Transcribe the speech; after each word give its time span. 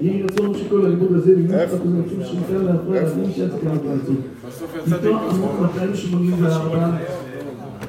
יהי 0.00 0.22
רצון 0.22 0.54
שכל 0.54 0.86
הלימוד 0.86 1.12
הזה 1.12 1.36
נגמר 1.36 1.66
קצת 1.66 1.80
ומשום 1.84 2.24
שניתן 2.24 2.64
להפריע 2.64 3.02
להבין 3.02 3.32
שהצדקה 3.36 3.72
הפרצות. 3.72 4.16
מתוך 4.86 5.34
עמוד 5.34 5.60
284, 5.60 6.90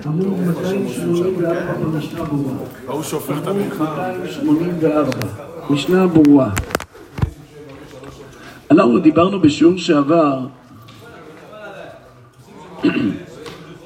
עמוד 0.06 0.28
284 0.48 1.74
במשנה 1.74 2.24
ברורה. 2.24 2.54
ההוא 2.88 3.04
שופך 3.04 3.36
את 3.44 3.48
המנחה. 3.48 4.12
284, 4.14 5.10
משנה 5.70 6.08
ברורה. 6.08 6.50
אנחנו 8.72 9.00
דיברנו 9.00 9.40
בשיעור 9.40 9.78
שעבר, 9.78 10.48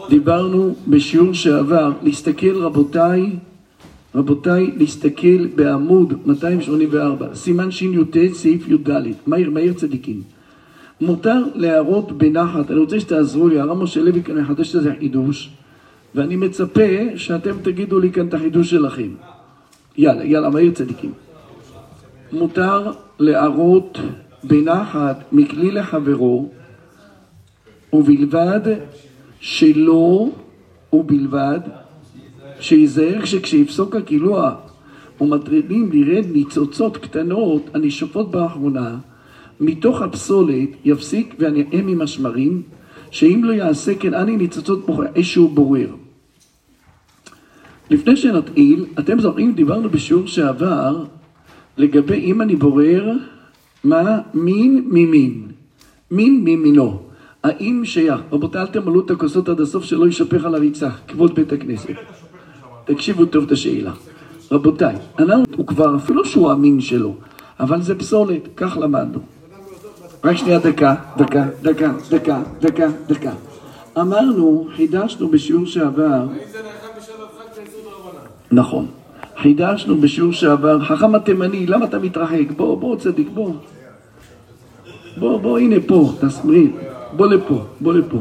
דיברנו 0.10 0.76
בשיעור 0.88 1.34
שעבר, 1.34 1.92
להסתכל 2.02 2.56
רבותיי, 2.64 3.36
רבותיי, 4.16 4.72
להסתכל 4.78 5.48
בעמוד 5.56 6.14
284, 6.26 7.28
סימן 7.34 7.72
שי"ט, 7.72 8.18
סעיף 8.34 8.68
י"ד, 8.68 8.90
מאיר, 9.28 9.50
מאיר 9.50 9.74
צדיקים. 9.74 10.22
מותר 11.02 11.44
להראות 11.56 12.12
בנחת, 12.12 12.72
אני 12.72 12.80
רוצה 12.80 13.00
שתעזרו 13.00 13.48
לי, 13.48 13.60
הרב 13.60 13.78
משה 13.78 14.02
לוי 14.02 14.24
כאן 14.24 14.38
יחדש 14.38 14.76
לזה 14.76 14.94
חידוש, 15.00 15.50
ואני 16.16 16.36
מצפה 16.36 16.82
שאתם 17.16 17.58
תגידו 17.62 18.00
לי 18.00 18.12
כאן 18.12 18.28
את 18.28 18.34
החידוש 18.34 18.70
שלכם. 18.70 19.10
יאללה, 19.98 20.24
יאללה, 20.24 20.50
מאיר 20.50 20.72
צדיקים. 20.72 21.12
מותר 22.32 22.92
להראות 23.20 23.98
בנחת 24.44 25.24
מכלי 25.32 25.72
לחברו, 25.72 26.50
ובלבד 27.94 28.62
שלא, 29.40 30.30
ובלבד 30.94 31.60
שייזהר 32.60 33.26
שכשיפסוק 33.26 33.96
הקילוע 33.96 34.56
ומטרידים 35.22 35.90
לרד 35.94 36.26
ניצוצות 36.32 36.98
קטנות 36.98 37.70
הנשופות 37.74 38.32
באחרונה, 38.32 38.98
מתוך 39.60 40.02
הפסולת 40.02 40.70
יפסיק 40.86 41.36
והנאם 41.40 41.88
עם 41.88 42.02
השמרים, 42.02 42.62
שאם 43.12 43.42
לא 43.44 43.52
יעשה 43.54 43.96
כן 43.96 44.14
אני 44.14 44.38
ניצוצות 44.38 44.86
אש 45.20 45.34
שהוא 45.34 45.50
בורר. 45.50 45.90
לפני 47.90 48.16
שנתחיל, 48.16 48.86
אתם 49.00 49.20
זוכרים, 49.20 49.54
דיברנו 49.54 49.90
בשיעור 49.90 50.28
שעבר 50.28 51.04
לגבי 51.78 52.20
אם 52.20 52.42
אני 52.42 52.56
בורר 52.56 53.12
מה 53.84 54.20
מין 54.34 54.86
ממין, 54.92 55.48
מין 56.12 56.42
ממינו. 56.44 57.00
האם 57.44 57.82
שייך, 57.86 58.22
רבותיי 58.32 58.62
אל 58.62 58.68
תמלאו 58.68 59.06
את 59.06 59.12
הכוסות 59.12 59.50
עד 59.50 59.60
הסוף 59.62 59.84
שלא 59.84 60.06
יישפך 60.06 60.46
על 60.46 60.56
הריצה, 60.56 60.90
כבוד 61.08 61.36
בית 61.36 61.54
הכנסת. 61.54 61.96
תקשיבו 62.86 63.26
טוב 63.26 63.44
את 63.44 63.52
השאלה. 63.52 63.92
רבותיי, 64.52 64.96
אנחנו, 65.20 65.46
הוא 65.58 65.68
כבר, 65.68 65.96
אפילו 65.96 66.26
שהוא 66.26 66.52
המין 66.52 66.82
שלו, 66.82 67.14
אבל 67.60 67.82
זה 67.82 67.96
פסולת, 67.96 68.42
כך 68.56 68.78
למדנו. 68.78 69.20
רק 70.24 70.38
שנייה 70.38 70.60
דקה, 70.60 70.96
דקה, 71.18 71.46
דקה, 71.62 71.92
דקה, 72.10 72.42
דקה, 72.62 72.88
דקה. 73.08 73.32
אמרנו, 73.98 74.68
חידשנו 74.76 75.28
בשיעור 75.28 75.66
שעבר, 75.66 76.28
נכון, 78.52 78.88
חידשנו 79.38 80.02
בשיעור 80.02 80.32
שעבר, 80.32 80.86
חכם 80.86 81.16
התימני, 81.16 81.68
למה 81.68 81.86
אתה 81.86 82.00
מתרחק? 82.00 82.52
בוא, 82.56 82.78
בוא 82.78 82.96
צדיק, 82.96 83.28
בוא. 83.34 83.54
בוא, 85.18 85.40
בוא, 85.40 85.60
הנה 85.60 85.76
פה, 85.88 86.12
תסמרית, 86.22 86.76
בוא 87.16 87.28
לפה, 87.28 87.64
בוא 87.82 87.94
לפה. 87.94 88.18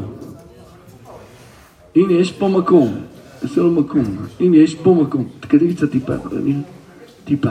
הנה, 1.95 2.13
יש 2.13 2.31
פה 2.31 2.47
מקום, 2.47 2.95
תעשה 3.39 3.61
לו 3.61 3.71
מקום. 3.71 4.03
הנה, 4.39 4.57
יש 4.57 4.75
פה 4.75 4.93
מקום. 5.01 5.27
תקדם 5.39 5.73
קצת 5.73 5.91
טיפה? 5.91 6.13
טיפה. 7.25 7.49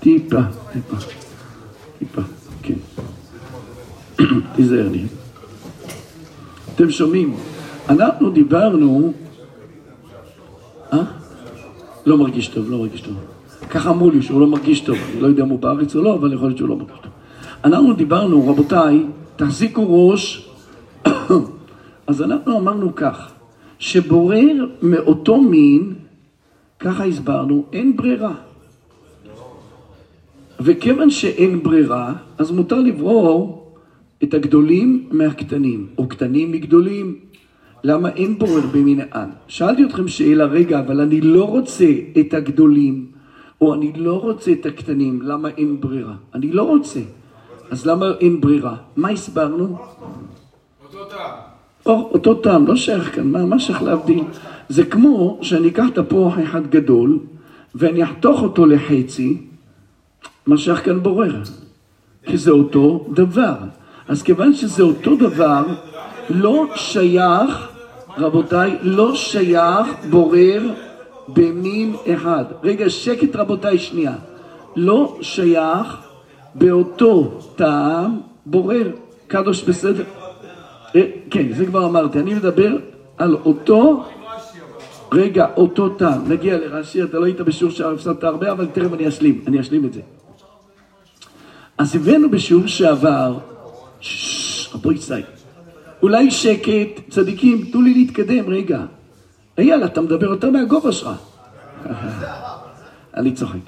טיפה, 0.00 0.40
טיפה. 0.72 0.96
טיפה, 1.98 2.22
כן. 2.62 2.74
תיזהר 4.56 4.88
לי. 4.88 5.06
אתם 6.74 6.90
שומעים? 6.90 7.36
אנחנו 7.88 8.30
דיברנו... 8.30 9.12
אה? 10.92 11.02
לא 12.06 12.18
מרגיש 12.18 12.48
טוב, 12.48 12.70
לא 12.70 12.78
מרגיש 12.78 13.00
טוב. 13.00 13.14
ככה 13.70 13.90
אמרו 13.90 14.10
לי 14.10 14.22
שהוא 14.22 14.40
לא 14.40 14.46
מרגיש 14.46 14.80
טוב, 14.80 14.96
אני 15.12 15.20
לא 15.20 15.26
יודע 15.26 15.42
אם 15.42 15.48
הוא 15.48 15.58
בארץ 15.58 15.96
או 15.96 16.02
לא, 16.02 16.14
אבל 16.14 16.32
יכול 16.32 16.48
להיות 16.48 16.58
שהוא 16.58 16.68
לא 16.68 16.76
מרגיש 16.76 16.98
טוב. 17.02 17.12
אנחנו 17.64 17.92
דיברנו, 17.92 18.48
רבותיי, 18.48 19.06
תחזיקו 19.36 20.08
ראש, 20.08 20.43
אז 22.06 22.22
אנחנו 22.22 22.58
אמרנו 22.58 22.94
כך, 22.94 23.32
שבורר 23.78 24.66
מאותו 24.82 25.40
מין, 25.40 25.94
ככה 26.78 27.04
הסברנו, 27.04 27.64
אין 27.72 27.96
ברירה. 27.96 28.34
וכיוון 30.60 31.10
שאין 31.10 31.62
ברירה, 31.62 32.14
אז 32.38 32.50
מותר 32.50 32.80
לברור 32.80 33.72
את 34.22 34.34
הגדולים 34.34 35.08
מהקטנים, 35.10 35.86
או 35.98 36.08
קטנים 36.08 36.52
מגדולים. 36.52 37.18
למה 37.84 38.08
אין 38.08 38.38
בורר 38.38 38.66
במנהל? 38.72 39.28
שאלתי 39.48 39.84
אתכם 39.84 40.08
שאלה, 40.08 40.44
רגע, 40.44 40.80
אבל 40.80 41.00
אני 41.00 41.20
לא 41.20 41.44
רוצה 41.44 41.88
את 42.20 42.34
הגדולים, 42.34 43.06
או 43.60 43.74
אני 43.74 43.92
לא 43.96 44.20
רוצה 44.20 44.52
את 44.52 44.66
הקטנים, 44.66 45.22
למה 45.22 45.48
אין 45.48 45.80
ברירה? 45.80 46.14
אני 46.34 46.52
לא 46.52 46.62
רוצה. 46.62 47.00
אז 47.70 47.86
למה 47.86 48.06
אין 48.20 48.40
ברירה? 48.40 48.76
מה 48.96 49.08
הסברנו? 49.08 49.78
אותו 50.84 51.04
טעם. 51.04 51.53
או, 51.86 52.10
אותו 52.12 52.34
טעם, 52.34 52.66
לא 52.66 52.76
שייך 52.76 53.14
כאן, 53.14 53.30
מה, 53.30 53.44
מה 53.44 53.58
שייך 53.58 53.82
להבדיל? 53.82 54.24
זה 54.68 54.84
כמו 54.84 55.38
שאני 55.42 55.68
אקח 55.68 55.86
תפוח 55.94 56.34
אחד 56.44 56.66
גדול, 56.66 57.18
ואני 57.74 58.04
אחתוך 58.04 58.42
אותו 58.42 58.66
לחצי, 58.66 59.38
מה 60.46 60.56
שייך 60.56 60.84
כאן 60.84 61.02
בורר? 61.02 61.42
כי 62.26 62.36
זה 62.36 62.50
אותו 62.50 63.06
דבר. 63.14 63.54
אז 64.08 64.22
כיוון 64.22 64.54
שזה 64.54 64.82
אותו 64.82 65.16
דבר, 65.16 65.62
לא 66.30 66.66
שייך, 66.74 67.68
רבותיי, 68.18 68.78
לא 68.82 69.14
שייך 69.14 69.86
בורר 70.10 70.62
במין 71.28 71.94
אחד. 72.14 72.44
רגע, 72.62 72.90
שקט 72.90 73.36
רבותיי, 73.36 73.78
שנייה. 73.78 74.14
לא 74.76 75.18
שייך 75.20 75.96
באותו 76.54 77.40
טעם 77.56 78.20
בורר. 78.46 78.90
קדוש 79.26 79.62
בסדר? 79.62 80.04
אה, 80.94 81.06
כן, 81.30 81.52
זה 81.52 81.66
כבר 81.66 81.86
אמרתי. 81.86 82.18
אני 82.18 82.34
מדבר 82.34 82.76
על 83.18 83.34
אותו... 83.34 84.04
רגע, 85.12 85.46
אותו 85.56 85.88
טעם. 85.88 86.28
נגיע 86.28 86.58
לרש"י, 86.58 87.02
אתה 87.02 87.18
לא 87.18 87.24
היית 87.24 87.40
בשיעור 87.40 87.72
שהפסדת 87.72 88.24
הרבה, 88.24 88.52
אבל 88.52 88.66
תכף 88.66 88.92
אני 88.92 89.08
אשלים. 89.08 89.44
אני 89.46 89.60
אשלים 89.60 89.84
את 89.84 89.92
זה. 89.92 90.00
אז 91.78 91.96
הבאנו 91.96 92.30
בשיעור 92.30 92.66
שעבר, 92.66 93.38
ששש, 94.00 94.74
רבו 94.74 94.92
ישראל, 94.92 95.22
אולי 96.02 96.30
שקט, 96.30 97.00
צדיקים, 97.10 97.64
תנו 97.72 97.82
לי 97.82 97.94
להתקדם, 97.94 98.48
רגע. 98.48 98.80
אייל, 99.58 99.84
אתה 99.84 100.00
מדבר 100.00 100.26
יותר 100.26 100.50
מהגובה 100.50 100.92
שלך. 100.92 101.10
אני 103.16 103.32
צוחק. 103.32 103.58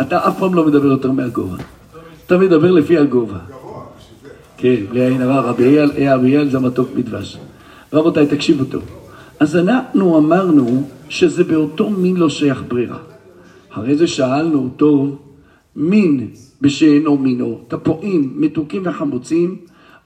אתה 0.00 0.28
אף 0.28 0.38
פעם 0.38 0.54
לא 0.54 0.66
מדבר 0.66 0.86
יותר 0.86 1.10
מהגובה. 1.10 1.56
אתה 2.26 2.38
מדבר 2.38 2.70
לפי 2.70 2.98
הגובה. 2.98 3.38
כן, 4.56 4.74
בלי 4.90 5.00
עין 5.06 5.22
הרע, 5.22 5.40
רבי 5.40 5.64
אייל, 5.64 5.90
אה, 5.98 6.14
אייל 6.24 6.48
זה 6.48 6.58
מתוק 6.58 6.88
מדבש. 6.94 7.38
רבותיי, 7.92 8.26
תקשיבו 8.26 8.64
טוב. 8.64 8.82
אז 9.40 9.56
אנחנו 9.56 10.18
אמרנו 10.18 10.88
שזה 11.08 11.44
באותו 11.44 11.90
מין 11.90 12.16
לא 12.16 12.28
שייך 12.28 12.62
ברירה. 12.68 12.98
אחרי 13.70 13.96
זה 13.96 14.06
שאלנו, 14.06 14.68
טוב, 14.76 15.18
מין 15.76 16.28
בשאינו 16.60 17.16
מינו, 17.16 17.60
תפועים 17.68 18.32
מתוקים 18.36 18.82
וחמוצים, 18.84 19.56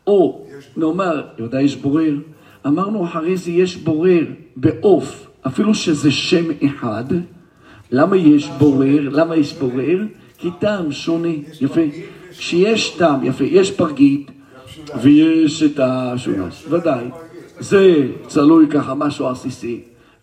או 0.07 0.47
נאמר, 0.77 1.23
יהודה 1.39 1.61
יש 1.61 1.77
בורר, 1.77 2.15
אמרנו 2.67 3.05
אחרי 3.05 3.37
זה 3.37 3.51
יש 3.51 3.77
בורר 3.77 4.25
בעוף, 4.57 5.27
אפילו 5.47 5.75
שזה 5.75 6.11
שם 6.11 6.45
אחד, 6.67 7.05
למה 7.91 8.17
יש 8.17 8.49
בורר? 8.59 9.09
למה 9.13 9.37
יש 9.37 9.55
בורר? 9.55 10.05
כי 10.39 10.49
טעם 10.59 10.93
שונה, 10.93 11.29
יפה. 11.61 11.81
כשיש 12.39 12.91
טעם, 12.91 13.25
יפה, 13.25 13.45
יש 13.45 13.71
פרגית 13.71 14.31
ויש 15.03 15.63
את 15.63 15.81
השולש, 15.83 16.65
ודאי. 16.71 17.05
זה 17.59 18.09
צלוי 18.27 18.67
ככה 18.71 18.95
משהו 18.95 19.29
עסיסי, 19.29 19.81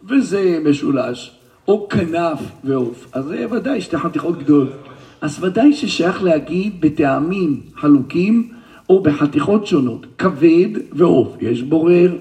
וזה 0.10 0.60
משולש, 0.64 1.32
או 1.68 1.88
כנף 1.90 2.40
ועוף, 2.64 3.08
אז 3.14 3.26
זה 3.26 3.46
ודאי 3.52 3.82
שתי 3.82 3.98
חתיכות 3.98 4.40
גדולות. 4.40 4.74
אז 5.22 5.44
ודאי 5.44 5.74
ששייך 5.74 6.24
להגיד 6.24 6.82
בטעמים 6.82 7.62
חלוקים 7.76 8.48
או 8.90 9.04
בחתיכות 9.04 9.68
שונות, 9.68 10.06
כבד 10.18 10.70
ועוף, 10.94 11.38
יש 11.42 11.62
בורר, 11.62 12.16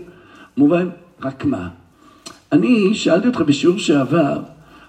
מובן, 0.57 0.89
רק 1.23 1.45
מה? 1.45 1.69
אני 2.53 2.95
שאלתי 2.95 3.29
אותך 3.29 3.41
בשיעור 3.41 3.79
שעבר, 3.79 4.41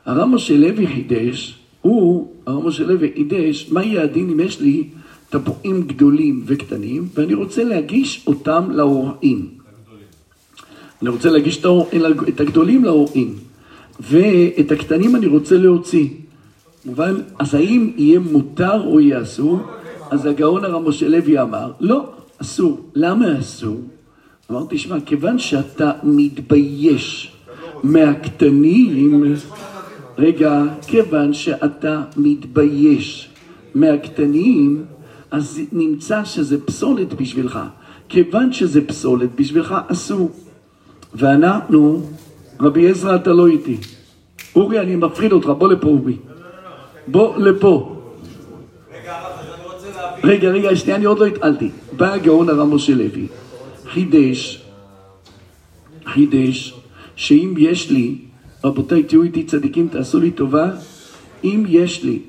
הרב 0.05 0.27
משה 0.27 0.57
לוי 0.57 0.87
חידש, 0.87 1.59
הוא, 1.81 2.31
הרב 2.45 2.67
משה 2.67 2.83
לוי 2.83 3.11
חידש, 3.15 3.69
מה 3.71 3.83
יהיה 3.83 4.03
הדין 4.03 4.29
אם 4.29 4.39
יש 4.39 4.61
לי 4.61 4.87
תפוחים 5.29 5.81
גדולים 5.81 6.43
וקטנים, 6.45 7.07
ואני 7.13 7.33
רוצה 7.33 7.63
להגיש 7.63 8.23
אותם 8.27 8.71
להוראים. 8.71 9.47
אני 11.01 11.09
רוצה 11.09 11.29
להגיש 11.29 11.65
את 12.29 12.39
הגדולים 12.39 12.83
להוראים, 12.83 13.35
ואת 13.99 14.71
הקטנים 14.71 15.15
אני 15.15 15.27
רוצה 15.27 15.57
להוציא. 15.57 16.07
מובן? 16.85 17.13
אז 17.39 17.53
האם 17.53 17.91
יהיה 17.97 18.19
מותר 18.19 18.83
או 18.87 18.99
יהיה 18.99 19.21
אסור? 19.21 19.59
אז 20.11 20.25
הגאון 20.25 20.65
הרב 20.65 20.87
משה 20.87 21.07
לוי 21.07 21.41
אמר, 21.41 21.71
לא, 21.79 22.09
אסור. 22.41 22.79
למה 22.95 23.39
אסור? 23.39 23.81
אמרתי, 24.51 24.75
תשמע, 24.75 24.99
כיוון 25.05 25.39
שאתה 25.39 25.91
מתבייש 26.03 27.31
מהקטנים, 27.83 29.33
רגע, 30.17 30.63
כיוון 30.87 31.33
שאתה 31.33 32.03
מתבייש 32.17 33.29
מהקטנים, 33.75 34.85
אז 35.31 35.61
נמצא 35.71 36.25
שזה 36.25 36.65
פסולת 36.65 37.13
בשבילך. 37.13 37.59
כיוון 38.09 38.53
שזה 38.53 38.87
פסולת 38.87 39.29
בשבילך, 39.35 39.75
אסור. 39.87 40.31
ואנחנו, 41.13 42.01
רבי 42.59 42.89
עזרא, 42.89 43.15
אתה 43.15 43.29
לא 43.29 43.47
איתי. 43.47 43.77
אורי, 44.55 44.79
אני 44.79 44.95
מפחיד 44.95 45.31
אותך, 45.31 45.47
בוא 45.47 45.67
לפה, 45.67 45.87
אורי. 45.87 46.17
בוא 47.07 47.37
לפה. 47.37 47.93
רגע, 50.23 50.49
רגע, 50.49 50.75
שנייה, 50.75 50.95
אני 50.95 51.05
עוד 51.05 51.19
לא 51.19 51.25
התעלתי. 51.25 51.69
בא 51.97 52.13
הגאון 52.13 52.49
הרב 52.49 52.67
משה 52.67 52.95
לוי, 52.95 53.27
חידש, 53.85 54.63
חידש, 56.05 56.73
שאם 57.15 57.53
יש 57.57 57.89
לי, 57.89 58.15
רבותיי, 58.63 59.03
תהיו 59.03 59.23
איתי 59.23 59.43
צדיקים, 59.43 59.87
תעשו 59.87 60.19
לי 60.19 60.31
טובה, 60.31 60.71
אם 61.43 61.63
יש 61.67 62.03
לי, 62.03 62.19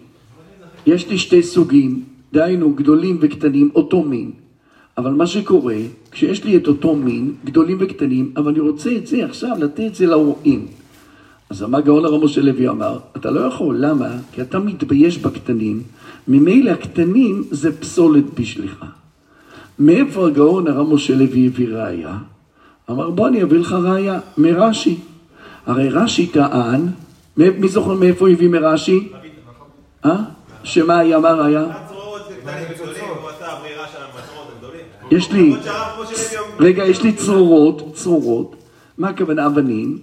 יש 0.86 1.08
לי 1.08 1.18
שתי 1.18 1.42
סוגים, 1.42 2.04
דהיינו 2.32 2.72
גדולים 2.74 3.18
וקטנים, 3.20 3.70
אותו 3.74 4.02
מין. 4.02 4.30
אבל 4.98 5.12
מה 5.12 5.26
שקורה, 5.26 5.76
כשיש 6.10 6.44
לי 6.44 6.56
את 6.56 6.68
אותו 6.68 6.96
מין, 6.96 7.34
גדולים 7.44 7.76
וקטנים, 7.80 8.32
אבל 8.36 8.50
אני 8.50 8.60
רוצה 8.60 8.96
את 8.96 9.06
זה 9.06 9.24
עכשיו, 9.24 9.56
לתת 9.60 9.80
את 9.86 9.94
זה 9.94 10.06
להורים. 10.06 10.66
אז 11.50 11.62
אמר 11.62 11.80
גאון 11.80 12.04
הרב 12.04 12.24
משה 12.24 12.40
לוי 12.40 12.68
אמר, 12.68 12.98
אתה 13.16 13.30
לא 13.30 13.40
יכול, 13.40 13.76
למה? 13.78 14.08
כי 14.32 14.42
אתה 14.42 14.58
מתבייש 14.58 15.18
בקטנים, 15.18 15.82
ממילא 16.28 16.70
הקטנים 16.70 17.44
זה 17.50 17.80
פסולת 17.80 18.40
בשבילך. 18.40 18.84
מאיפה 19.78 20.26
הגאון 20.26 20.66
הרב 20.66 20.94
משה 20.94 21.14
לוי 21.14 21.46
הביא 21.46 21.68
ראייה? 21.68 22.18
אמר 22.90 23.10
בוא 23.10 23.28
אני 23.28 23.42
אביא 23.42 23.58
לך 23.58 23.72
ראייה, 23.72 24.20
מרש"י. 24.38 24.96
הרי 25.66 25.88
רש"י 25.88 26.26
טען, 26.26 26.86
מי 27.36 27.68
זוכר 27.68 27.94
מאיפה 27.94 28.28
הביא 28.30 28.48
מרש"י? 28.48 29.08
אה? 30.04 30.16
שמה 30.64 30.98
היה, 30.98 31.18
מה 31.18 31.32
ראייה? 31.32 31.87
יש 35.10 35.32
לי, 35.32 35.54
רגע, 36.60 36.84
יש 36.84 37.02
לי 37.02 37.12
צרורות, 37.12 37.94
צרורות, 37.94 38.56
מה 38.98 39.08
הכוונה 39.08 39.46
אבנים? 39.46 39.98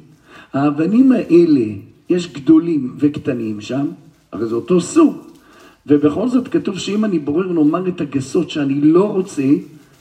האבנים 0.53 1.12
האלה, 1.12 1.65
יש 2.09 2.33
גדולים 2.33 2.95
וקטנים 3.00 3.62
שם, 3.62 3.86
הרי 4.31 4.45
זה 4.45 4.56
אותו 4.56 4.81
סוג. 4.81 5.15
ובכל 5.88 6.27
זאת 6.27 6.47
כתוב 6.47 6.80
שאם 6.80 7.06
אני 7.06 7.19
בורר 7.19 7.47
נאמר 7.53 7.88
את 7.88 8.01
הגסות 8.01 8.50
שאני 8.50 8.81
לא 8.81 9.03
רוצה, 9.03 9.44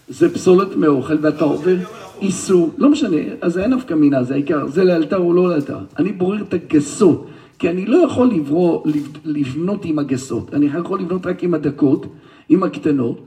זה 0.08 0.34
פסולת 0.34 0.76
מאוכל 0.76 1.16
ואתה 1.22 1.44
עובר 1.44 1.76
איסור, 2.20 2.70
לא 2.78 2.90
משנה, 2.90 3.16
אז 3.40 3.58
אין 3.58 3.74
נפקא 3.74 3.94
מינה, 3.94 4.22
זה 4.22 4.34
העיקר, 4.34 4.66
זה 4.66 4.84
לאלתר 4.84 5.16
או 5.16 5.32
לא 5.32 5.48
לאלתר. 5.48 5.78
אני 5.98 6.12
בורר 6.12 6.42
את 6.42 6.54
הגסות, 6.54 7.26
כי 7.58 7.70
אני 7.70 7.86
לא 7.86 7.96
יכול 7.96 8.30
לברוא, 8.30 8.86
לבנות 9.24 9.84
עם 9.84 9.98
הגסות, 9.98 10.54
אני 10.54 10.66
יכול 10.66 11.00
לבנות 11.00 11.26
רק 11.26 11.42
עם 11.42 11.54
הדקות, 11.54 12.06
עם 12.48 12.62
הקטנות. 12.62 13.20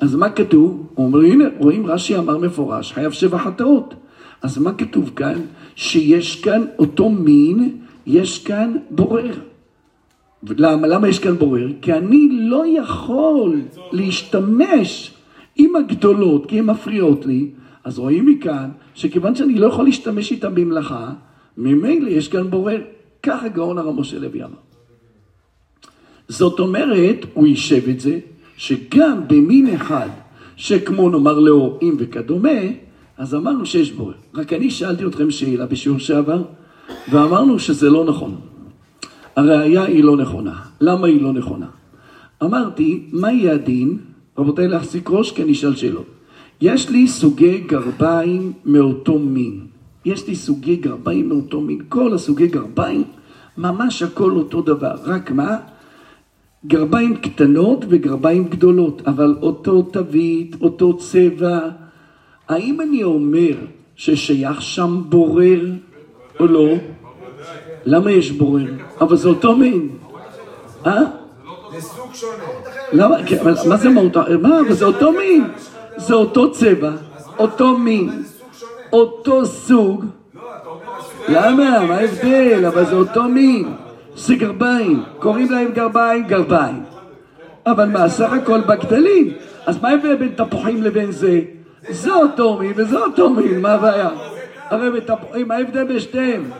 אז 0.00 0.14
מה 0.14 0.30
כתוב? 0.30 0.86
הוא 0.94 1.06
אומר, 1.06 1.20
הנה, 1.20 1.44
רואים 1.58 1.86
רש"י 1.86 2.16
אמר 2.16 2.38
מפורש, 2.38 2.92
חייב 2.92 3.12
שבע 3.12 3.38
חטאות. 3.38 3.94
אז 4.42 4.58
מה 4.58 4.72
כתוב 4.72 5.10
כאן? 5.16 5.40
שיש 5.76 6.40
כאן 6.40 6.64
אותו 6.78 7.10
מין, 7.10 7.76
יש 8.06 8.44
כאן 8.44 8.76
בורר. 8.90 9.32
למה? 10.42 10.86
למה 10.86 11.08
יש 11.08 11.18
כאן 11.18 11.36
בורר? 11.36 11.68
כי 11.82 11.92
אני 11.92 12.28
לא 12.30 12.64
יכול 12.66 13.62
להשתמש 13.92 15.14
עם 15.56 15.76
הגדולות, 15.76 16.46
כי 16.46 16.58
הן 16.58 16.64
מפריעות 16.64 17.26
לי. 17.26 17.50
אז 17.84 17.98
רואים 17.98 18.26
מכאן, 18.26 18.70
שכיוון 18.94 19.34
שאני 19.34 19.54
לא 19.54 19.66
יכול 19.66 19.84
להשתמש 19.84 20.32
איתן 20.32 20.54
במלאכה, 20.54 21.12
ממילא 21.56 22.08
יש 22.08 22.28
כאן 22.28 22.50
בורר. 22.50 22.80
ככה 23.22 23.48
גאון 23.48 23.78
הרב 23.78 24.00
משה 24.00 24.18
לוי 24.18 24.44
אמר. 24.44 24.58
זאת 26.28 26.60
אומרת, 26.60 27.26
הוא 27.34 27.46
יישב 27.46 27.88
את 27.88 28.00
זה, 28.00 28.18
שגם 28.56 29.20
במין 29.28 29.74
אחד, 29.74 30.08
שכמו 30.56 31.10
נאמר 31.10 31.38
לאורים 31.38 31.96
וכדומה, 31.98 32.60
אז 33.18 33.34
אמרנו 33.34 33.66
שיש 33.66 33.92
בורר. 33.92 34.14
רק 34.34 34.52
אני 34.52 34.70
שאלתי 34.70 35.06
אתכם 35.06 35.30
שאלה 35.30 35.66
בשיעור 35.66 35.98
שעבר, 35.98 36.42
ואמרנו 37.10 37.58
שזה 37.58 37.90
לא 37.90 38.04
נכון. 38.04 38.34
הראייה 39.36 39.82
היא 39.82 40.04
לא 40.04 40.16
נכונה. 40.16 40.54
למה 40.80 41.06
היא 41.06 41.22
לא 41.22 41.32
נכונה? 41.32 41.66
אמרתי, 42.42 43.02
מה 43.12 43.32
יהיה 43.32 43.54
הדין? 43.54 43.98
רבותיי, 44.38 44.68
להחזיק 44.68 45.10
ראש 45.10 45.32
כי 45.32 45.42
אני 45.42 45.52
אשאל 45.52 45.74
שאלות. 45.74 46.06
יש 46.60 46.90
לי 46.90 47.08
סוגי 47.08 47.58
גרביים 47.58 48.52
מאותו 48.64 49.18
מין. 49.18 49.60
יש 50.04 50.28
לי 50.28 50.34
סוגי 50.34 50.76
גרביים 50.76 51.28
מאותו 51.28 51.60
מין. 51.60 51.82
כל 51.88 52.14
הסוגי 52.14 52.46
גרביים, 52.46 53.04
ממש 53.58 54.02
הכל 54.02 54.30
אותו 54.30 54.62
דבר. 54.62 54.94
רק 55.04 55.30
מה? 55.30 55.56
גרביים 56.66 57.16
קטנות 57.16 57.84
וגרביים 57.88 58.44
גדולות, 58.48 59.02
אבל 59.06 59.36
אותו 59.42 59.82
תווית, 59.82 60.56
אותו 60.60 60.96
צבע. 60.96 61.60
האם 62.48 62.80
אני 62.80 63.02
אומר 63.02 63.54
ששייך 63.96 64.62
שם 64.62 65.02
בורר 65.08 65.60
או 66.40 66.46
לא? 66.46 66.68
למה 67.84 68.10
יש 68.10 68.30
בורר? 68.30 68.72
אבל 69.00 69.16
זה 69.16 69.28
אותו 69.28 69.56
מין. 69.56 69.88
אה? 70.86 71.02
זה 71.74 71.80
סוג 71.80 72.14
שונה. 72.14 72.44
למה? 72.92 73.16
כן, 73.26 73.44
מה 73.68 73.76
זה 73.76 73.88
מהות? 73.88 74.16
מה? 74.16 74.60
אבל 74.60 74.72
זה 74.72 74.84
אותו 74.84 75.12
מין. 75.12 75.44
זה 75.96 76.14
אותו 76.14 76.52
צבע, 76.52 76.90
אותו 77.38 77.78
מין, 77.78 78.22
אותו 78.92 79.46
סוג. 79.46 80.04
למה? 81.28 81.86
מה 81.86 81.94
ההבדל? 81.94 82.64
אבל 82.66 82.86
זה 82.86 82.94
אותו 82.94 83.22
מין. 83.22 83.68
זה 84.16 84.34
גרביים. 84.34 85.02
קוראים 85.18 85.50
להם 85.50 85.72
גרביים, 85.72 86.26
גרביים. 86.26 86.82
אבל 87.66 87.88
מה, 87.88 88.08
סך 88.08 88.32
הכל 88.32 88.60
בגדלים. 88.60 89.32
אז 89.66 89.82
מה 89.82 89.88
ההבדל 89.88 90.16
בין 90.16 90.32
תפוחים 90.36 90.82
לבין 90.82 91.12
זה? 91.12 91.40
זה 91.88 92.12
אותו 92.12 92.58
מין 92.58 92.72
וזה 92.76 92.98
אותו 92.98 93.30
מין, 93.30 93.60
מה 93.60 93.72
הבעיה? 93.72 94.08
הרי 94.70 94.90
בתפוחים, 94.90 95.48
מה 95.48 95.54
ההבדל 95.54 95.84
בין 95.84 96.00
שתיהם? 96.00 96.50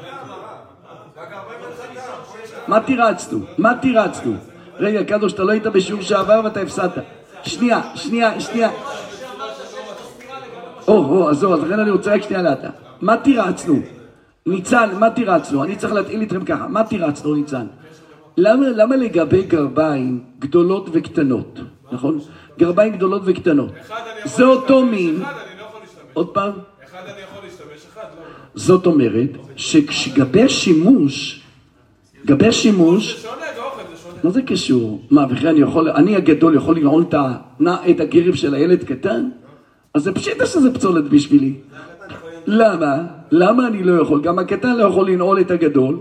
מה 2.68 2.80
תירצנו? 2.80 3.38
מה 3.58 3.74
תירצנו? 3.74 4.32
רגע, 4.78 5.04
קדוש, 5.04 5.32
אתה 5.32 5.44
לא 5.44 5.52
היית 5.52 5.66
בשיעור 5.66 6.02
שעבר 6.02 6.40
ואתה 6.44 6.60
הפסדת. 6.60 7.04
שנייה, 7.42 7.80
שנייה, 7.94 8.40
שנייה. 8.40 8.70
או, 10.88 10.94
או, 10.94 11.28
עזוב, 11.28 11.52
אז 11.52 11.62
לכן 11.62 11.80
אני 11.80 11.90
רוצה 11.90 12.14
רק 12.14 12.22
שנייה 12.22 12.42
לאטה. 12.42 12.68
מה 13.00 13.16
תירצנו? 13.16 13.95
ניצן, 14.46 14.90
מה 14.98 15.10
תירצנו? 15.10 15.64
אני 15.64 15.76
צריך 15.76 15.92
להתחיל 15.92 16.20
איתכם 16.20 16.44
ככה. 16.44 16.68
מה 16.68 16.84
תירצנו, 16.84 17.34
ניצן? 17.34 17.66
למה, 18.36 18.68
למה 18.68 18.96
לגבי 18.96 19.42
גרביים 19.42 20.24
גדולות 20.38 20.88
וקטנות, 20.92 21.60
נכון? 21.92 22.18
גרביים 22.58 22.92
גדולות 22.92 23.22
וקטנות. 23.24 23.72
זה 24.24 24.44
אותו 24.44 24.84
מין. 24.84 25.22
עוד 26.12 26.28
פעם? 26.28 26.52
אחד 26.84 26.98
אני 27.04 27.20
יכול 27.20 27.44
להשתמש, 27.44 27.86
אחד 27.92 28.02
לא. 28.02 28.22
זאת 28.54 28.86
אומרת, 28.86 29.30
שגבי 29.56 30.42
השימוש, 30.42 31.42
גבי 32.26 32.46
השימוש, 32.46 33.16
זה 33.16 33.22
שונה, 33.22 33.36
באוכל 33.56 33.82
זה 33.90 34.02
שונה. 34.02 34.18
מה 34.22 34.30
זה 34.30 34.42
קשור? 34.42 35.02
מה, 35.10 35.26
וכי 35.30 35.48
אני 35.48 35.60
יכול, 35.60 35.90
אני 35.90 36.16
הגדול 36.16 36.54
יכול 36.54 36.76
לנעול 36.76 37.04
את 37.90 38.00
הגרב 38.00 38.34
של 38.34 38.54
הילד 38.54 38.84
קטן? 38.84 39.28
אז 39.94 40.02
זה 40.02 40.12
פשיטה 40.12 40.46
שזה 40.46 40.74
פצולת 40.74 41.04
בשבילי. 41.04 41.54
למה? 42.46 42.96
למה 43.30 43.66
אני 43.66 43.82
לא 43.82 44.02
יכול? 44.02 44.20
גם 44.20 44.38
הקטן 44.38 44.76
לא 44.76 44.82
יכול 44.82 45.10
לנעול 45.10 45.40
את 45.40 45.50
הגדול, 45.50 45.98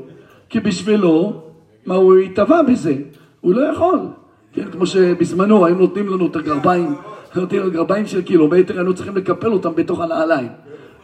כי 0.49 0.59
בשבילו, 0.59 1.41
מה 1.85 1.95
הוא 1.95 2.17
יטבע 2.17 2.61
בזה? 2.61 2.95
הוא 3.41 3.53
לא 3.53 3.61
יכול. 3.61 3.99
כן, 4.53 4.71
כמו 4.71 4.85
שבזמנו 4.85 5.65
היו 5.65 5.75
נותנים 5.75 6.07
לנו 6.07 6.27
את 6.27 6.35
הגרביים, 6.35 6.95
נותנים 7.35 7.61
לנו 7.61 7.71
גרביים 7.71 8.07
של 8.07 8.21
קילומטר, 8.21 8.77
היינו 8.77 8.93
צריכים 8.93 9.15
לקפל 9.15 9.51
אותם 9.51 9.75
בתוך 9.75 10.01
הנעליים. 10.01 10.47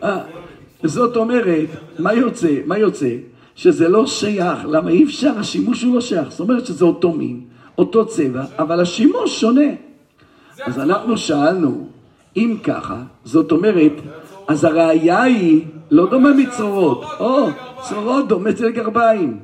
אה, 0.03 0.19
זאת 0.83 1.17
אומרת, 1.17 1.69
מה 2.00 2.13
יוצא? 2.13 2.57
מה 2.65 2.77
יוצא? 2.77 3.10
שזה 3.55 3.89
לא 3.89 4.07
שייך, 4.07 4.60
למה 4.65 4.89
אי 4.89 5.03
אפשר, 5.03 5.31
השימוש 5.38 5.83
הוא 5.83 5.95
לא 5.95 6.01
שייך, 6.01 6.29
זאת 6.29 6.39
אומרת 6.39 6.65
שזה 6.65 6.86
אותו 6.86 7.12
מין, 7.12 7.41
אותו 7.77 8.05
צבע, 8.05 8.43
אבל 8.60 8.79
השימוש 8.79 9.41
שונה. 9.41 9.69
אז 10.65 10.79
אנחנו 10.79 11.17
שאלנו, 11.17 11.88
אם 12.38 12.57
ככה, 12.63 13.01
זאת 13.24 13.51
אומרת, 13.51 13.91
אז 14.51 14.63
הראייה 14.63 15.22
היא 15.22 15.65
לא 15.91 16.10
דומה 16.10 16.29
מצרורות, 16.34 17.03
או, 17.20 17.48
צרורות 17.81 18.27
דומה 18.27 18.50
אצל 18.50 18.70
גרביים, 18.70 19.39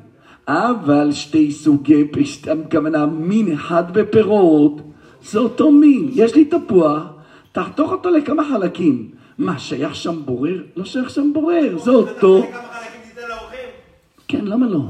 אבל 0.48 1.12
שתי 1.12 1.52
סוגי, 1.52 2.08
הכוונה 2.66 3.06
מין 3.06 3.54
אחד 3.54 3.94
בפירות, 3.94 4.82
זה 5.22 5.40
אותו 5.40 5.72
מין, 5.72 6.10
יש 6.14 6.36
לי 6.36 6.46
תפוח, 6.46 7.04
תחתוך 7.52 7.92
אותו 7.92 8.10
לכמה 8.10 8.44
חלקים, 8.52 9.08
מה, 9.38 9.60
שייך 9.60 9.96
שם 9.96 10.16
בורר? 10.26 10.62
לא 10.76 10.86
שייך 10.86 11.10
שם 11.10 11.34
בורר, 11.34 11.78
זה 11.78 11.92
אותו, 11.92 12.44
כן, 14.28 14.46
למה 14.46 14.68
לא? 14.68 14.82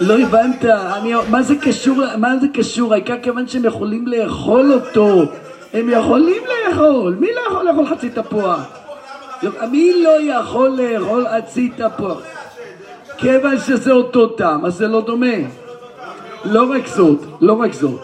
לא 0.00 0.18
הבנת, 0.18 0.64
מה 1.30 1.42
זה 1.42 1.56
קשור, 1.56 2.16
מה 2.16 2.38
זה 2.38 2.46
קשור? 2.54 2.92
העיקר 2.92 3.18
כיוון 3.22 3.48
שהם 3.48 3.64
יכולים 3.64 4.06
לאכול 4.06 4.72
אותו. 4.72 5.22
הם 5.72 5.88
יכולים 5.90 6.42
לאכול, 6.68 7.16
מי 7.20 7.26
לא 7.26 7.40
יכול 7.50 7.64
לאכול 7.64 7.86
חצי 7.86 8.10
תפוח? 8.10 8.81
מי 9.70 10.02
לא 10.02 10.22
יכול 10.22 10.70
לאכול 10.70 11.26
חצי 11.28 11.70
תפוח? 11.76 12.22
כיוון 13.18 13.58
שזה 13.58 13.92
אותו 13.92 14.26
טעם, 14.26 14.64
אז 14.64 14.74
זה 14.74 14.88
לא 14.88 15.00
דומה. 15.00 15.36
לא 16.44 16.70
רק 16.70 16.86
זאת, 16.86 17.18
לא 17.40 17.52
רק 17.52 17.72
זאת. 17.72 18.00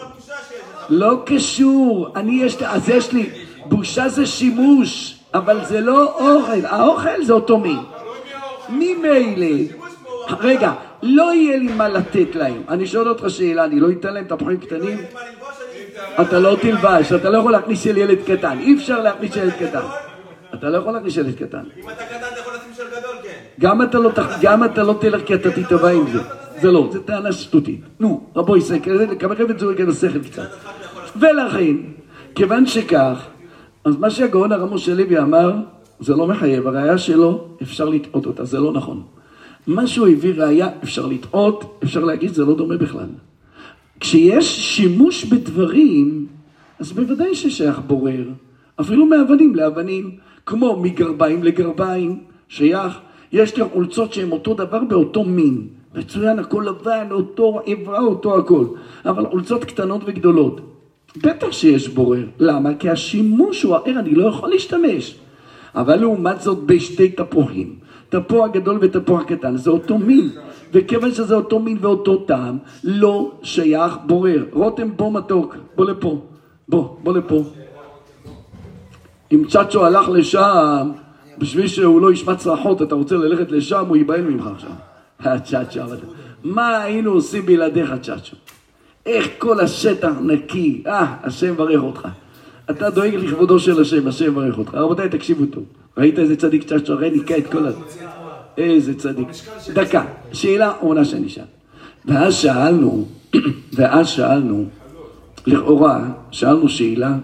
לא 0.89 1.21
קשור, 1.25 2.09
אני 2.15 2.31
יש 2.43 2.57
אז 2.61 2.89
יש 2.89 3.11
לי, 3.13 3.29
בושה 3.65 4.09
זה 4.09 4.25
שימוש, 4.25 5.15
אבל 5.33 5.65
זה 5.65 5.81
לא 5.81 6.03
אוכל, 6.03 6.65
האוכל 6.65 7.23
זה 7.23 7.33
אותו 7.33 7.57
מין. 7.57 7.79
ממילא, 8.69 9.57
רגע, 10.39 10.71
לא 11.03 11.33
יהיה 11.33 11.57
לי 11.57 11.73
מה 11.73 11.87
לתת 11.89 12.35
להם. 12.35 12.61
אני 12.69 12.87
שואל 12.87 13.09
אותך 13.09 13.29
שאלה, 13.29 13.65
אני 13.65 13.79
לא 13.79 13.87
אתן 13.91 14.13
להם 14.13 14.25
תפוחים 14.25 14.57
קטנים? 14.57 14.97
אתה 16.21 16.39
לא 16.39 16.55
תלבש, 16.61 17.13
אתה 17.13 17.29
לא 17.29 17.37
יכול 17.37 17.51
להכניס 17.51 17.85
ילד 17.85 18.17
קטן, 18.27 18.57
אי 18.59 18.75
אפשר 18.75 19.01
להכניס 19.01 19.35
ילד 19.35 19.53
קטן. 19.53 20.08
אתה 20.53 20.69
לא 20.69 20.77
יכול 20.77 20.93
להכניס 20.93 21.17
ילד 21.17 21.35
קטן. 21.35 21.57
אם 21.77 21.89
אתה 21.89 22.03
קטן 22.05 22.15
אתה 22.33 22.39
יכול 22.39 22.53
לשים 22.53 22.73
של 22.73 22.83
גדול, 22.99 23.15
כן. 23.23 23.39
גם 23.59 23.81
אתה 23.81 23.99
לא, 23.99 24.09
תח- 24.09 24.37
גם 24.41 24.63
אתה 24.63 24.83
לא 24.83 24.95
תלך 25.01 25.21
כי 25.25 25.35
אתה 25.35 25.51
תתבע 25.51 25.91
עם 25.91 26.09
זה. 26.11 26.19
זה 26.61 26.71
לא, 26.71 26.89
זה 26.93 26.99
טענה 27.03 27.31
שטותית. 27.31 27.81
נו, 27.99 28.21
רבו 28.35 28.57
ישראל, 28.57 28.79
כמכם 29.19 29.51
את 29.51 29.59
זה 29.59 29.65
רגע 29.65 29.85
לשכל 29.85 30.19
קצת. 30.19 30.49
ולכן, 31.15 31.75
כיוון 32.35 32.65
שכך, 32.65 33.25
אז 33.85 33.97
מה 33.97 34.09
שהגאון 34.09 34.51
הרב 34.51 34.73
משה 34.73 34.93
לוי 34.93 35.19
אמר, 35.19 35.53
זה 35.99 36.15
לא 36.15 36.27
מחייב. 36.27 36.67
הראייה 36.67 36.97
שלו, 36.97 37.47
אפשר 37.61 37.89
לטעות 37.89 38.25
אותה, 38.25 38.45
זה 38.45 38.59
לא 38.59 38.71
נכון. 38.73 39.03
מה 39.67 39.87
שהוא 39.87 40.07
הביא 40.07 40.33
ראייה, 40.37 40.67
אפשר 40.83 41.05
לטעות, 41.05 41.79
אפשר 41.83 41.99
להגיד, 42.03 42.33
זה 42.33 42.45
לא 42.45 42.55
דומה 42.55 42.77
בכלל. 42.77 43.05
כשיש 43.99 44.59
שימוש 44.75 45.25
בדברים, 45.25 46.27
אז 46.79 46.91
בוודאי 46.91 47.35
ששייך 47.35 47.79
בורר. 47.87 48.23
אפילו 48.81 49.05
מאבנים 49.05 49.55
לאבנים, 49.55 50.11
כמו 50.49 50.75
מגרביים 50.81 51.43
לגרביים, 51.43 52.19
שייך. 52.47 52.99
יש 53.31 53.57
לי 53.57 53.63
חולצות 53.73 54.13
שהן 54.13 54.31
אותו 54.31 54.53
דבר 54.53 54.83
באותו 54.83 55.23
מין. 55.23 55.67
מצוין, 55.95 56.39
הכל 56.39 56.65
לבן, 56.67 57.07
אותו 57.11 57.59
עברה, 57.65 57.99
אותו 57.99 58.37
הכל. 58.37 58.65
אבל 59.05 59.25
חולצות 59.25 59.65
קטנות 59.65 60.01
וגדולות. 60.05 60.61
בטח 61.17 61.51
שיש 61.51 61.87
בורר. 61.87 62.25
למה? 62.39 62.73
כי 62.73 62.89
השימוש 62.89 63.63
הוא 63.63 63.75
אחר, 63.75 63.99
אני 63.99 64.15
לא 64.15 64.25
יכול 64.27 64.49
להשתמש. 64.49 65.15
אבל 65.75 65.95
לעומת 65.95 66.41
זאת 66.41 66.63
בשתי 66.65 67.09
תפוחים, 67.09 67.75
תפוח 68.09 68.51
גדול 68.51 68.77
ותפוח 68.81 69.23
קטן, 69.23 69.57
זה 69.57 69.69
אותו 69.69 69.97
מין. 69.97 70.29
וכיוון 70.73 71.11
שזה 71.11 71.35
אותו 71.35 71.59
מין 71.59 71.77
ואותו 71.81 72.17
טעם, 72.17 72.57
לא 72.83 73.31
שייך 73.43 73.97
בורר. 74.05 74.45
רותם 74.51 74.89
בוא 74.95 75.11
מתוק, 75.11 75.55
בוא 75.75 75.85
לפה. 75.85 76.21
בוא, 76.69 76.97
בוא 77.03 77.13
לפה. 77.13 77.43
אם 79.31 79.43
צ'אצ'ו 79.49 79.85
הלך 79.85 80.09
לשם, 80.09 80.91
בשביל 81.37 81.67
שהוא 81.67 82.01
לא 82.01 82.11
ישמע 82.11 82.35
צרחות, 82.35 82.81
אתה 82.81 82.95
רוצה 82.95 83.15
ללכת 83.15 83.51
לשם, 83.51 83.85
הוא 83.87 83.97
ייבהל 83.97 84.21
ממך 84.21 84.47
עכשיו. 84.47 84.71
הצ'אצ'ו. 85.19 85.79
מה 86.43 86.77
היינו 86.77 87.11
עושים 87.11 87.45
בלעדיך, 87.45 87.93
צ'אצ'ו? 88.01 88.35
איך 89.05 89.27
כל 89.37 89.59
השטח 89.59 90.11
נקי, 90.21 90.83
אה, 90.87 91.15
השם 91.23 91.55
ברך 91.55 91.81
אותך. 91.81 92.07
אתה 92.69 92.89
דואג 92.89 93.15
לכבודו 93.15 93.59
של 93.59 93.81
השם, 93.81 94.07
השם 94.07 94.35
ברך 94.35 94.57
אותך. 94.57 94.73
רבותיי, 94.73 95.09
תקשיבו 95.09 95.45
טוב. 95.45 95.63
ראית 95.97 96.19
איזה 96.19 96.35
צדיק 96.35 96.63
צ'אצ'ו? 96.63 96.93
הרי 96.93 97.09
ניקה 97.09 97.37
את 97.37 97.47
כל 97.51 97.67
ה... 97.67 97.71
איזה 98.57 98.93
צדיק. 98.93 99.27
דקה, 99.73 100.05
שאלה 100.33 100.71
אחרונה 100.71 101.05
שאני 101.05 101.29
שאל. 101.29 101.43
ואז 102.05 102.33
שאלנו, 102.33 103.05
ואז 103.77 104.07
שאלנו, 104.07 104.65
לכאורה, 105.47 106.03
שאלנו 106.31 106.69
שאלה, 106.69 107.15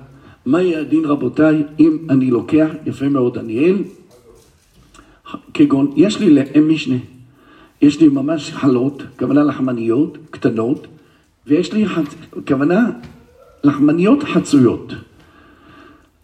מה 0.46 0.62
יהיה 0.62 0.80
הדין 0.80 1.06
רבותיי 1.06 1.64
אם 1.80 1.98
אני 2.10 2.32
לוקח, 2.32 2.68
יפה 2.86 3.10
מאוד 3.10 3.34
דניאל, 3.34 3.78
כגון, 5.54 5.94
יש 5.96 6.20
לי 6.20 6.30
לאם 6.30 6.70
משנה, 6.70 6.98
יש 7.82 8.02
לי 8.02 8.08
ממש 8.08 8.52
חלות, 8.52 9.04
כוונה 9.20 9.44
לחמניות 9.44 10.18
קטנות, 10.32 10.88
ויש 11.48 11.74
לי 11.74 11.88
חצ... 11.88 12.16
כוונה 12.48 12.90
לחמניות 13.64 14.24
חצויות. 14.24 14.94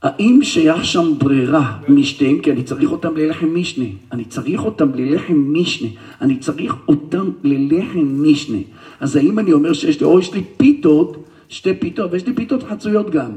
האם 0.01 0.40
שייך 0.44 0.86
שם 0.86 1.13
ברירה 1.18 1.78
משתיהם? 1.90 2.40
כי 2.40 2.51
אני 2.51 2.63
צריך 2.63 2.92
אותם 2.92 3.18
ללחם 3.18 3.56
משנה. 3.56 3.86
אני 4.12 4.25
צריך 4.25 4.66
אותם 4.66 4.90
ללחם 4.96 5.54
משנה. 5.54 5.88
אני 6.22 6.38
צריך 6.38 6.75
אותם 6.88 7.30
ללחם 7.44 8.24
משנה. 8.24 8.58
אז 9.00 9.16
האם 9.16 9.40
אני 9.40 9.54
אומר 9.54 9.74
שיש 9.74 10.00
לי, 10.00 10.06
או 10.06 10.20
יש 10.20 10.34
לי 10.34 10.44
פיתות, 10.58 11.25
שתי 11.50 11.74
פיתות, 11.74 12.12
ויש 12.12 12.28
לי 12.28 12.34
פיתות 12.34 12.63
חצויות 12.63 13.10
גם. 13.10 13.32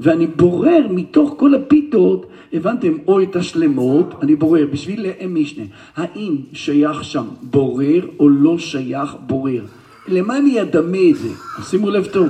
ואני 0.00 0.26
בורר 0.26 0.86
מתוך 0.90 1.34
כל 1.36 1.54
הפיתות, 1.54 2.26
הבנתם, 2.52 2.92
או 3.06 3.22
את 3.22 3.36
השלמות, 3.36 4.14
אני 4.22 4.36
בורר 4.36 4.66
בשביל 4.72 5.02
לאם 5.02 5.34
משנה. 5.34 5.64
האם 5.96 6.36
שייך 6.52 7.04
שם 7.04 7.24
בורר 7.42 8.06
או 8.18 8.28
לא 8.28 8.58
שייך 8.58 9.16
בורר? 9.26 9.62
למה 10.08 10.38
אני 10.38 10.62
אדמה 10.62 10.98
את 11.10 11.16
זה? 11.16 11.28
אז 11.58 11.70
שימו 11.70 11.90
לב 11.90 12.06
טוב. 12.06 12.28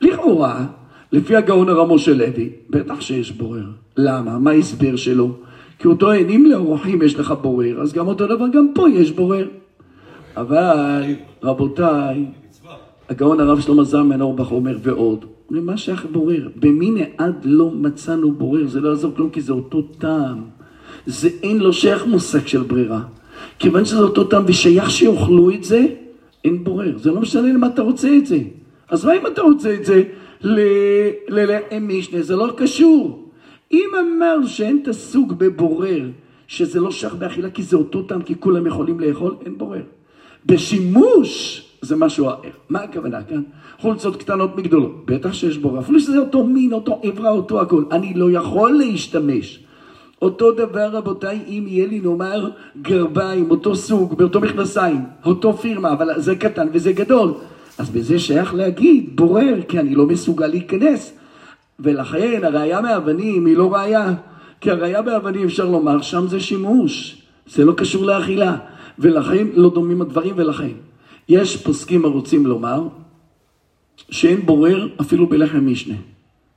לכאורה, 0.00 0.66
לפי 1.12 1.36
הגאון 1.36 1.68
הרב 1.68 1.92
משה 1.92 2.14
לוי, 2.14 2.50
בטח 2.70 3.00
שיש 3.00 3.32
בורר. 3.32 3.64
למה? 3.96 4.38
מה 4.38 4.50
ההסבר 4.50 4.96
שלו? 4.96 5.30
כי 5.78 5.88
הוא 5.88 5.96
טוען, 5.96 6.28
אם 6.30 6.46
לאורחים 6.50 7.02
יש 7.02 7.18
לך 7.18 7.34
בורר, 7.42 7.80
אז 7.80 7.92
גם 7.92 8.06
אותו 8.06 8.26
דבר 8.26 8.48
גם 8.48 8.68
פה 8.74 8.90
יש 8.90 9.10
בורר. 9.10 9.48
אבל, 10.36 11.02
רבותיי, 11.42 12.24
הגאון 13.08 13.40
הרב 13.40 13.60
שלמה 13.60 13.84
זלמן 13.84 14.20
אורבך 14.20 14.52
אומר 14.52 14.78
ועוד, 14.82 15.24
למה 15.50 15.76
שייך 15.76 16.06
בורר? 16.12 16.48
במין 16.56 16.96
עד 17.18 17.44
לא 17.44 17.70
מצאנו 17.70 18.32
בורר, 18.32 18.66
זה 18.66 18.80
לא 18.80 18.88
יעזור 18.88 19.12
כלום 19.16 19.30
כי 19.30 19.40
זה 19.40 19.52
אותו 19.52 19.82
טעם. 19.82 20.42
זה 21.06 21.28
אין 21.42 21.58
לו 21.58 21.72
שייך 21.72 22.06
מושג 22.06 22.46
של 22.46 22.62
ברירה. 22.62 23.00
כיוון 23.58 23.84
שזה 23.84 23.98
אותו 23.98 24.24
טעם 24.24 24.44
ושייך 24.46 24.90
שיאכלו 24.90 25.50
את 25.50 25.64
זה, 25.64 25.86
אין 26.44 26.64
בורר. 26.64 26.98
זה 26.98 27.10
לא 27.10 27.20
משנה 27.20 27.52
למה 27.52 27.66
אתה 27.66 27.82
רוצה 27.82 28.16
את 28.16 28.26
זה. 28.26 28.38
אז 28.88 29.04
מה 29.04 29.12
אם 29.12 29.26
אתה 29.26 29.42
רוצה 29.42 29.74
את 29.74 29.84
זה 29.84 30.02
ללחם 31.28 31.88
משנה? 31.88 32.22
זה 32.22 32.36
לא 32.36 32.52
קשור. 32.56 33.28
אם 33.72 33.88
אמר 34.00 34.46
שאין 34.46 34.80
את 34.82 34.88
הסוג 34.88 35.32
בבורר, 35.38 36.02
שזה 36.46 36.80
לא 36.80 36.90
שייך 36.90 37.14
באכילה 37.14 37.50
כי 37.50 37.62
זה 37.62 37.76
אותו 37.76 38.02
טעם, 38.02 38.22
כי 38.22 38.34
כולם 38.40 38.66
יכולים 38.66 39.00
לאכול, 39.00 39.34
אין 39.44 39.58
בורר. 39.58 39.82
בשימוש 40.46 41.62
זה 41.82 41.96
משהו 41.96 42.28
אחר. 42.28 42.48
מה 42.68 42.80
הכוונה 42.80 43.22
כאן? 43.22 43.42
חולצות 43.78 44.16
קטנות 44.16 44.56
מגדולות, 44.56 45.02
בטח 45.04 45.32
שיש 45.32 45.58
בורר, 45.58 45.80
אפילו 45.80 46.00
שזה 46.00 46.18
אותו 46.18 46.44
מין, 46.44 46.72
אותו 46.72 47.00
עברה, 47.02 47.30
אותו 47.30 47.60
הכל. 47.60 47.84
אני 47.90 48.14
לא 48.14 48.30
יכול 48.30 48.72
להשתמש. 48.72 49.60
אותו 50.22 50.52
דבר 50.52 50.88
רבותיי, 50.92 51.40
אם 51.48 51.64
יהיה 51.66 51.86
לי 51.86 52.00
נאמר 52.00 52.50
גרביים, 52.82 53.50
אותו 53.50 53.76
סוג, 53.76 54.18
באותו 54.18 54.40
מכנסיים, 54.40 55.04
אותו 55.24 55.56
פירמה, 55.56 55.92
אבל 55.92 56.20
זה 56.20 56.36
קטן 56.36 56.68
וזה 56.72 56.92
גדול. 56.92 57.34
אז 57.78 57.90
בזה 57.90 58.18
שייך 58.18 58.54
להגיד 58.54 59.16
בורר, 59.16 59.54
כי 59.68 59.78
אני 59.78 59.94
לא 59.94 60.06
מסוגל 60.06 60.46
להיכנס. 60.46 61.12
ולכן 61.80 62.40
הראייה 62.44 62.80
מאבנים 62.80 63.46
היא 63.46 63.56
לא 63.56 63.74
ראייה, 63.74 64.14
כי 64.60 64.70
הראייה 64.70 65.02
באבנים 65.02 65.44
אפשר 65.44 65.64
לומר, 65.64 66.02
שם 66.02 66.26
זה 66.28 66.40
שימוש, 66.40 67.22
זה 67.46 67.64
לא 67.64 67.72
קשור 67.72 68.04
לאכילה, 68.04 68.56
ולכן 68.98 69.46
לא 69.54 69.70
דומים 69.70 70.02
הדברים 70.02 70.34
ולכן. 70.36 70.72
יש 71.28 71.56
פוסקים 71.56 72.04
הרוצים 72.04 72.46
לומר 72.46 72.88
שאין 74.10 74.46
בורר 74.46 74.88
אפילו 75.00 75.26
בלחם 75.26 75.66
משנה. 75.66 75.94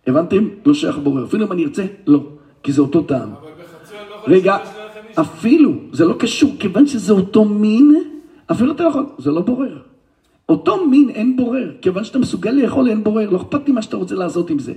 הבנתם? 0.08 0.48
לא 0.66 0.74
שייך 0.74 0.98
בורר. 0.98 1.26
אפילו 1.26 1.46
אם 1.46 1.52
אני 1.52 1.64
ארצה, 1.64 1.86
לא. 2.08 2.24
כי 2.64 2.72
זה 2.72 2.82
אותו 2.82 3.02
טעם. 3.02 3.30
אבל 3.30 3.48
אני 3.92 4.10
לא 4.10 4.16
יכול 4.16 4.34
רגע. 4.34 4.58
אפילו, 5.22 5.74
זה 5.92 6.06
לא 6.06 6.14
קשור, 6.14 6.52
כיוון 6.60 6.88
שזה 6.88 7.14
אותו 7.14 7.46
מין, 7.46 8.04
אפילו 8.52 8.72
אתה 8.72 8.84
יכול, 8.84 9.06
זה 9.18 9.32
לא 9.32 9.42
בורר. 9.42 9.78
אותו 10.50 10.86
מין 10.86 11.10
אין 11.10 11.36
בורר, 11.38 11.72
כיוון 11.82 12.04
שאתה 12.04 12.20
מסוגל 12.20 12.52
לאכול 12.52 12.90
אין 12.90 13.04
בורר, 13.04 13.30
לא 13.30 13.38
אכפת 13.38 13.68
לי 13.68 13.74
מה 13.74 13.82
שאתה 13.82 13.98
רוצה 13.98 14.16
לעשות 14.16 14.50
עם 14.50 14.60
זה. 14.60 14.74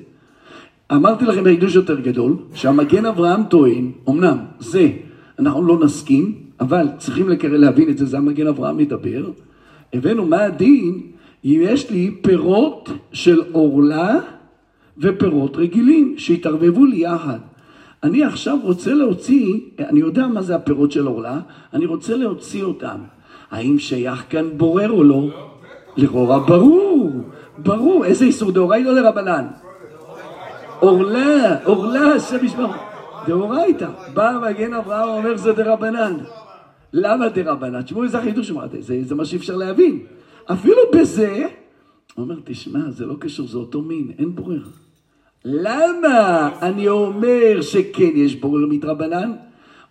אמרתי 0.93 1.25
לכם 1.25 1.45
בחידוש 1.45 1.75
יותר 1.75 2.01
גדול, 2.01 2.37
שהמגן 2.55 3.07
אברהם 3.07 3.45
טוען, 3.45 3.91
אמנם 4.09 4.37
זה, 4.59 4.91
אנחנו 5.39 5.67
לא 5.67 5.79
נסכים, 5.85 6.35
אבל 6.61 6.89
צריכים 6.99 7.29
להבין 7.43 7.91
את 7.91 7.99
זה, 7.99 8.07
זה 8.07 8.19
המגן 8.19 8.47
אברהם 8.47 8.77
מדבר. 8.77 9.31
הבאנו 9.93 10.27
מה 10.27 10.45
הדין 10.45 11.01
אם 11.45 11.61
יש 11.63 11.91
לי 11.91 12.17
פירות 12.23 12.91
של 13.13 13.43
עורלה 13.53 14.19
ופירות 14.99 15.57
רגילים 15.57 16.15
שהתערבבו 16.19 16.85
לי 16.85 16.97
יחד. 16.97 17.39
אני 18.03 18.25
עכשיו 18.25 18.59
רוצה 18.63 18.95
להוציא, 18.95 19.55
אני 19.79 20.01
יודע 20.01 20.27
מה 20.27 20.43
זה 20.43 20.55
הפירות 20.55 20.93
של 20.93 21.07
עורלה, 21.07 21.41
אני 21.75 21.87
רוצה 21.87 22.17
להוציא 22.17 22.65
אותם. 22.65 22.99
האם 23.51 23.79
שייך 23.79 24.25
כאן 24.31 24.49
בורר 24.57 24.91
או 24.91 25.05
לא? 25.05 25.29
לכאורה 25.97 26.39
ברור, 26.39 27.11
ברור. 27.59 28.05
איזה 28.05 28.25
איסור 28.25 28.51
דאורייתא 28.51 28.89
או 28.89 28.95
לרבנן? 28.95 29.47
עורלה, 30.81 31.57
עורלה, 31.65 32.15
השם 32.15 32.45
ישמור. 32.45 32.73
דאורייתא. 33.27 33.89
בא 34.15 34.39
מגן 34.43 34.75
אברהם 34.75 35.09
אומר 35.09 35.37
זה 35.37 35.53
דרבנן. 35.53 36.17
למה 36.93 37.29
דרבנן? 37.29 37.83
תשמעו 37.83 38.05
איזה 38.05 38.21
חידוש 38.21 38.51
אמרתי, 38.51 38.83
זה, 38.83 38.99
זה 39.03 39.15
מה 39.15 39.25
שאי 39.25 39.39
אפשר 39.39 39.57
להבין. 39.57 39.99
אפילו 40.45 40.81
בזה, 40.95 41.47
הוא 42.15 42.23
אומר, 42.23 42.37
תשמע, 42.45 42.91
זה 42.91 43.07
לא 43.07 43.15
קשור, 43.21 43.49
זה 43.49 43.59
אותו 43.59 43.83
מין, 43.83 44.11
אין 44.19 44.35
בורר. 44.35 44.63
למה 45.45 46.51
אני 46.63 46.89
אומר 46.89 47.61
שכן 47.61 48.11
יש 48.15 48.37
בורר 48.37 48.67
מדרבנן? 48.67 49.33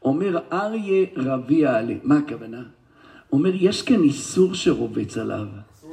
אומר 0.05 0.39
אריה 0.51 1.05
רביע 1.15 1.77
עלי, 1.77 1.98
מה 2.03 2.17
הכוונה? 2.17 2.63
אומר, 3.34 3.51
יש 3.53 3.81
כאן 3.81 4.03
איסור 4.03 4.53
שרובץ 4.53 5.17
עליו. 5.17 5.46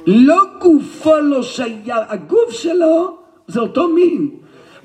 לא 0.07 0.41
גופו 0.61 1.17
לא 1.17 1.43
שייך, 1.43 1.95
הגוף 2.07 2.51
שלו 2.51 3.17
זה 3.47 3.59
אותו 3.59 3.87
מין. 3.87 4.29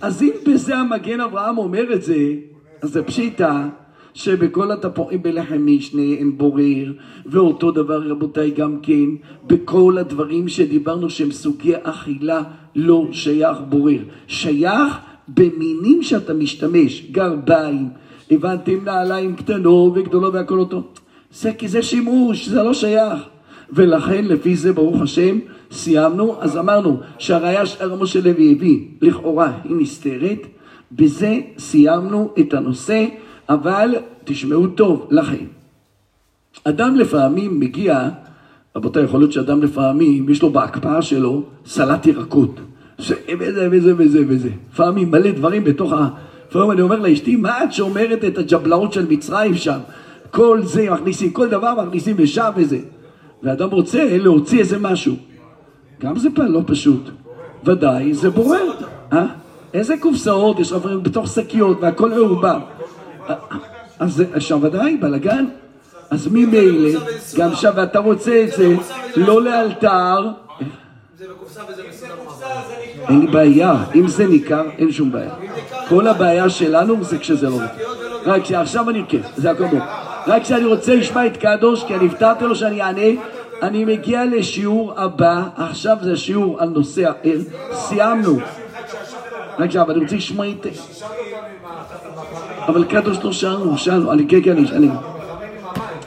אז 0.00 0.22
אם 0.22 0.32
בזה 0.46 0.76
המגן 0.76 1.20
אברהם 1.20 1.58
אומר 1.58 1.94
את 1.94 2.02
זה, 2.02 2.34
אז 2.82 2.90
זה 2.90 3.02
פשיטה 3.02 3.68
שבכל 4.14 4.72
התפוחים 4.72 5.22
בלחם 5.22 5.66
משנה 5.66 6.02
אין 6.02 6.38
בורר, 6.38 6.92
ואותו 7.26 7.70
דבר 7.70 8.08
רבותיי 8.08 8.50
גם 8.50 8.80
כן, 8.82 9.08
בכל 9.46 9.96
הדברים 10.00 10.48
שדיברנו 10.48 11.10
שהם 11.10 11.30
סוגי 11.30 11.72
אכילה 11.82 12.42
לא 12.76 13.08
שייך 13.12 13.58
בורר. 13.68 13.98
שייך 14.26 14.98
במינים 15.28 16.02
שאתה 16.02 16.34
משתמש, 16.34 17.06
גרביים, 17.10 17.88
הבנתם 18.30 18.84
נעליים 18.84 19.36
קטנות 19.36 19.92
וגדולות 19.96 20.34
והכל 20.34 20.58
אותו. 20.58 20.82
זה 21.32 21.52
כי 21.52 21.68
זה 21.68 21.82
שימוש, 21.82 22.48
זה 22.48 22.62
לא 22.62 22.74
שייך. 22.74 23.20
ולכן 23.72 24.24
לפי 24.24 24.56
זה 24.56 24.72
ברוך 24.72 25.02
השם 25.02 25.38
סיימנו, 25.70 26.36
אז 26.40 26.56
אמרנו 26.56 27.00
שהראיה 27.18 27.66
שהרב 27.66 28.02
משה 28.02 28.20
לוי 28.20 28.52
הביא 28.52 28.80
לכאורה 29.02 29.52
היא 29.64 29.76
נסתרת, 29.76 30.46
בזה 30.92 31.40
סיימנו 31.58 32.32
את 32.38 32.54
הנושא, 32.54 33.06
אבל 33.48 33.94
תשמעו 34.24 34.66
טוב 34.66 35.06
לכם. 35.10 35.44
אדם 36.64 36.96
לפעמים 36.96 37.60
מגיע, 37.60 38.08
רבותיי, 38.76 39.04
יכול 39.04 39.20
להיות 39.20 39.32
שאדם 39.32 39.62
לפעמים 39.62 40.28
יש 40.28 40.42
לו 40.42 40.50
בהקפאה 40.50 41.02
שלו 41.02 41.42
סלט 41.66 42.06
ירקות, 42.06 42.60
וזה 42.98 43.68
וזה 43.70 43.94
וזה 43.96 44.24
וזה, 44.28 44.50
לפעמים 44.72 45.10
מלא 45.10 45.30
דברים 45.30 45.64
בתוך 45.64 45.92
ה... 45.92 46.08
לפעמים 46.48 46.70
אני 46.70 46.80
אומר 46.80 47.00
לאשתי, 47.00 47.36
מה 47.36 47.64
את 47.64 47.72
שומרת 47.72 48.24
את 48.24 48.38
הג'בלאות 48.38 48.92
של 48.92 49.06
מצרים 49.08 49.54
שם? 49.54 49.78
כל 50.30 50.60
זה 50.62 50.90
מכניסים, 50.90 51.30
כל 51.30 51.48
דבר 51.48 51.84
מכניסים 51.86 52.16
לשם 52.18 52.50
וזה. 52.56 52.78
ואדם 53.42 53.70
רוצה 53.70 54.18
להוציא 54.18 54.58
איזה 54.58 54.78
משהו. 54.78 55.14
גם 56.00 56.18
זה 56.18 56.28
פעם 56.34 56.52
לא 56.52 56.60
פשוט. 56.66 57.10
ודאי, 57.64 58.14
זה 58.14 58.30
בורר. 58.30 58.70
אה? 59.12 59.26
איזה 59.74 59.96
קופסאות 59.96 60.58
יש 60.58 60.72
לך 60.72 60.82
בתוך 61.02 61.28
שקיות 61.28 61.78
והכל 61.80 62.10
מעורבב. 62.10 62.60
אה, 63.30 63.34
אז 63.98 64.24
ודאי, 64.62 64.96
בלאגן. 64.96 65.46
אז 66.10 66.28
ממילא, 66.28 67.00
גם 67.36 67.52
עכשיו, 67.52 67.72
ואתה 67.76 67.98
רוצה 67.98 68.44
את 68.44 68.52
זה 68.56 68.74
לא 69.16 69.42
לאלתר. 69.42 70.28
אין 73.08 73.20
לי 73.20 73.26
בעיה. 73.26 73.74
אם 73.94 74.08
זה 74.08 74.26
ניכר, 74.26 74.62
אין 74.78 74.92
שום 74.92 75.12
בעיה. 75.12 75.34
כל 75.88 76.06
הבעיה 76.06 76.50
שלנו 76.50 77.04
זה 77.04 77.18
כשזה 77.18 77.48
לא 77.48 77.62
ניכר. 77.62 77.84
רק 78.26 78.44
שעכשיו 78.44 78.90
אני 78.90 79.02
כן, 79.08 79.20
זה 79.36 79.50
הכל 79.50 79.64
טוב. 79.70 79.80
רק 80.26 80.42
כשאני 80.42 80.64
רוצה 80.64 80.94
לשמוע 80.94 81.26
את 81.26 81.36
קדוש, 81.36 81.84
כי 81.84 81.94
אני 81.94 82.06
הבטחתי 82.06 82.44
לו 82.44 82.56
שאני 82.56 82.82
אענה, 82.82 83.20
אני 83.62 83.84
מגיע 83.84 84.24
לשיעור 84.24 85.00
הבא, 85.00 85.42
עכשיו 85.56 85.96
זה 86.02 86.16
שיעור 86.16 86.60
על 86.60 86.68
נושא 86.68 87.02
הער, 87.04 87.38
סיימנו. 87.72 88.38
רק 89.58 89.66
עכשיו, 89.66 89.90
אני 89.90 90.00
רוצה 90.00 90.16
לשמוע 90.16 90.46
את... 90.48 90.66
אבל 92.68 92.84
קדוש 92.84 93.18
לא 93.24 93.32
שאלנו, 93.32 93.78
שאלנו, 93.78 94.12
אני 94.12 94.28
כן, 94.28 94.42
כן, 94.42 94.56
אני. 94.72 94.88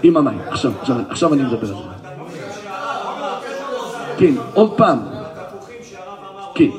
עם 0.03 0.17
המים, 0.17 0.39
עכשיו, 0.47 0.71
עכשיו, 1.09 1.33
אני 1.33 1.43
מדבר 1.43 1.59
על 1.59 1.65
זה. 1.65 1.73
כן, 4.17 4.33
עוד 4.53 4.73
פעם. 4.77 4.99
כן. 6.55 6.69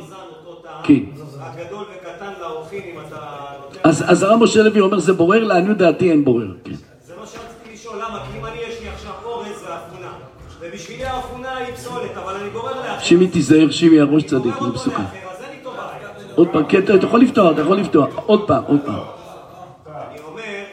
כן. 0.82 0.94
הגדול 1.40 1.84
וקטן 1.96 2.32
לאורחים 2.40 2.82
אם 2.84 3.00
אתה 3.08 3.16
נותן. 3.62 3.88
אז, 3.88 4.04
אז 4.06 4.22
הרב 4.22 4.42
משה 4.42 4.62
לוי 4.62 4.80
אומר 4.80 4.98
זה 4.98 5.12
בורר, 5.12 5.44
לעניות 5.44 5.78
דעתי 5.78 6.10
אין 6.10 6.24
בורר. 6.24 6.54
כן. 6.64 6.72
זה 7.06 7.12
מה 7.20 7.26
שרציתי 7.26 7.74
לשאול, 7.74 7.96
למה? 7.96 8.20
כי 8.32 8.38
אם 8.38 8.46
אני 8.46 8.56
יש 8.68 8.80
לי 8.82 8.88
עכשיו 8.88 9.12
אורז 9.24 9.46
ואפונה, 9.46 10.12
ובשבילי 10.60 11.04
האפונה 11.04 11.56
היא 11.56 11.74
פסולת, 11.74 12.16
אבל 12.16 12.34
אני 12.34 12.50
גורר 12.50 12.80
לאחר. 12.80 13.00
שימי 13.00 13.28
תיזהר, 13.28 13.70
שימי 13.70 14.00
הראש 14.00 14.24
צדיק, 14.24 14.54
זה 14.60 14.68
מסוכן. 14.74 15.02
עוד 16.34 16.48
פעם, 16.52 16.64
כן, 16.68 16.78
אתה 16.78 17.06
יכול 17.06 17.20
לפתוח, 17.20 17.52
אתה 17.52 17.60
יכול 17.60 17.76
לפתוח. 17.76 18.08
עוד 18.26 18.46
פעם, 18.46 18.62
עוד 18.66 18.80
פעם. 18.86 18.94
אני 18.94 20.20
אומר, 20.28 20.64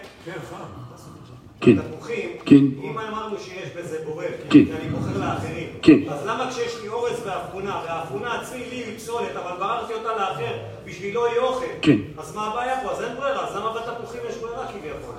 כן, 1.65 1.75
תפוחים, 1.81 2.29
כן. 2.45 2.55
אם 2.83 2.97
אמרנו 2.97 3.35
שיש 3.39 3.69
בזה 3.77 3.97
בורר, 4.05 4.27
כן. 4.49 4.63
אני 4.79 4.89
בוחר 4.89 5.19
לאחרים, 5.19 5.67
כן. 5.81 5.99
אז 6.09 6.25
למה 6.25 6.49
כשיש 6.51 6.81
לי 6.83 6.87
אורז 6.89 7.21
ואפונה, 7.25 7.81
והאפונה 7.85 8.41
עצמי 8.41 8.63
לי 8.69 8.75
היא 8.75 8.97
פסולת, 8.97 9.35
אבל 9.35 9.59
בררתי 9.59 9.93
אותה 9.93 10.09
לאחר, 10.19 10.53
בשבילו 10.85 11.25
היא 11.25 11.37
אוכל, 11.37 11.65
כן. 11.81 11.97
אז 12.17 12.35
מה 12.35 12.47
הבעיה 12.47 12.75
פה? 12.83 12.91
אז 12.91 13.01
אין 13.01 13.15
ברירה, 13.15 13.47
אז 13.47 13.55
למה 13.55 13.73
בתפוחים 13.73 14.21
יש 14.29 14.35
ברירה 14.37 14.65
כביכול? 14.67 15.15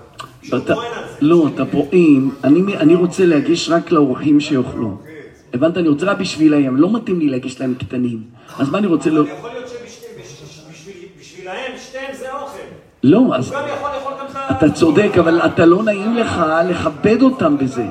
זה. 0.66 0.74
לא, 1.20 1.48
אתה 1.54 1.64
פועם, 1.66 2.30
אני, 2.44 2.76
אני 2.76 2.94
רוצה 2.94 3.24
להגיש 3.24 3.70
רק 3.70 3.92
לאורחים 3.92 4.40
שיאכלו. 4.40 4.96
הבנת? 5.54 5.76
אני 5.76 5.88
רוצה 5.88 6.06
רק 6.06 6.18
בשבילם, 6.18 6.76
לא 6.76 6.92
מתאים 6.92 7.18
לי 7.20 7.28
להגיש 7.28 7.60
להם 7.60 7.74
קטנים. 7.74 8.22
אז 8.58 8.70
מה 8.70 8.78
אני 8.78 8.86
רוצה 8.86 9.10
לא... 9.10 9.20
אבל 9.20 9.30
יכול 9.30 9.50
להיות 9.50 9.68
שבשבילהם 11.18 11.72
שתיהם 11.78 12.14
זה 12.14 12.32
אוכל. 12.32 12.58
לא, 13.02 13.36
אז 13.36 13.52
הוא 13.52 13.60
גם 13.60 13.68
יכול 13.68 13.90
לאכול 13.90 14.12
גם. 14.20 14.25
אתה 14.50 14.70
צודק, 14.70 15.10
אבל 15.18 15.40
אתה 15.40 15.66
לא 15.66 15.82
נעים 15.82 16.16
לך 16.16 16.44
לכבד 16.68 17.22
אותם 17.22 17.58
בזה. 17.58 17.86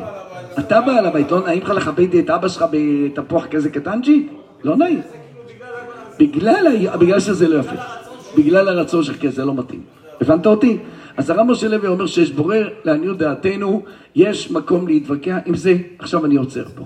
אתה 0.59 0.81
בעל 0.81 1.05
הבית, 1.05 1.31
לא 1.31 1.41
נעים 1.45 1.61
לך 1.61 1.69
לכבד 1.69 2.15
את 2.15 2.29
אבא 2.29 2.47
שלך 2.47 2.65
בתפוח 2.71 3.45
כזה 3.45 3.69
קטנצ'י? 3.69 4.27
לא 4.63 4.77
נעים. 4.77 5.01
בגלל, 6.19 6.87
בגלל 6.99 7.19
שזה 7.19 7.47
לא 7.47 7.59
יפה. 7.59 7.75
בגלל 8.37 8.69
הרצון 8.69 9.03
שלך, 9.03 9.17
כי 9.17 9.29
זה 9.29 9.45
לא 9.45 9.53
מתאים. 9.53 9.81
הבנת 10.21 10.45
אותי? 10.45 10.77
אז 11.17 11.29
הרב 11.29 11.47
משה 11.47 11.67
לוי 11.67 11.87
אומר 11.87 12.05
שיש 12.05 12.31
בורר, 12.31 12.69
לעניות 12.83 13.17
דעתנו, 13.17 13.83
יש 14.15 14.51
מקום 14.51 14.87
להתווכח 14.87 15.35
עם 15.45 15.55
זה. 15.55 15.75
עכשיו 15.99 16.25
אני 16.25 16.35
עוצר 16.35 16.63
פה. 16.75 16.83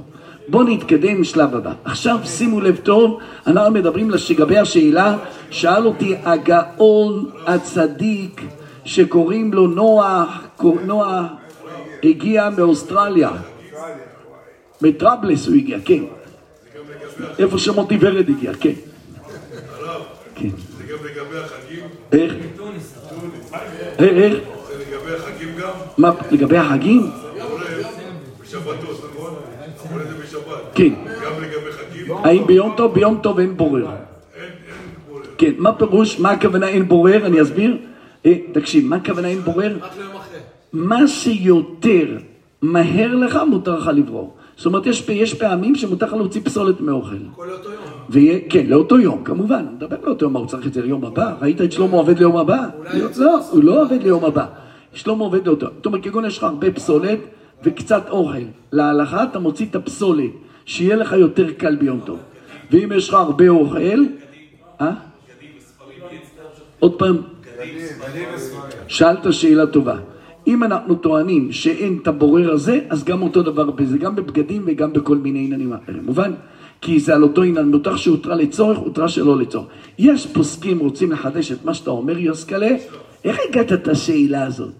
בואו 0.48 0.64
נתקדם 0.64 1.22
לשלב 1.22 1.56
הבא. 1.56 1.74
עכשיו 1.86 2.20
שימו 2.24 2.62
לב 2.62 2.78
טוב, 2.84 3.20
אנחנו 3.48 3.74
מדברים 3.74 4.12
לגבי 4.30 4.58
השאלה, 4.58 5.18
שאל 5.50 5.86
אותי 5.86 6.16
הגאון 6.24 7.26
הצדיק 7.48 8.42
שקוראים 8.86 9.54
לו 9.54 9.68
נוח, 9.68 10.48
נוח 10.86 11.26
הגיע 12.04 12.50
מאוסטרליה. 12.58 13.32
מטראבלס 14.82 15.48
הוא 15.48 15.56
הגיע, 15.56 15.78
כן. 15.86 16.04
איפה 17.40 17.58
שמוטי 17.58 17.98
ורד 18.02 18.30
הגיע, 18.30 18.54
כן. 18.54 18.74
כן. 20.36 20.50
זה 20.78 20.84
גם 20.84 20.98
לגבי 21.06 21.38
החגים? 21.40 21.86
איך? 22.12 22.34
איך? 24.00 24.14
איך? 24.18 24.34
זה 24.68 24.74
לגבי 24.80 25.16
החגים 25.16 25.50
גם? 25.62 25.70
מה, 25.98 26.12
לגבי 26.32 26.58
החגים? 26.58 27.12
בשבתות, 28.42 29.12
נכון? 29.16 29.36
אמרו 29.88 30.00
את 30.02 30.08
זה 30.08 30.16
בשבת. 30.24 30.62
כן. 30.76 30.94
גם 31.24 31.42
לגבי 31.42 31.72
חגים? 31.72 32.18
האם 32.24 32.48
ביום 32.48 32.74
טוב? 32.78 32.94
ביום 32.94 33.20
טוב 33.24 33.40
אין 33.40 33.58
בורר. 33.58 33.86
אין 33.86 33.90
בורר. 35.08 35.22
כן, 35.38 35.52
מה 35.58 35.74
פירוש, 35.74 36.20
מה 36.20 36.32
הכוונה 36.32 36.68
אין 36.68 36.88
בורר? 36.88 37.26
אני 37.26 37.42
אסביר. 37.42 37.78
אה, 38.26 38.36
תקשיב, 38.52 38.86
מה 38.86 38.96
הכוונה 38.96 39.28
אין 39.28 39.40
בורר? 39.40 39.78
מה 40.74 41.08
שיותר 41.08 42.18
מהר 42.62 43.16
לך, 43.16 43.40
מותר 43.50 43.80
לך 43.80 43.88
לברור. 43.94 44.36
זאת 44.58 44.66
אומרת, 44.66 44.86
יש, 44.86 45.10
יש 45.10 45.34
פעמים 45.34 45.76
שמותר 45.76 46.06
לך 46.06 46.14
להוציא 46.14 46.42
פסולת 46.44 46.82
מאוכל. 46.82 47.16
כל 47.36 47.52
אותו 47.52 47.70
יום. 47.70 47.84
ויהיה, 48.10 48.40
כן, 48.50 48.66
לאותו 48.66 49.00
יום, 49.00 49.24
כמובן. 49.24 49.56
אני 49.56 49.76
מדבר 49.76 49.98
לאותו 50.04 50.26
יום, 50.26 50.34
מה, 50.34 50.40
הוא 50.40 50.48
צריך 50.48 50.68
את 50.68 50.74
זה 50.74 50.82
ליום 50.82 51.06
הבא? 51.06 51.36
ראית 51.42 51.62
את 51.62 51.72
שלמה 51.72 51.98
עובד 51.98 52.20
ליום 52.20 52.38
הבא? 52.38 52.68
לא, 53.18 53.40
הוא 53.52 53.64
לא 53.64 53.82
עובד 53.82 54.04
ליום 54.04 54.26
הבא. 54.26 54.46
שלמה 54.94 55.24
עובד 55.24 55.48
לאותו. 55.48 55.68
זאת 55.76 55.86
אומרת, 55.86 56.04
כגון 56.04 56.26
יש 56.26 56.38
לך 56.38 56.44
הרבה 56.44 56.72
פסולת 56.72 57.20
וקצת 57.64 58.10
אוכל. 58.10 58.38
להלכה 58.72 59.24
אתה 59.24 59.40
מוציא 59.40 59.66
את 59.66 59.76
הפסולת, 59.76 60.32
שיהיה 60.66 60.96
לך 60.96 61.12
יותר 61.12 61.52
קל 61.54 61.76
ביום 61.76 62.00
טוב. 62.06 62.20
ואם 62.72 62.92
יש 62.96 63.10
לך 63.10 63.14
הרבה 63.14 63.50
אוכל, 63.50 64.04
אה? 64.82 64.92
עוד 66.80 67.00
פעם, 67.00 67.18
שאלת 68.88 69.34
שאלה 69.34 69.68
טובה. 69.68 69.98
אם 70.48 70.64
אנחנו 70.64 70.96
טוענים 70.96 71.52
שאין 71.52 72.00
את 72.02 72.08
הבורר 72.08 72.52
הזה, 72.52 72.80
אז 72.90 73.04
גם 73.04 73.22
אותו 73.22 73.44
דבר 73.44 73.72
בזה, 73.72 73.98
גם 73.98 74.16
בבגדים 74.16 74.64
וגם 74.66 74.94
בכל 74.94 75.18
מיני 75.18 75.40
עניינים 75.40 75.74
אחרים. 75.74 76.06
מובן? 76.06 76.34
כי 76.82 77.00
זה 77.00 77.16
על 77.16 77.24
אותו 77.24 77.44
עניין, 77.44 77.72
מותר 77.72 77.96
שהותרה 77.96 78.36
לצורך, 78.36 78.78
הותרה 78.78 79.10
שלא 79.10 79.38
לצורך. 79.38 79.68
יש 80.00 80.28
פוסקים 80.28 80.80
רוצים 80.80 81.12
לחדש 81.12 81.52
את 81.52 81.66
מה 81.66 81.74
שאתה 81.74 81.92
אומר, 81.92 82.18
יוסקלה, 82.18 82.76
איך 83.24 83.38
הגעת 83.50 83.74
את 83.74 83.88
השאלה 83.88 84.46
הזאת? 84.46 84.74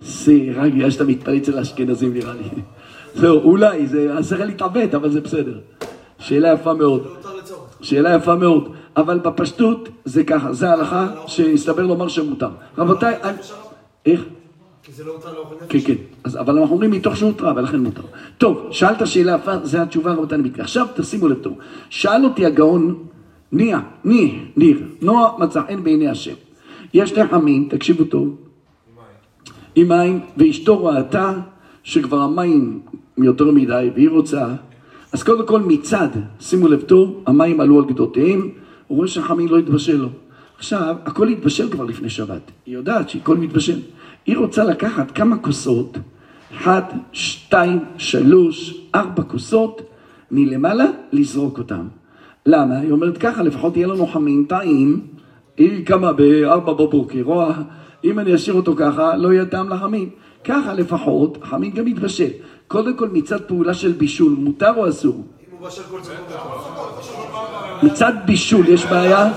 זה 0.00 0.32
רק 0.54 0.72
בגלל 0.72 0.90
שאתה 0.90 1.04
מתפלל 1.04 1.36
אצל 1.36 1.58
האשכנזים 1.58 2.14
נראה 2.14 2.32
לי. 2.34 2.62
זהו, 3.20 3.40
אולי, 3.40 3.86
זה 3.86 4.08
צריך 4.22 4.40
להתעוות, 4.40 4.94
אבל 4.94 5.10
זה 5.10 5.20
בסדר. 5.20 5.58
שאלה 6.18 6.52
יפה 6.52 6.74
מאוד. 6.74 7.06
לצורך. 7.38 7.60
שאלה 7.80 8.14
יפה 8.14 8.34
מאוד, 8.34 8.72
אבל 8.98 9.18
בפשטות 9.18 9.88
זה 10.04 10.24
ככה, 10.24 10.52
זה 10.52 10.70
ההלכה 10.70 11.06
שהסתבר 11.26 11.86
לומר 11.86 12.08
שמותר. 12.08 12.48
רבותיי, 12.78 13.14
איך? 14.06 14.24
כי 14.82 14.92
זה 14.92 15.04
לא 15.04 15.12
הוצא 15.12 15.28
לאוכל 15.32 15.54
נפש. 15.54 15.66
כן, 15.68 15.94
כן. 15.94 16.02
אז, 16.24 16.36
אבל 16.36 16.58
אנחנו 16.58 16.74
אומרים 16.74 16.90
מתוך 16.90 17.16
שהותרה, 17.16 17.52
ולכן 17.56 17.78
מותר. 17.78 18.02
טוב, 18.38 18.68
שאלת 18.70 19.06
שאלה 19.06 19.34
יפה, 19.34 19.52
זו 19.62 19.78
התשובה 19.78 20.12
רבותי 20.12 20.34
אני 20.34 20.42
מתקרב. 20.42 20.60
עכשיו 20.60 20.86
תשימו 20.96 21.28
לב 21.28 21.36
טוב. 21.42 21.58
שאל 21.90 22.24
אותי 22.24 22.46
הגאון, 22.46 22.94
ניר, 23.52 23.78
ניר, 24.04 24.34
ניר, 24.56 24.82
נוע 25.02 25.36
מצא 25.38 25.60
חן 25.68 25.84
בעיני 25.84 26.08
השם. 26.08 26.34
יש 26.94 27.12
לחמים, 27.12 27.68
תקשיבו 27.70 28.04
טוב, 28.04 28.36
עם 29.74 29.88
מים, 29.88 30.20
ואשתו 30.36 30.84
ראתה 30.84 31.32
שכבר 31.82 32.20
המים 32.20 32.80
יותר 33.18 33.50
מדי, 33.50 33.90
והיא 33.94 34.10
רוצה, 34.10 34.46
אז 35.12 35.22
קודם 35.22 35.46
כל 35.46 35.60
מצד, 35.60 36.08
שימו 36.40 36.68
לב 36.68 36.80
טוב, 36.80 37.22
המים 37.26 37.60
עלו 37.60 37.78
על 37.78 37.84
גדותיהם, 37.84 38.50
הוא 38.88 38.96
רואה 38.96 39.08
שהחמין 39.08 39.48
לא 39.48 39.58
התבשל 39.58 39.96
לו. 39.96 40.08
עכשיו, 40.58 40.96
הכל 41.04 41.28
התבשל 41.28 41.70
כבר 41.70 41.84
לפני 41.84 42.10
שבת. 42.10 42.50
היא 42.66 42.74
יודעת 42.74 43.08
שהכל 43.08 43.36
מתבשל. 43.36 43.80
היא 44.26 44.36
רוצה 44.36 44.64
לקחת 44.64 45.10
כמה 45.10 45.36
כוסות, 45.38 45.98
אחת, 46.56 46.92
שתיים, 47.12 47.78
שלוש, 47.98 48.80
ארבע 48.94 49.22
כוסות, 49.22 49.82
מלמעלה, 50.30 50.86
לזרוק 51.12 51.58
אותם. 51.58 51.86
למה? 52.46 52.78
היא 52.78 52.90
אומרת 52.90 53.18
ככה, 53.18 53.42
לפחות 53.42 53.76
יהיה 53.76 53.86
לנו 53.86 54.06
חמין 54.06 54.44
טעים. 54.48 55.00
היא 55.56 55.86
קמה 55.86 56.12
בארבע 56.12 56.72
בבוקר, 56.72 57.22
רואה, 57.22 57.52
אם 58.04 58.18
אני 58.18 58.34
אשאיר 58.34 58.56
אותו 58.56 58.74
ככה, 58.76 59.16
לא 59.16 59.32
יהיה 59.32 59.44
טעם 59.44 59.68
לחמין. 59.68 60.08
ככה 60.44 60.74
לפחות, 60.74 61.38
חמין 61.42 61.70
גם 61.70 61.88
יתבשל. 61.88 62.30
קודם 62.68 62.96
כל 62.96 63.08
מצד 63.08 63.40
פעולה 63.40 63.74
של 63.74 63.92
בישול, 63.92 64.32
מותר 64.38 64.72
או 64.76 64.88
אסור? 64.88 65.24
אם 65.58 65.62
הוא 65.62 65.70
בשל 65.70 65.82
כל 65.82 66.00
צורך 66.00 66.22
מצד 67.82 68.12
בישול 68.24 68.68
יש 68.68 68.84
בעיה? 68.84 69.28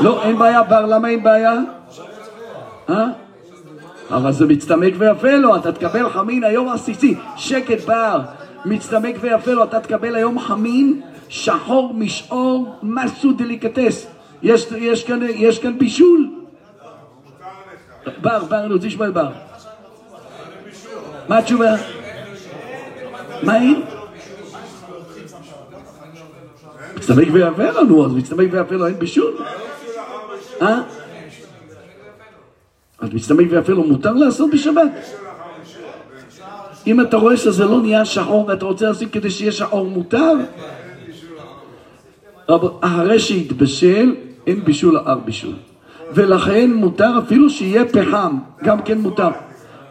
לא, 0.00 0.22
אין 0.22 0.38
בעיה, 0.38 0.62
בר, 0.62 0.86
למה 0.86 1.08
אין 1.08 1.22
בעיה? 1.22 1.52
אה? 2.90 3.06
אבל 4.10 4.32
זה 4.32 4.46
מצטמק 4.46 4.94
ויפה 4.98 5.36
לו, 5.36 5.56
אתה 5.56 5.72
תקבל 5.72 6.10
חמין 6.10 6.44
היום 6.44 6.68
עסיסי. 6.68 7.14
שקט 7.36 7.84
בר, 7.84 8.20
מצטמק 8.64 9.16
ויפה 9.20 9.52
לו, 9.52 9.64
אתה 9.64 9.80
תקבל 9.80 10.14
היום 10.14 10.38
חמין 10.38 11.00
שחור 11.28 11.94
משעור 11.94 12.76
מסו 12.82 13.32
דליקטס. 13.32 14.06
יש, 14.42 14.66
יש, 14.76 15.04
כאן, 15.04 15.20
יש 15.22 15.58
כאן 15.58 15.78
בישול. 15.78 16.30
בר, 18.20 18.44
בר, 18.44 18.64
אני 18.64 18.74
רוצה 18.74 18.86
לשמוע 18.86 19.08
את 19.08 19.12
בר. 19.12 19.30
מה 21.28 21.38
התשובה? 21.38 21.74
מה 23.42 23.56
אין? 23.56 23.97
מצטמק 26.98 27.28
ויפה 27.32 27.70
לו, 27.70 27.84
נו, 27.84 28.06
אז 28.06 28.12
מצטמק 28.12 28.48
ויפה 28.50 28.74
לו, 28.74 28.86
אין 28.86 28.98
בישול? 28.98 29.32
אה? 30.62 30.80
אז 32.98 33.08
מצטמק 33.14 33.46
ויפה 33.50 33.72
לו, 33.72 33.84
מותר 33.84 34.12
לעשות 34.12 34.50
בשבת? 34.50 34.90
אם 36.86 37.00
אתה 37.00 37.16
רואה 37.16 37.36
שזה 37.36 37.64
לא 37.64 37.80
נהיה 37.80 38.04
שחור 38.04 38.46
ואתה 38.48 38.64
רוצה 38.64 38.90
לשים 38.90 39.08
כדי 39.08 39.30
שיהיה 39.30 39.52
שחור, 39.52 39.86
מותר? 39.86 40.32
אחרי 42.80 43.18
שהתבשל, 43.18 44.14
אין 44.46 44.64
בישול 44.64 44.96
הר 44.96 45.18
בישול. 45.18 45.54
ולכן 46.12 46.72
מותר 46.72 47.18
אפילו 47.18 47.50
שיהיה 47.50 47.84
פחם, 47.84 48.38
גם 48.64 48.82
כן 48.82 48.98
מותר. 48.98 49.30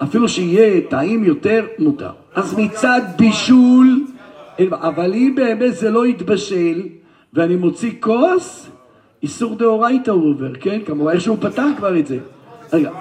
אפילו 0.04 0.30
שיהיה 0.30 0.82
טעים 0.90 1.24
יותר, 1.24 1.66
מותר. 1.80 2.10
אז 2.36 2.58
מצד 2.58 3.02
בישול, 3.18 4.04
אבל 4.72 5.14
אם 5.14 5.34
באמת 5.36 5.76
זה 5.76 5.92
לא 5.92 6.08
יתבשל, 6.08 6.82
ואני 7.34 7.56
מוציא 7.56 7.92
כוס, 8.00 8.70
איסור 9.24 9.56
דאורייתא 9.56 10.12
הוא 10.12 10.30
עובר, 10.30 10.54
כן? 10.54 10.80
כמובן, 10.86 11.12
איך 11.12 11.22
שהוא 11.22 11.38
פתר 11.40 11.68
כבר 11.78 12.00
את 12.00 12.08
זה. 12.08 12.18
רגע, 12.74 12.92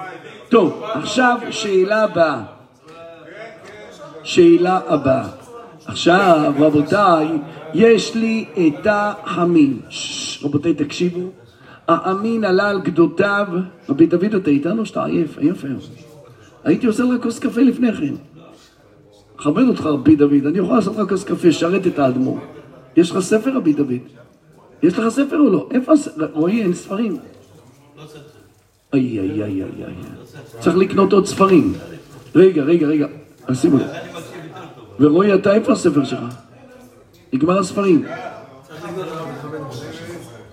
טוב, 0.49 0.83
עכשיו 0.93 1.39
שאלה 1.49 2.03
הבאה. 2.03 2.43
שאלה 4.23 4.79
הבאה. 4.87 5.27
עכשיו, 5.85 6.53
רבותיי, 6.59 7.27
יש 7.73 8.15
לי 8.15 8.45
את 8.53 8.87
החמין. 8.89 9.79
רבותיי, 10.43 10.73
תקשיבו. 10.73 11.29
האמין 11.87 12.43
עלה 12.43 12.69
על 12.69 12.81
גדותיו. 12.81 13.47
רבי 13.89 14.05
דוד, 14.05 14.35
אתה 14.35 14.49
איתנו? 14.49 14.85
שאתה 14.85 15.05
עייף, 15.05 15.37
עייף 15.37 15.63
היום. 15.63 15.79
הייתי 16.63 16.87
עושה 16.87 17.03
לך 17.03 17.23
כוס 17.23 17.39
קפה 17.39 17.61
לפני 17.61 17.93
כן. 17.93 18.13
מכבד 19.37 19.63
אותך 19.67 19.85
רבי 19.85 20.15
דוד, 20.15 20.45
אני 20.45 20.59
יכול 20.59 20.75
לעשות 20.75 20.97
לך 20.97 21.09
כוס 21.09 21.23
קפה, 21.23 21.51
שרת 21.51 21.87
את 21.87 21.99
האדמו"ר. 21.99 22.39
יש 22.97 23.11
לך 23.11 23.19
ספר 23.19 23.57
רבי 23.57 23.73
דוד? 23.73 23.91
יש 24.83 24.97
לך 24.97 25.09
ספר 25.09 25.39
או 25.39 25.49
לא? 25.49 25.69
איפה 25.71 25.93
הספר? 25.93 26.27
רועי, 26.33 26.61
אין 26.61 26.73
ספרים. 26.73 27.17
איי, 28.93 29.19
איי, 29.19 29.43
איי, 29.43 29.43
איי, 29.43 29.63
איי. 29.63 29.93
צריך 30.59 30.77
לקנות 30.77 31.13
עוד 31.13 31.25
ספרים. 31.25 31.73
רגע, 32.35 32.63
רגע, 32.63 32.87
רגע, 32.87 33.07
שימו 33.53 33.77
לב. 33.77 33.87
ורועי, 34.99 35.33
אתה 35.33 35.53
איפה 35.53 35.71
הספר 35.71 36.05
שלך? 36.05 36.19
נגמר 37.33 37.59
הספרים. 37.59 38.05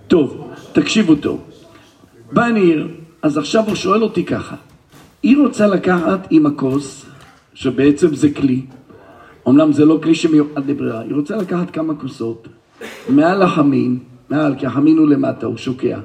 טוב, 0.09 0.51
תקשיבו 0.73 1.15
טוב. 1.15 1.41
בא 2.33 2.49
ניר, 2.49 2.89
אז 3.23 3.39
עכשיו 3.39 3.65
הוא 3.67 3.75
שואל 3.75 4.03
אותי 4.03 4.25
ככה. 4.25 4.57
היא 5.23 5.37
רוצה 5.39 5.67
לקחת 5.67 6.27
עם 6.31 6.47
הכוס, 6.47 7.07
שבעצם 7.55 8.15
זה 8.15 8.31
כלי, 8.31 8.61
אמנם 9.49 9.73
זה 9.73 9.85
לא 9.85 9.99
כלי 10.03 10.15
שמיוחד 10.15 10.71
לברירה, 10.71 11.01
היא 11.01 11.15
רוצה 11.15 11.37
לקחת 11.37 11.71
כמה 11.71 11.95
כוסות, 11.95 12.49
מעל 13.09 13.43
החמין, 13.43 13.99
מעל, 14.31 14.55
כי 14.59 14.67
החמין 14.67 14.99
הוא 14.99 15.09
למטה, 15.09 15.47
הוא 15.47 15.57
שוקע, 15.57 15.99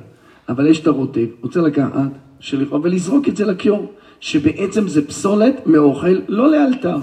אבל 0.49 0.67
יש 0.67 0.79
את 0.79 0.87
הרוטב, 0.87 1.25
רוצה 1.41 1.61
לקחת, 1.61 2.11
שלכאורה, 2.39 2.81
ולזרוק 2.83 3.27
את 3.27 3.37
זה 3.37 3.45
לכיור, 3.45 3.91
שבעצם 4.19 4.87
זה 4.87 5.07
פסולת 5.07 5.67
מאוכל 5.67 6.15
לא 6.27 6.51
לאלתר, 6.51 6.97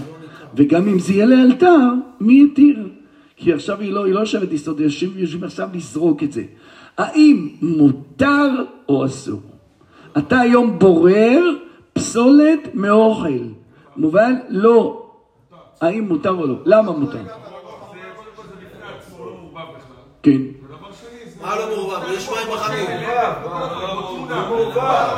וגם 0.54 0.88
אם 0.88 0.98
זה 0.98 1.12
יהיה 1.12 1.26
לאלתר, 1.26 1.78
מי 2.20 2.44
יתיר? 2.44 2.88
כי 3.36 3.52
עכשיו 3.52 3.80
היא 3.80 3.92
לא, 3.92 4.04
היא 4.04 4.14
לא 4.14 4.20
יושבת 4.20 4.52
יסוד, 4.52 4.80
יושבים, 4.80 5.12
יושבים 5.16 5.44
עכשיו 5.44 5.68
לזרוק 5.74 6.22
את 6.22 6.32
זה. 6.32 6.42
האם 6.98 7.48
מותר 7.62 8.50
או 8.88 9.06
אסור? 9.06 9.40
אתה 10.18 10.40
היום 10.40 10.78
בורר 10.78 11.42
פסולת 11.92 12.74
מאוכל. 12.74 13.38
מובן? 13.96 14.34
לא. 14.48 15.02
האם 15.80 16.04
מותר 16.08 16.30
או 16.30 16.46
לא? 16.46 16.54
למה 16.64 16.92
מותר? 16.92 17.18
כן. 20.22 20.40
מה 21.40 21.56
לא 21.56 21.66
מעורבב? 21.66 22.12
יש 22.12 22.28
מים 22.30 22.56
בחמים. 22.56 22.86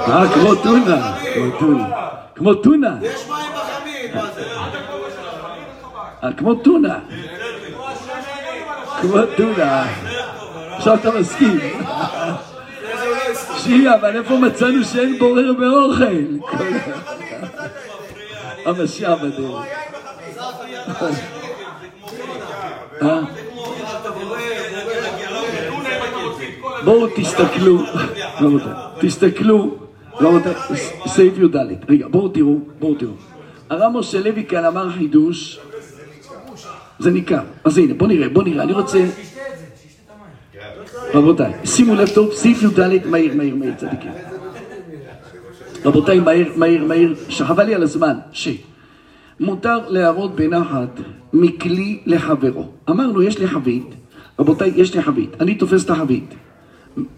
אה, 0.09 0.29
כמו 0.35 0.55
טונה. 0.55 1.19
כמו 1.35 1.59
טונה. 1.59 1.89
כמו 2.35 2.55
טונה. 2.55 2.99
יש 3.03 3.29
מים 3.29 3.53
בחמים, 3.55 4.15
מה 4.15 4.31
זה? 4.35 4.45
אה, 6.25 6.33
כמו 6.33 6.55
טונה. 6.55 6.99
כמו 9.01 9.19
טונה. 9.37 9.87
עכשיו 10.77 10.95
אתה 10.95 11.11
מסכים. 11.21 11.59
שיהיה, 13.57 13.95
אבל 13.95 14.17
איפה 14.17 14.37
מצאנו 14.37 14.85
שאין 14.85 15.19
בורר 15.19 15.53
באוכל? 15.53 16.05
המשיח 18.69 19.19
בדרך. 19.23 19.65
בואו 26.85 27.07
תסתכלו, 27.17 27.79
רבותיי, 28.41 28.73
תסתכלו, 29.01 29.75
רבותיי, 30.21 30.55
סעיף 31.07 31.39
י"ד, 31.39 31.57
רגע, 31.89 32.09
בואו 32.09 32.29
תראו, 32.29 32.59
בואו 32.79 32.95
תראו. 32.95 33.13
הרב 33.71 33.93
משה 33.93 34.21
לוי 34.21 34.45
כאן 34.45 34.65
אמר 34.65 34.91
חידוש, 34.91 35.61
זה 36.99 37.11
ניכר, 37.11 37.43
אז 37.65 37.79
הנה, 37.79 37.95
בואו 37.95 38.11
נראה, 38.11 38.29
בואו 38.29 38.45
נראה, 38.45 38.63
אני 38.63 38.73
רוצה... 38.73 39.05
רבותיי, 41.15 41.53
שימו 41.65 41.95
לב 41.95 42.09
טוב, 42.09 42.33
סעיף 42.33 42.63
י"ד, 42.63 43.07
מהיר, 43.07 43.35
מהיר, 43.35 43.55
מהיר, 43.55 43.75
צדיקים. 43.77 44.13
רבותיי, 45.85 46.21
מהיר, 46.21 46.53
מהיר, 46.57 46.85
מהיר, 46.85 47.15
שחבל 47.29 47.65
לי 47.65 47.75
על 47.75 47.83
הזמן, 47.83 48.15
ש... 48.33 48.49
מותר 49.41 49.79
להראות 49.89 50.37
בנחת 50.37 51.01
מכלי 51.33 51.99
לחברו. 52.07 52.65
אמרנו, 52.91 53.23
יש 53.23 53.39
לי 53.39 53.49
חבית, 53.49 53.95
רבותיי, 54.39 54.73
יש 54.77 54.95
לי 54.95 55.03
חבית, 55.03 55.31
אני 55.41 55.55
תופס 55.55 55.85
את 55.85 55.91
החבית, 55.91 56.35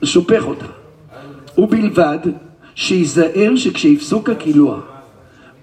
שופך 0.04 0.44
אותה, 0.46 0.66
ובלבד 1.58 2.18
שייזהר 2.74 3.56
שכשיפסוק 3.56 4.30
הקילוח 4.30 4.84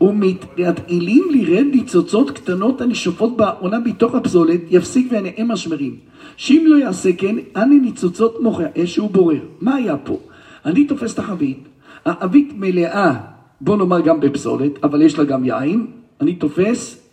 ומתעילים 0.02 1.24
לרד 1.32 1.66
ניצוצות 1.74 2.32
קטנות 2.32 2.82
הנשופות 2.82 3.38
בעונה 3.38 3.80
בתוך 3.80 4.16
הפסולת, 4.16 4.62
יפסיק 4.70 5.08
ויניעם 5.12 5.48
משמרים. 5.48 5.96
שאם 6.38 6.64
לא 6.68 6.76
יעשה 6.76 7.14
כן, 7.14 7.36
אני 7.56 7.76
ניצוצות 7.80 8.42
מוח 8.42 8.60
האש 8.60 8.96
שהוא 8.96 9.10
בורר. 9.10 9.40
מה 9.62 9.76
היה 9.76 9.98
פה? 9.98 10.20
אני 10.66 10.86
תופס 10.86 11.14
את 11.14 11.20
החבית, 11.20 11.60
החבית 12.08 12.54
מלאה, 12.56 13.14
בוא 13.62 13.78
נאמר 13.78 14.00
גם 14.00 14.20
בפסולת, 14.20 14.84
אבל 14.84 15.02
יש 15.02 15.20
לה 15.20 15.24
גם 15.24 15.46
יין, 15.46 15.88
אני 16.22 16.36
תופס 16.36 17.04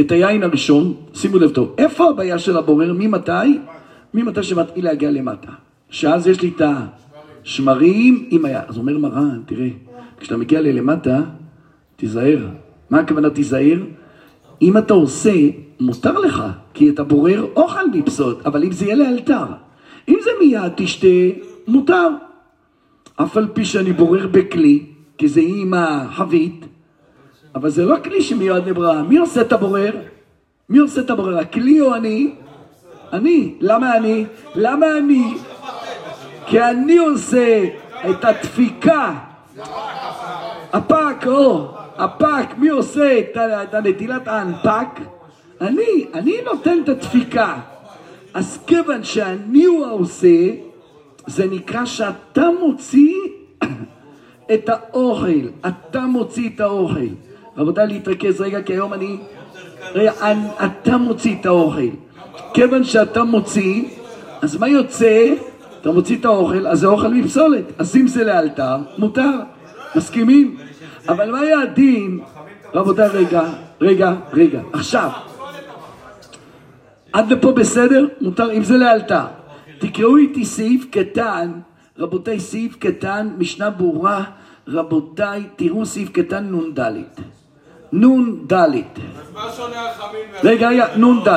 את 0.00 0.12
היין 0.12 0.42
הראשון, 0.42 0.94
שימו 1.14 1.38
לב 1.38 1.50
טוב, 1.50 1.74
איפה 1.78 2.10
הבעיה 2.10 2.38
של 2.38 2.56
הבורר? 2.56 2.92
ממתי? 2.92 3.58
ממתי 4.14 4.42
שמתחיל 4.42 4.84
להגיע 4.84 5.10
למטה. 5.10 5.52
שאז 5.90 6.26
יש 6.26 6.42
לי 6.42 6.52
את 6.56 6.62
השמרים 7.44 8.26
עם 8.30 8.44
היין. 8.44 8.62
אז 8.68 8.78
אומר 8.78 8.98
מרן, 8.98 9.42
תראה, 9.46 9.68
כשאתה 10.18 10.36
מגיע 10.36 10.60
ללמטה, 10.60 11.20
תיזהר. 11.96 12.46
מה 12.90 13.00
הכוונה 13.00 13.30
תיזהר? 13.30 13.78
אם 14.62 14.78
אתה 14.78 14.94
עושה, 14.94 15.34
מותר 15.80 16.18
לך, 16.18 16.42
כי 16.74 16.90
אתה 16.90 17.04
בורר 17.04 17.46
אוכל 17.56 17.90
מפסולת, 17.94 18.46
אבל 18.46 18.64
אם 18.64 18.72
זה 18.72 18.84
יהיה 18.84 18.94
לאלתר. 18.94 19.44
אם 20.08 20.18
זה 20.22 20.30
מיד 20.40 20.72
תשתה, 20.76 21.06
מותר. 21.66 22.08
אף 23.16 23.36
על 23.36 23.48
פי 23.52 23.64
שאני 23.64 23.92
בורר 23.92 24.26
בכלי, 24.26 24.86
כי 25.18 25.28
זה 25.28 25.40
עם 25.44 25.74
החבית, 25.74 26.64
אבל 27.54 27.70
זה 27.70 27.84
לא 27.84 27.96
כלי 28.04 28.22
שמיועד 28.22 28.68
לבראה. 28.68 29.02
מי 29.02 29.16
עושה 29.16 29.40
את 29.40 29.52
הבורר? 29.52 29.92
מי 30.68 30.78
עושה 30.78 31.00
את 31.00 31.10
הבורר? 31.10 31.38
הכלי 31.38 31.80
או 31.80 31.94
אני? 31.94 32.34
אני. 33.12 33.54
למה 33.60 33.96
אני? 33.96 34.24
למה 34.54 34.86
אני? 34.98 35.34
כי 36.46 36.62
אני 36.62 36.96
עושה 36.96 37.64
את 38.10 38.24
הדפיקה. 38.24 39.14
הפק, 40.72 41.26
או, 41.26 41.74
הפק, 41.96 42.46
מי 42.58 42.68
עושה 42.68 43.18
את 43.18 43.74
הנטילת 43.74 44.28
האנפק? 44.28 45.00
אני, 45.60 46.06
אני 46.14 46.36
נותן 46.44 46.78
את 46.84 46.88
הדפיקה. 46.88 47.56
אז 48.34 48.58
כיוון 48.66 49.04
שאני 49.04 49.64
הוא 49.64 49.86
העושה, 49.86 50.50
זה 51.26 51.46
נקרא 51.46 51.84
שאתה 51.84 52.48
מוציא 52.60 53.16
את 54.54 54.68
האוכל, 54.68 55.48
אתה 55.66 56.00
מוציא 56.00 56.50
את 56.54 56.60
האוכל. 56.60 57.06
רבותיי, 57.56 57.86
להתרכז 57.86 58.40
רגע, 58.40 58.62
כי 58.62 58.72
היום 58.72 58.92
אני... 58.92 59.16
רגע, 59.94 60.12
אתה 60.64 60.96
מוציא 60.96 61.36
את 61.40 61.46
האוכל. 61.46 61.88
כיוון 62.54 62.84
שאתה 62.84 63.24
מוציא, 63.24 63.84
אז 64.42 64.56
מה 64.56 64.68
יוצא? 64.68 65.34
אתה 65.80 65.92
מוציא 65.92 66.16
את 66.16 66.24
האוכל, 66.24 66.66
אז 66.66 66.80
זה 66.80 66.86
אוכל 66.86 67.08
מפסולת. 67.08 67.64
אז 67.78 67.96
אם 67.96 68.06
זה 68.06 68.24
לאלתר, 68.24 68.76
מותר. 68.98 69.38
מסכימים? 69.96 70.56
אבל 71.08 71.30
מה 71.30 71.40
הדין? 71.62 72.20
רבותיי, 72.74 73.08
רגע, 73.08 73.42
רגע, 73.80 74.12
רגע. 74.32 74.60
עכשיו, 74.72 75.10
עד 77.12 77.32
לפה 77.32 77.52
בסדר? 77.52 78.06
מותר, 78.20 78.52
אם 78.52 78.64
זה 78.64 78.76
לאלתר. 78.76 79.24
תקראו 79.82 80.16
איתי 80.16 80.44
סעיף 80.44 80.86
קטן, 80.90 81.50
רבותיי, 81.98 82.40
סעיף 82.40 82.76
קטן, 82.76 83.28
משנה 83.38 83.70
ברורה, 83.70 84.24
רבותיי, 84.68 85.42
תראו 85.56 85.86
סעיף 85.86 86.08
קטן 86.10 86.44
נ"ד. 86.54 86.80
נ"ד. 87.92 88.52
רגע, 90.44 90.68
רגע, 90.68 90.86
נ"ד. 90.96 91.28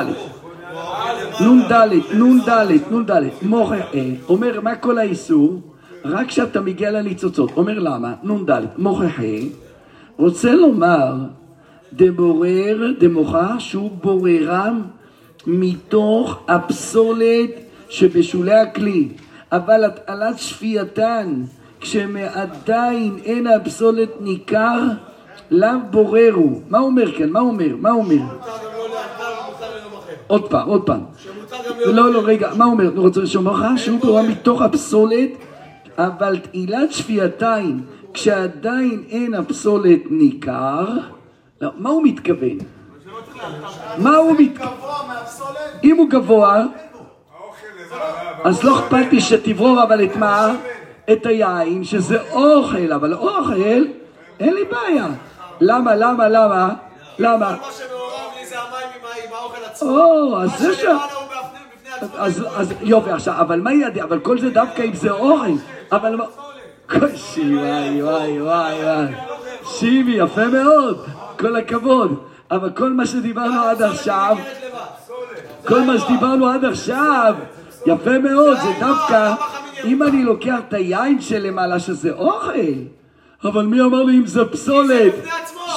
נ"ד, 1.42 1.74
נ"ד, 2.14 2.50
נ"ד. 2.92 3.12
אה, 3.12 4.10
אומר, 4.30 4.62
מה 4.62 4.76
כל 4.76 4.98
האיסור? 4.98 5.62
רק 6.06 6.28
כשאתה 6.28 6.62
מגיע 6.62 6.92
לניצוצות. 6.92 7.52
אומר 7.58 7.80
למה? 7.80 8.14
נ"ד. 8.24 8.52
מוכחה, 8.78 9.24
רוצה 10.18 10.54
לומר, 10.54 11.14
דבורר, 11.94 12.92
דמוכח, 13.00 13.60
שהוא 13.60 13.92
בוררם 14.02 14.82
מתוך 15.48 16.40
הפסולת 16.48 17.65
שבשולי 17.90 18.54
הכלי. 18.54 19.10
אבל 19.52 19.84
הטלת 19.84 20.40
שפייתן, 20.40 21.44
כשמעדיין 21.82 23.18
אין 23.26 23.48
הפסולת 23.48 24.10
ניכר, 24.22 24.80
לאו 25.52 25.70
בוררו. 25.90 26.60
מה 26.70 26.80
אומר 26.80 27.18
כאן? 27.18 27.30
מה 27.30 27.40
אומר? 27.40 27.76
מה 27.80 27.92
אומר? 27.92 28.16
לא 28.16 28.24
מותר 28.24 29.76
ליום 29.76 29.94
אחר. 29.94 30.14
עוד 30.28 30.50
פעם, 30.50 30.68
עוד 30.68 30.86
פעם. 30.86 31.02
לא, 31.86 32.14
לא, 32.14 32.22
רגע, 32.26 32.50
מה 32.58 32.66
אומר? 32.66 32.90
אני 32.90 33.00
רוצה 33.00 33.20
לשאול 33.22 33.46
לך 33.46 33.66
שהוא 33.78 34.00
ברורה 34.00 34.24
מתוך 34.24 34.62
הפסולת, 34.62 35.30
אבל 35.98 36.38
תעילת 36.38 36.92
שפייתיים, 36.92 37.82
כשעדיין 38.14 39.04
אין 39.10 39.34
הפסולת 39.34 40.02
ניכר, 40.10 40.86
לא, 41.62 41.70
מה 41.78 41.90
הוא 41.90 42.04
מתכוון? 42.04 42.58
מה 43.98 44.16
הוא 44.16 44.36
מתכוון? 44.40 44.70
אם 45.84 45.98
הוא 45.98 46.10
גבוה, 46.10 46.66
אז 48.44 48.64
לא 48.64 48.80
אכפת 48.80 49.06
לי 49.12 49.22
שתברור 49.22 49.84
אבל 49.84 50.04
את 50.04 50.16
מה? 50.16 50.56
את 51.12 51.26
היין, 51.26 51.84
שזה 51.84 52.18
אוכל, 52.32 52.94
אבל 52.94 53.14
אוכל, 53.14 53.84
אין 54.40 54.54
לי 54.54 54.64
בעיה. 54.66 55.08
למה, 55.62 55.96
למה, 55.96 56.28
למה? 56.28 56.70
למה? 57.20 57.38
מה 57.40 57.68
שמעורב 57.72 58.34
לי 58.40 58.46
זה 58.46 58.56
המים 58.60 58.88
עם 59.28 59.34
האוכל 59.34 59.64
עצמו. 59.66 59.90
או, 59.90 60.42
אז 60.42 60.60
זה 60.60 60.76
ש... 60.76 60.86
אז, 62.18 62.46
אז 62.56 62.74
יופי, 62.82 63.12
עכשיו, 63.12 63.34
אבל 63.40 63.62
מה 63.62 63.74
ידע? 63.74 64.04
אבל 64.04 64.20
כל 64.20 64.40
זה 64.40 64.50
דווקא 64.50 64.82
אם 64.82 64.94
זה 64.94 65.12
אוכל. 65.12 65.52
אבל 65.92 66.16
מה... 66.16 66.24
קושי, 66.90 67.56
וואי, 67.56 68.04
וואי, 68.04 68.42
וואי, 68.42 68.84
וואי. 68.84 69.14
שימי, 69.66 70.12
יפה 70.12 70.46
מאוד, 70.46 71.06
כל 71.40 71.56
הכבוד. 71.56 72.20
אבל 72.52 72.70
כל 72.70 72.90
מה 72.90 73.06
שדיברנו 73.06 73.62
עד 73.62 73.82
עכשיו, 73.82 74.38
כל 75.68 75.82
מה 75.82 76.00
שדיברנו 76.00 76.48
עד 76.48 76.66
עכשיו, 76.66 77.36
יפה 77.86 78.20
מאוד, 78.20 78.58
זה 78.58 78.70
דווקא, 78.80 79.34
אם 79.86 80.04
אני 80.04 80.24
לוקח 80.24 80.56
את 80.68 80.74
היין 80.74 81.22
שלמעלה 81.22 81.80
שזה 81.80 82.12
אוכל, 82.12 82.74
אבל 83.44 83.66
מי 83.66 83.82
אמר 83.82 84.04
לי 84.04 84.18
אם 84.18 84.26
זה 84.26 84.46
פסולת, 84.46 85.14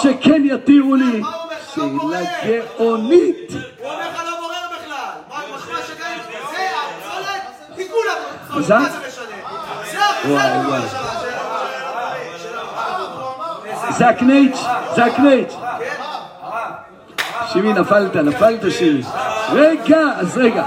שכן 0.02 0.42
יתירו 0.44 0.94
לי? 0.94 1.20
לא 1.20 1.28
שאלה. 1.74 2.20
גאונית. 2.78 3.52
לא 3.84 3.98
זה 13.90 14.08
הקנייץ', 14.08 14.58
זה 14.94 15.04
הקנייץ'. 15.04 15.54
שימי, 17.52 17.72
נפלת, 17.72 18.16
נפלת 18.16 18.72
שימי. 18.72 19.02
רגע, 19.52 20.00
אז 20.16 20.38
רגע. 20.38 20.64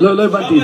לא, 0.00 0.16
לא 0.16 0.24
הבנתי. 0.24 0.60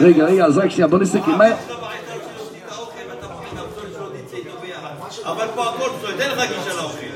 רגע, 0.00 0.24
רגע, 0.24 0.44
אז 0.44 0.58
רק 0.58 0.70
שנייה, 0.70 0.88
בוא 0.88 0.98
נסתכל. 0.98 1.30
מה... 1.30 1.48
יש 1.48 1.52
לך 1.70 1.78
בעיה, 1.80 2.00
אתה 2.08 2.14
רוצה 2.14 2.30
להוציא 2.36 2.58
את 2.66 2.72
האוכל 2.72 2.98
ואתה 3.10 3.26
מפחד 3.26 3.56
מהפסולת 3.56 3.92
שלא 3.94 4.08
תצא 4.26 4.36
איתו 4.36 4.50
ביחד. 4.60 5.30
אבל 5.30 5.46
פה 5.54 5.64
הכל 5.64 5.90
פסולת, 5.98 6.20
אין 6.20 6.30
לך 6.30 6.38
גישה 6.48 6.76
לאוכל. 6.76 7.06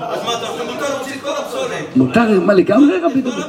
אז 0.00 0.24
מה 0.24 0.38
אתה 0.38 0.46
חושב? 0.46 0.64
מותר 0.64 0.94
להוציא 0.94 1.14
את 1.14 1.20
כל 1.20 1.30
הפסולת. 1.38 1.96
מותר, 1.96 2.40
מה 2.40 2.54
לגמרי 2.54 3.00
רבי 3.02 3.20
דוד? 3.20 3.44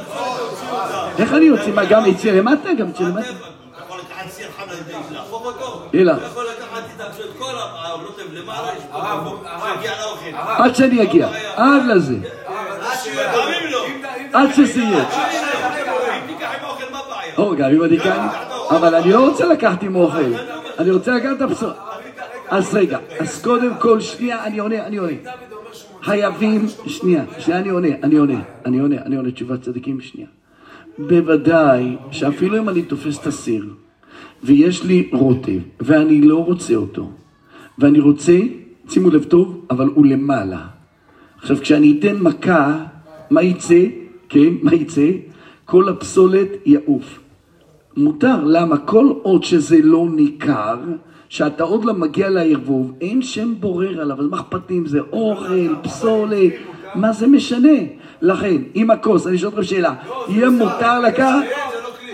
איך 1.18 1.32
אני 1.34 1.44
יוצא? 1.44 1.70
מה, 1.70 1.84
גם 1.84 2.06
יצא 2.06 2.28
למטה? 2.28 2.72
גם 2.72 2.88
יצא 2.88 3.02
למטה? 3.02 3.20
אתה 3.20 3.84
יכול 3.84 3.98
לקחת 3.98 4.30
סיר 4.30 4.48
חם 4.58 4.64
להפוך 5.12 5.46
אותו? 5.46 5.82
אתה 5.90 6.26
יכול 6.26 6.44
לקחת 6.44 6.82
את 6.96 7.00
הפסולת, 7.00 7.30
כל 7.38 7.52
למעלה, 8.32 8.68
יש 8.76 8.82
פה 8.92 8.98
שיגיע 9.74 9.92
לאוכל. 10.00 10.36
עד 10.36 10.74
שאני 10.74 11.02
אגיע, 11.02 11.28
עד 11.56 11.82
לזה. 11.86 12.16
לא. 13.70 13.86
עד 14.32 14.52
שזה 14.54 14.80
יהיה. 14.80 15.04
אם 15.04 16.26
תיקח 16.26 16.50
עם 16.58 16.64
האוכל, 16.64 16.84
מה 16.92 16.98
הבעיה? 16.98 17.34
או, 17.38 17.56
גם 17.56 17.70
אם 17.70 17.84
אני 17.84 18.00
כאן, 18.00 18.28
אבל 18.70 18.94
אני 18.94 19.12
לא 19.12 19.28
רוצה 19.28 19.46
לקחת 19.46 19.82
עם 19.82 19.96
אוכל, 19.96 20.32
אני 20.78 20.90
רוצה 20.90 21.14
לקחת 21.14 21.36
את 21.36 21.42
הבשורה. 21.42 21.72
אז 22.48 22.74
רגע, 22.74 22.98
אז 23.20 23.42
קודם 23.42 23.74
כל, 23.78 24.00
שנייה, 24.00 24.44
אני 24.44 24.58
עונה, 24.58 24.86
אני 24.86 24.96
עונה. 24.96 25.12
חייבים, 26.02 26.66
שנייה, 26.86 27.24
שנייה, 27.38 27.60
אני 27.60 27.68
עונה, 27.68 27.88
אני 28.02 28.16
עונה, 28.16 28.40
אני 28.66 28.78
עונה, 28.78 28.96
אני 29.06 29.16
עונה 29.16 29.30
תשובת 29.30 29.62
צדיקים, 29.62 30.00
שנייה. 30.00 30.28
בוודאי 30.98 31.96
שאפילו 32.10 32.58
אם 32.58 32.68
אני 32.68 32.82
תופס 32.82 33.18
את 33.18 33.26
הסיר, 33.26 33.64
ויש 34.44 34.84
לי 34.84 35.08
רוטב, 35.12 35.58
ואני 35.80 36.20
לא 36.22 36.44
רוצה 36.44 36.74
אותו, 36.74 37.10
ואני 37.78 38.00
רוצה, 38.00 38.38
שימו 38.88 39.10
לב 39.10 39.24
טוב, 39.24 39.66
אבל 39.70 39.86
הוא 39.94 40.06
למעלה. 40.06 40.79
עכשיו, 41.42 41.56
כשאני 41.60 41.96
אתן 41.98 42.16
מכה, 42.20 42.78
מה 43.30 43.42
יצא? 43.42 43.80
כן, 44.28 44.48
מה 44.62 44.74
יצא? 44.74 45.06
כל 45.64 45.88
הפסולת 45.88 46.48
יעוף. 46.66 47.18
מותר, 47.96 48.44
למה? 48.44 48.78
כל 48.78 49.12
עוד 49.22 49.44
שזה 49.44 49.76
לא 49.82 50.06
ניכר, 50.10 50.76
שאתה 51.28 51.64
עוד 51.64 51.84
לא 51.84 51.94
מגיע 51.94 52.28
לערבוב, 52.30 52.92
אין 53.00 53.22
שם 53.22 53.54
בורר 53.60 54.00
עליו, 54.00 54.20
אז 54.20 54.26
מה 54.26 54.36
אכפת 54.40 54.70
לי 54.70 54.78
אם 54.78 54.86
זה 54.86 55.00
אוכל, 55.12 55.74
פסולת, 55.82 56.52
מה 56.94 57.12
זה 57.12 57.26
משנה? 57.26 57.78
לכן, 58.22 58.56
עם 58.74 58.90
הכוס, 58.90 59.26
אני 59.26 59.38
שואל 59.38 59.50
אתכם 59.52 59.62
שאלה, 59.62 59.94
יהיה 60.28 60.50
מותר 60.50 61.00
לקחת? 61.00 61.34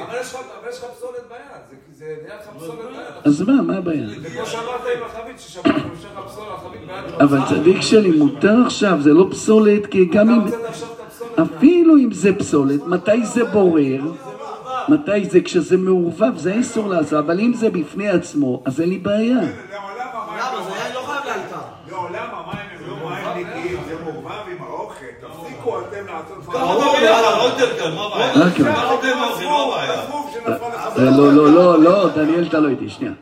אבל 0.08 0.18
יש 0.20 0.34
לך 0.78 0.84
פסולת 0.96 1.12
ביד, 1.28 1.38
זה- 1.70 1.76
זה 1.98 2.16
נהיה 2.22 2.34
לך 2.36 2.46
פסולת 2.56 2.78
ביד. 2.78 3.00
אז 3.24 3.42
מה, 3.42 3.62
מה 3.62 3.76
הבעיה? 3.76 4.06
זה 4.08 4.30
כמו 4.30 4.46
שאמרת 4.46 4.66
עם 4.96 5.02
החבית, 5.06 5.38
ששמענו, 5.38 5.78
יש 5.78 6.04
לך 6.04 6.20
פסולת, 6.26 6.48
החבית 6.54 6.80
ביד. 6.80 6.85
אבל 7.20 7.38
צדיק 7.48 7.80
שלי, 7.80 8.10
מותר 8.10 8.56
עכשיו, 8.66 8.98
זה 9.00 9.12
לא 9.12 9.26
פסולת, 9.30 9.86
כי 9.86 10.04
גם 10.04 10.30
אם... 10.30 10.40
אפילו 11.42 11.96
אם 11.96 12.12
זה 12.12 12.32
פסולת, 12.32 12.86
מתי 12.86 13.26
זה 13.26 13.44
בורר? 13.44 14.00
מתי 14.88 15.24
זה? 15.24 15.40
כשזה 15.40 15.76
מעורבב, 15.76 16.36
זה 16.36 16.60
אסור 16.60 16.88
לעשות, 16.88 17.24
אבל 17.24 17.40
אם 17.40 17.52
זה 17.54 17.70
בפני 17.70 18.08
עצמו, 18.08 18.62
אז 18.64 18.80
אין 18.80 18.88
לי 18.88 18.98
בעיה. 18.98 19.38
לא 30.96 31.12
לא 31.12 31.32
לא, 31.32 31.32
לא, 31.32 31.52
לא, 31.52 31.78
לא, 31.78 32.08
דניאל, 32.14 32.44
אתה 32.48 32.60
לא 32.60 32.68
איתי, 32.68 32.88
שנייה. 32.88 33.12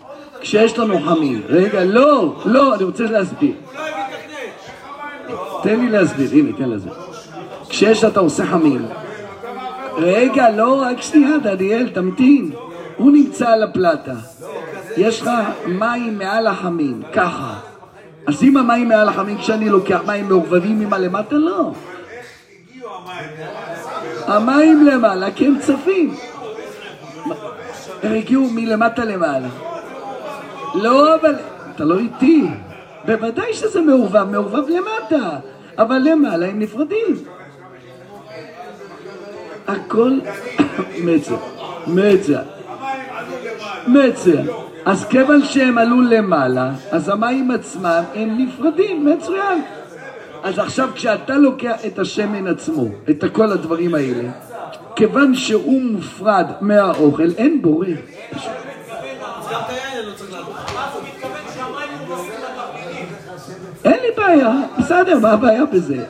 כשיש 0.41 0.79
לנו 0.79 1.01
חמים, 1.01 1.43
רגע, 1.49 1.85
לא, 1.85 2.35
לא, 2.45 2.75
אני 2.75 2.85
רוצה 2.85 3.05
להסביר. 3.05 3.55
תן 5.65 5.81
לי 5.81 5.89
להסביר, 5.89 6.31
הנה, 6.33 6.53
תן 6.57 6.69
להסביר. 6.69 6.93
כשיש 7.69 8.05
אתה 8.05 8.21
עושה 8.21 8.47
חמים, 8.47 8.87
רגע, 9.97 10.51
לא, 10.51 10.83
רק 10.83 11.03
שנייה, 11.03 11.39
דניאל, 11.39 11.89
תמתין. 11.89 12.51
הוא 12.97 13.13
נמצא 13.13 13.51
על 13.51 13.63
הפלטה. 13.63 14.15
יש 14.97 15.23
לך 15.23 15.31
מים 15.67 16.19
מעל 16.19 16.47
החמים, 16.47 17.03
ככה. 17.13 17.55
אז 18.27 18.43
אם 18.43 18.57
המים 18.57 18.89
מעל 18.89 19.09
החמים, 19.09 19.39
כשאני 19.39 19.69
לוקח 19.69 20.01
מים 20.07 20.29
מעורבבים 20.29 20.81
עם 20.81 20.93
הלמטה, 20.93 21.35
לא. 21.35 21.73
המים 24.27 24.87
למעלה 24.87 25.31
כי 25.31 25.47
הם 25.47 25.59
צפים. 25.61 26.15
הם 28.03 28.13
הגיעו 28.15 28.51
מלמטה 28.51 29.05
למעלה. 29.05 29.49
לא, 30.75 31.15
אבל... 31.15 31.35
אתה 31.75 31.85
לא 31.85 31.99
איתי. 31.99 32.45
בוודאי 33.07 33.55
שזה 33.55 33.81
מעורבב, 33.81 34.25
מעורבב 34.31 34.69
למטה. 34.69 35.39
אבל 35.79 35.99
למעלה 36.05 36.47
הם 36.47 36.59
נפרדים. 36.59 37.25
הכל 39.67 40.19
מצע, 41.05 41.35
מצע, 41.87 42.41
מצע. 43.87 44.43
אז 44.85 45.05
כיוון 45.05 45.45
שהם 45.45 45.79
עלו 45.79 46.01
למעלה, 46.01 46.71
אז 46.91 47.09
המים 47.09 47.51
עצמם 47.51 48.03
הם 48.15 48.39
נפרדים, 48.39 49.07
מצוין. 49.07 49.63
אז 50.43 50.59
עכשיו 50.59 50.89
כשאתה 50.95 51.37
לוקח 51.37 51.77
את 51.87 51.99
השמן 51.99 52.47
עצמו, 52.47 52.87
את 53.11 53.25
כל 53.33 53.53
הדברים 53.53 53.95
האלה, 53.95 54.31
כיוון 54.97 55.35
שהוא 55.35 55.83
מופרד 55.83 56.47
מהאוכל, 56.61 57.29
אין 57.37 57.63
בורא. 57.63 57.87
אז 57.87 57.93
גם 59.51 59.61
את 59.65 59.71
היין 59.71 59.99
אני 59.99 60.07
לא 60.07 60.15
צריך 60.15 60.33
לעלות. 60.33 60.49
הוא 60.95 61.03
מתכוון 61.03 61.41
שהמים 61.55 62.09
מובסים 62.09 62.35
לתבלינים. 62.41 64.14
אין 64.29 64.39
לי 64.39 64.45
בעיה, 64.45 64.55
בסדר, 64.79 65.19
מה 65.19 65.31
הבעיה 65.31 65.65
בזה? 65.65 66.05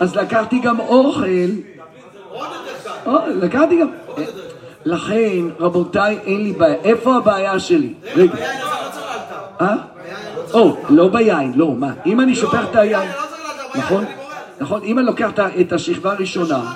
אז 0.00 0.16
לקחתי 0.16 0.58
גם 0.58 0.80
אוכל, 0.80 1.26
לקחתי 3.28 3.80
גם... 3.80 3.88
לכן, 4.84 5.40
רבותיי, 5.60 6.18
אין 6.26 6.42
לי 6.42 6.52
בעיה. 6.52 6.74
איפה 6.74 7.16
הבעיה 7.16 7.58
שלי? 7.58 7.94
רגע, 8.14 8.34
לא 8.34 8.90
צריך 8.92 9.06
לאלתר. 9.06 9.60
אה? 9.60 9.76
או, 10.54 10.76
לא 10.88 11.08
ביין, 11.08 11.52
לא, 11.56 11.72
מה? 11.72 11.92
אם 12.06 12.20
אני 12.20 12.34
שופך 12.34 12.60
את 12.70 12.76
היין... 12.76 13.08
לא 13.08 13.80
נכון. 13.80 14.04
נכון, 14.60 14.80
אם 14.84 14.98
אני 14.98 15.06
לוקח 15.06 15.30
את 15.60 15.72
השכבה 15.72 16.12
הראשונה. 16.12 16.72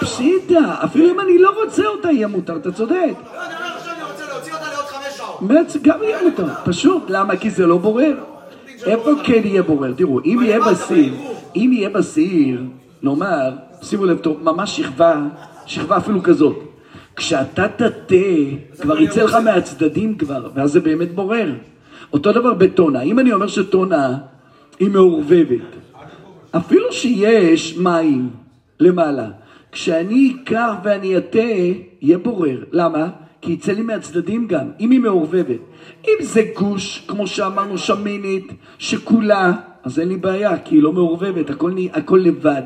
פשיטה, 0.00 0.74
אפילו 0.84 1.10
אם 1.10 1.20
אני 1.20 1.38
לא 1.38 1.50
רוצה 1.64 1.86
אותה 1.86 2.10
יהיה 2.10 2.26
מותר, 2.26 2.56
אתה 2.56 2.72
צודק. 2.72 2.92
לא, 2.94 3.00
אני 3.00 3.54
אומר 3.54 3.76
עכשיו 3.76 3.92
אני 3.94 4.02
רוצה 4.12 4.24
להוציא 4.32 4.52
אותה 4.52 4.64
לעוד 4.72 4.84
חמש 4.84 5.16
שעות. 5.16 5.82
גם 5.82 6.02
יהיה 6.02 6.18
מותר, 6.22 6.46
פשוט, 6.64 7.02
למה? 7.08 7.36
כי 7.36 7.50
זה 7.50 7.66
לא 7.66 7.76
בורר. 7.78 8.14
איפה 8.84 9.10
כן 9.24 9.40
יהיה 9.44 9.62
בורר? 9.62 9.92
תראו, 9.92 10.20
אם 10.24 10.38
יהיה 10.42 10.60
בסיר, 10.60 11.14
אם 11.56 11.70
יהיה 11.72 11.88
בסיר, 11.88 12.62
נאמר, 13.02 13.50
שימו 13.82 14.04
לב 14.04 14.18
טוב, 14.18 14.42
ממש 14.42 14.76
שכבה, 14.76 15.22
שכבה 15.66 15.96
אפילו 15.96 16.22
כזאת. 16.22 16.56
כשאתה 17.16 17.68
תטה, 17.68 18.14
כבר 18.80 19.00
יצא 19.00 19.22
לך 19.22 19.34
מהצדדים 19.34 20.18
כבר, 20.18 20.48
ואז 20.54 20.72
זה 20.72 20.80
באמת 20.80 21.14
בורר. 21.14 21.52
אותו 22.12 22.32
דבר 22.32 22.54
בטונה, 22.54 23.02
אם 23.02 23.18
אני 23.18 23.32
אומר 23.32 23.46
שטונה 23.46 24.18
היא 24.78 24.90
מעורבבת, 24.90 25.76
אפילו 26.56 26.92
שיש 26.92 27.76
מים 27.78 28.30
למעלה, 28.80 29.28
כשאני 29.72 30.36
אקח 30.36 30.72
ואני 30.84 31.18
אטה, 31.18 31.38
יהיה 32.00 32.18
בורר. 32.18 32.64
למה? 32.72 33.08
כי 33.46 33.52
יצא 33.52 33.72
לי 33.72 33.82
מהצדדים 33.82 34.46
גם, 34.46 34.66
אם 34.80 34.90
היא 34.90 35.00
מעורבבת. 35.00 35.60
אם 36.04 36.14
זה 36.20 36.42
גוש, 36.56 37.04
כמו 37.08 37.26
שאמרנו, 37.26 37.78
שמנת, 37.78 38.42
שכולה, 38.78 39.52
אז 39.84 39.98
אין 39.98 40.08
לי 40.08 40.16
בעיה, 40.16 40.58
כי 40.58 40.74
היא 40.74 40.82
לא 40.82 40.92
מעורבבת, 40.92 41.50
הכל, 41.50 41.72
הכל 41.92 42.20
לבד. 42.24 42.62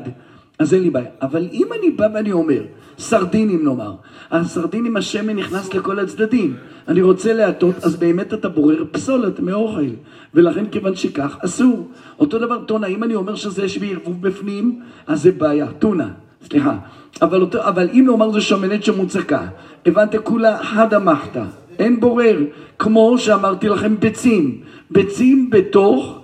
אז 0.59 0.73
אין 0.73 0.83
לי 0.83 0.89
בעיה. 0.89 1.09
אבל 1.21 1.47
אם 1.53 1.67
אני 1.79 1.89
בא 1.89 2.07
ואני 2.13 2.31
אומר, 2.31 2.63
סרדינים 2.97 3.65
נאמר, 3.65 3.93
הסרדינים 4.31 4.97
השמן 4.97 5.35
נכנס 5.35 5.73
לכל 5.73 5.99
הצדדים, 5.99 6.55
אני 6.87 7.01
רוצה 7.01 7.33
להטות, 7.33 7.75
אז 7.83 7.95
באמת 7.95 8.33
אתה 8.33 8.49
בורר 8.49 8.83
פסולת 8.91 9.39
מאוכל. 9.39 9.89
ולכן 10.33 10.65
כיוון 10.71 10.95
שכך, 10.95 11.37
אסור. 11.45 11.87
אותו 12.19 12.39
דבר 12.39 12.63
טונה, 12.63 12.87
אם 12.87 13.03
אני 13.03 13.15
אומר 13.15 13.35
שזה 13.35 13.63
יש 13.63 13.77
בי 13.77 13.93
ערבוב 13.93 14.21
בפנים, 14.21 14.81
אז 15.07 15.21
זה 15.21 15.31
בעיה. 15.31 15.67
טונה, 15.79 16.09
סליחה. 16.49 16.75
אבל, 17.21 17.41
אותו, 17.41 17.67
אבל 17.67 17.89
אם 17.93 18.05
נאמר 18.09 18.31
זה 18.31 18.41
שמנת 18.41 18.83
שמוצקה, 18.83 19.47
הבנתם 19.85 20.17
כולה 20.23 20.63
חדה 20.63 20.99
מחתא, 20.99 21.43
אין 21.79 21.99
בורר. 21.99 22.37
כמו 22.79 23.17
שאמרתי 23.17 23.69
לכם 23.69 23.99
ביצים, 23.99 24.57
ביצים 24.91 25.49
בתוך 25.49 26.19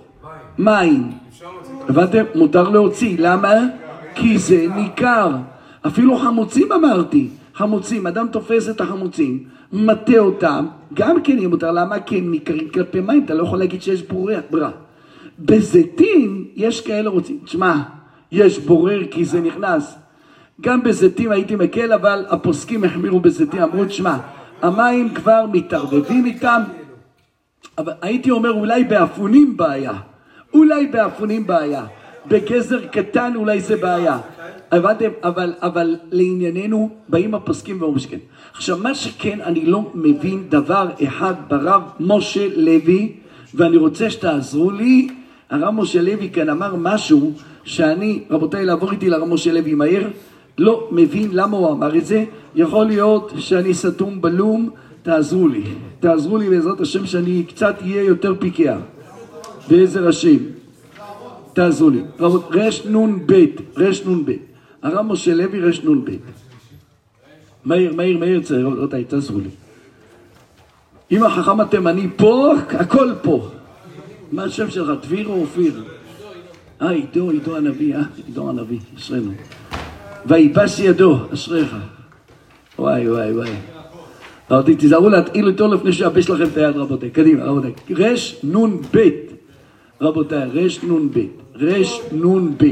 מים. 0.58 1.10
הבנתם? 1.88 2.24
מותר 2.34 2.68
להוציא. 2.68 3.16
למה? 3.18 3.54
כי 4.14 4.38
זה 4.38 4.66
ניכר. 4.76 5.30
אפילו 5.86 6.16
חמוצים 6.16 6.72
אמרתי. 6.72 7.28
חמוצים, 7.54 8.06
אדם 8.06 8.26
תופס 8.32 8.68
את 8.68 8.80
החמוצים, 8.80 9.44
מטה 9.72 10.18
אותם, 10.18 10.66
גם 10.94 11.22
כן 11.22 11.38
יהיה 11.38 11.48
מותר. 11.48 11.72
למה? 11.72 12.00
כי 12.00 12.18
הם 12.18 12.30
ניכרים 12.30 12.68
כלפי 12.68 13.00
מים, 13.00 13.24
אתה 13.24 13.34
לא 13.34 13.42
יכול 13.42 13.58
להגיד 13.58 13.82
שיש. 13.82 14.02
ברע. 14.50 14.70
בזיתים 15.38 16.44
יש 16.56 16.80
כאלה 16.80 17.10
רוצים. 17.10 17.38
תשמע, 17.44 17.76
יש 18.32 18.58
בורר 18.58 19.00
כי 19.10 19.24
זה 19.24 19.40
נכנס. 19.40 19.98
גם 20.60 20.82
בזיתים 20.82 21.32
הייתי 21.32 21.56
מקל, 21.56 21.92
אבל 21.92 22.26
הפוסקים 22.28 22.84
החמירו 22.84 23.20
בזיתים, 23.20 23.62
אמרו, 23.62 23.84
תשמע, 23.84 24.16
המים 24.62 25.14
כבר 25.14 25.46
מתערבבים 25.52 26.24
איתם, 26.24 26.62
אבל 27.78 27.92
הייתי 28.02 28.30
אומר 28.30 28.50
אולי 28.50 28.84
באפונים 28.84 29.56
בעיה. 29.56 29.92
אולי 30.54 30.86
באפונים 30.86 31.46
בעיה. 31.46 31.84
בגזר 32.26 32.86
קטן 32.86 33.32
אולי 33.36 33.60
זה 33.60 33.76
בעיה. 33.76 34.18
הבנתם? 34.72 35.08
אבל, 35.22 35.54
אבל 35.62 35.96
לענייננו 36.10 36.90
באים 37.08 37.34
הפוסקים 37.34 37.80
ואומרים 37.80 37.98
שכן. 37.98 38.18
עכשיו 38.52 38.78
מה 38.78 38.94
שכן 38.94 39.40
אני 39.40 39.66
לא 39.66 39.90
מבין 39.94 40.44
דבר 40.48 40.88
אחד 41.04 41.34
ברב 41.48 41.82
משה 42.00 42.48
לוי 42.56 43.12
ואני 43.54 43.76
רוצה 43.76 44.10
שתעזרו 44.10 44.70
לי. 44.70 45.08
הרב 45.50 45.74
משה 45.74 46.02
לוי 46.02 46.30
כאן 46.32 46.48
אמר 46.48 46.74
משהו 46.76 47.32
שאני, 47.64 48.22
רבותיי 48.30 48.64
לעבור 48.64 48.90
איתי 48.90 49.10
לרב 49.10 49.28
משה 49.28 49.52
לוי 49.52 49.74
מהר, 49.74 50.02
לא 50.58 50.88
מבין 50.90 51.28
למה 51.32 51.56
הוא 51.56 51.72
אמר 51.72 51.96
את 51.96 52.06
זה. 52.06 52.24
יכול 52.54 52.86
להיות 52.86 53.32
שאני 53.38 53.74
סתום 53.74 54.20
בלום, 54.20 54.70
תעזרו 55.02 55.48
לי. 55.48 55.62
תעזרו 56.00 56.38
לי 56.38 56.50
בעזרת 56.50 56.80
השם 56.80 57.06
שאני 57.06 57.44
קצת 57.48 57.76
אהיה 57.82 58.02
יותר 58.02 58.34
פיקח. 58.38 58.78
בעזר 59.68 60.08
השם. 60.08 60.36
תעזרו 61.52 61.90
לי. 61.90 62.02
רנ"ב, 62.20 63.32
רנ"ב. 63.76 64.32
הרב 64.82 65.06
משה 65.06 65.34
לוי 65.34 65.60
רנ"ב. 65.60 66.10
מהיר, 67.64 67.94
מהיר, 67.94 68.18
מהיר, 68.18 68.40
רבותיי, 68.50 69.04
תעזרו 69.04 69.38
לי. 69.40 69.50
אם 71.10 71.24
החכם 71.24 71.60
התימני 71.60 72.08
פה, 72.16 72.54
הכל 72.70 73.12
פה. 73.22 73.48
מה 74.32 74.44
השם 74.44 74.70
שלך? 74.70 74.90
דביר 75.02 75.28
או 75.28 75.40
אופיר? 75.40 75.84
אה, 76.82 76.90
עידו, 76.90 77.30
עידו 77.30 77.56
הנביא, 77.56 77.96
אה, 77.96 78.02
עידו 78.26 78.48
הנביא, 78.48 78.78
אשרינו. 78.96 79.32
ויבש 80.26 80.80
ידו, 80.80 81.18
אשריך. 81.34 81.76
וואי, 82.78 83.10
וואי, 83.10 83.32
וואי. 83.32 83.50
רבותיי, 84.50 84.76
תיזהרו 84.76 85.08
להטעיל 85.08 85.48
אותו 85.48 85.74
לפני 85.74 85.92
שיאבש 85.92 86.30
לכם 86.30 86.44
את 86.44 86.56
היד, 86.56 86.76
רבותיי. 86.76 87.10
קדימה, 87.10 87.44
רבותיי. 87.44 87.72
רנ"ב. 88.54 88.98
רבותיי, 90.00 90.48
רנ"ב. 90.84 91.18
רנ"ב. 92.12 92.64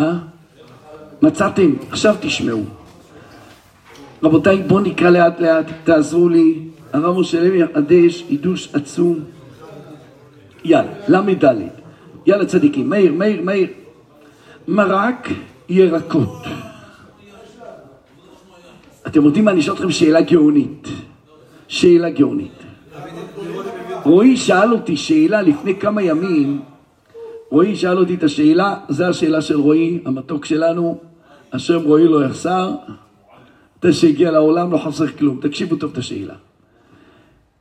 אה? 0.00 0.12
מצאתם? 1.22 1.72
עכשיו 1.90 2.14
תשמעו. 2.20 2.62
רבותיי, 4.22 4.62
בואו 4.62 4.80
נקרא 4.80 5.10
לאט 5.10 5.40
לאט, 5.40 5.66
תעזרו 5.84 6.28
לי. 6.28 6.58
הרב 6.92 7.18
משה 7.18 7.40
לוי 7.40 7.58
יחדש 7.58 8.24
חידוש 8.28 8.68
עצום. 8.74 9.20
יאללה, 10.64 10.90
ל"ד. 11.08 11.44
יאללה 12.26 12.46
צדיקים, 12.46 12.90
מאיר, 12.90 13.12
מאיר, 13.12 13.42
מאיר. 13.42 13.68
מרק 14.68 15.28
ירקות. 15.68 16.44
אתם 19.06 19.24
יודעים 19.24 19.44
מה? 19.44 19.50
אני 19.50 19.60
אשאל 19.60 19.74
אתכם 19.74 19.90
שאלה 19.90 20.20
גאונית. 20.20 20.88
שאלה 21.68 22.10
גאונית. 22.10 22.64
רועי 24.04 24.36
שאל 24.36 24.72
אותי 24.72 24.96
שאלה 24.96 25.42
לפני 25.42 25.80
כמה 25.80 26.02
ימים, 26.02 26.62
רועי 27.50 27.76
שאל 27.76 27.98
אותי 27.98 28.14
את 28.14 28.22
השאלה, 28.22 28.76
זו 28.88 29.04
השאלה 29.04 29.40
של 29.40 29.60
רועי, 29.60 29.98
המתוק 30.04 30.44
שלנו, 30.44 30.98
השם 31.52 31.80
רועי 31.84 32.08
לא 32.08 32.24
יחסר, 32.24 32.70
אתה 33.80 33.92
שהגיע 33.92 34.30
לעולם 34.30 34.72
לא 34.72 34.78
חסר 34.78 35.06
כלום. 35.06 35.38
תקשיבו 35.40 35.76
טוב 35.76 35.92
את 35.92 35.98
השאלה. 35.98 36.34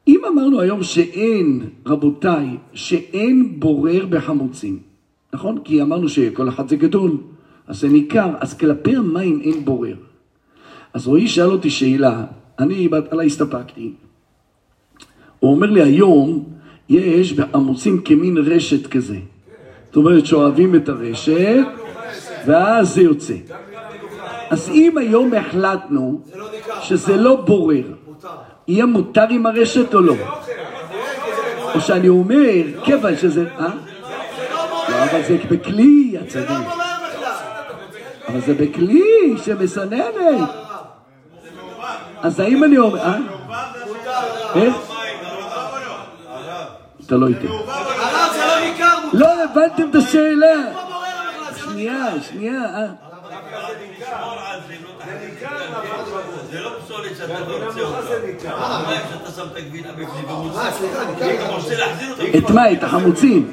אם 0.07 0.21
אמרנו 0.27 0.59
היום 0.59 0.83
שאין, 0.83 1.69
רבותיי, 1.85 2.57
שאין 2.73 3.59
בורר 3.59 4.05
בחמוצים, 4.09 4.79
נכון? 5.33 5.59
כי 5.63 5.81
אמרנו 5.81 6.09
שכל 6.09 6.49
אחד 6.49 6.69
זה 6.69 6.75
גדול, 6.75 7.17
אז 7.67 7.79
זה 7.79 7.89
ניכר, 7.89 8.29
אז 8.39 8.57
כלפי 8.57 8.95
המים 8.95 9.41
אין 9.43 9.65
בורר. 9.65 9.95
אז 10.93 11.07
רועי 11.07 11.27
שאל 11.27 11.49
אותי 11.49 11.69
שאלה, 11.69 12.23
אני 12.59 12.87
בהתחלה 12.87 13.23
הסתפקתי. 13.23 13.93
הוא 15.39 15.51
אומר 15.51 15.69
לי, 15.69 15.81
היום 15.81 16.43
יש 16.89 17.33
בעמוסים 17.33 18.01
כמין 18.01 18.37
רשת 18.37 18.87
כזה. 18.87 19.17
זאת 19.85 19.95
אומרת 19.95 20.25
שאוהבים 20.25 20.75
את 20.75 20.89
הרשת, 20.89 21.65
ואז 22.45 22.93
זה 22.93 23.01
יוצא. 23.01 23.35
אז 24.49 24.69
אם 24.69 24.97
היום 24.97 25.33
החלטנו 25.33 26.21
שזה 26.81 27.17
לא 27.17 27.35
בורר, 27.35 27.83
יהיה 28.67 28.85
מותר 28.85 29.25
עם 29.29 29.45
הרשת 29.45 29.93
או 29.93 30.01
לא? 30.01 30.15
או 31.75 31.81
שאני 31.81 32.09
אומר, 32.09 32.61
כיוון 32.83 33.17
שזה... 33.17 33.45
אה? 33.59 33.73
לא, 34.89 35.03
אבל 35.03 35.21
זה 35.27 35.37
בכלי, 35.49 36.15
את 36.21 36.31
אבל 38.27 38.41
זה 38.41 38.53
בכלי 38.53 39.35
שמסננת. 39.45 40.49
אז 42.21 42.39
האם 42.39 42.63
אני 42.63 42.77
אומר... 42.77 42.99
אה? 42.99 43.17
אתה 47.05 47.15
לא 47.15 47.27
איתי. 47.27 47.47
זה 47.47 49.19
לא. 49.19 49.27
לא 49.27 49.43
הבנתם 49.43 49.89
את 49.89 49.95
השאלה. 49.95 50.55
לא 50.55 50.71
לא 51.41 51.53
שנייה, 51.57 52.05
שנייה. 52.21 52.61
אה. 52.63 52.87
זה, 56.51 56.61
לא 56.61 56.69
פסולת 56.85 57.17
שאתה 57.17 57.39
לא 57.39 57.65
רוצה 57.65 57.81
אותה. 57.81 58.57
מה 58.57 58.91
אם 58.91 58.97
שאתה 59.13 59.31
שם 59.31 59.47
את 59.51 59.57
הגבינה 59.57 59.91
בפנים 59.91 60.29
ומוציא? 60.29 60.59
אה, 60.59 61.09
אותה? 61.09 62.37
את 62.37 62.49
מה? 62.49 62.71
את 62.71 62.83
החמוצים? 62.83 63.51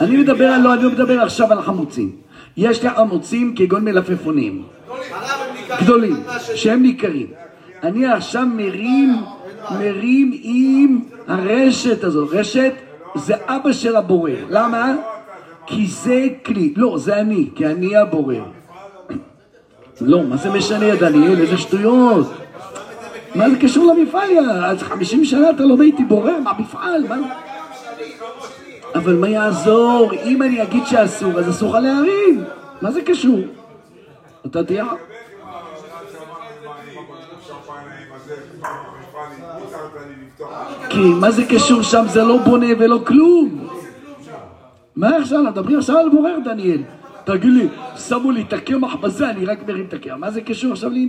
אני 0.00 0.16
מדבר 0.16 0.46
על... 0.46 0.60
לא, 0.60 0.74
אני 0.74 0.82
לא 0.82 0.90
מדבר 0.90 1.20
עכשיו 1.20 1.52
על 1.52 1.58
החמוצים. 1.58 2.27
יש 2.56 2.82
לי 2.82 2.90
חמוצים 2.90 3.54
כגון 3.56 3.84
מלפפונים. 3.84 4.62
גדולים. 5.80 6.16
שהם 6.54 6.82
ניכרים. 6.82 7.26
אני 7.82 8.06
עכשיו 8.06 8.46
מרים, 8.46 9.16
מרים 9.70 10.38
עם 10.42 11.00
הרשת 11.28 12.04
הזאת. 12.04 12.28
רשת 12.32 12.72
זה 13.14 13.34
אבא 13.46 13.72
של 13.72 13.96
הבורר. 13.96 14.44
למה? 14.50 14.94
כי 15.66 15.86
זה 15.86 16.26
כלי. 16.44 16.74
לא, 16.76 16.98
זה 16.98 17.20
אני, 17.20 17.48
כי 17.54 17.66
אני 17.66 17.96
הבורר. 17.96 18.44
לא, 20.00 20.22
מה 20.24 20.36
זה 20.36 20.50
משנה, 20.50 20.96
דניאל? 20.96 21.40
איזה 21.40 21.58
שטויות. 21.58 22.32
מה 23.34 23.50
זה 23.50 23.56
קשור 23.56 23.94
למפעל? 23.94 24.50
אז 24.64 24.82
50 24.82 25.24
שנה 25.24 25.50
אתה 25.50 25.62
לומד 25.62 25.80
איתי 25.80 26.04
בורר? 26.04 26.38
מה 26.38 26.52
מפעל? 26.58 27.04
מה? 27.08 27.16
אבל 28.94 29.16
מה 29.16 29.28
יעזור? 29.28 30.12
אם 30.24 30.42
אני 30.42 30.62
אגיד 30.62 30.86
שאסור, 30.86 31.38
אז 31.38 31.48
אסור 31.50 31.70
לך 31.76 31.82
להרים. 31.82 32.44
מה 32.82 32.90
זה 32.90 33.02
קשור? 33.02 33.38
אתה 34.46 34.64
תהיה... 34.64 34.84
כי 40.88 41.00
מה 41.20 41.30
זה 41.30 41.44
קשור 41.44 41.82
שם? 41.82 42.04
זה 42.08 42.22
לא 42.24 42.38
בונה 42.38 42.66
ולא 42.78 43.00
כלום. 43.06 43.68
מה 44.96 45.16
עכשיו? 45.16 45.42
מדברים 45.42 45.78
עכשיו 45.78 45.98
על 45.98 46.08
בורר, 46.08 46.36
דניאל. 46.44 46.82
תגיד 47.24 47.52
לי, 47.52 47.68
שמו 47.96 48.30
לי 48.30 48.42
את 48.42 48.52
הקמח 48.52 48.94
בזה, 48.94 49.30
אני 49.30 49.46
רק 49.46 49.58
מרים 49.68 49.84
את 49.88 49.94
הקמח. 49.94 50.14
מה 50.18 50.30
זה 50.30 50.40
קשור 50.40 50.72
עכשיו 50.72 50.90
לי? 50.90 51.08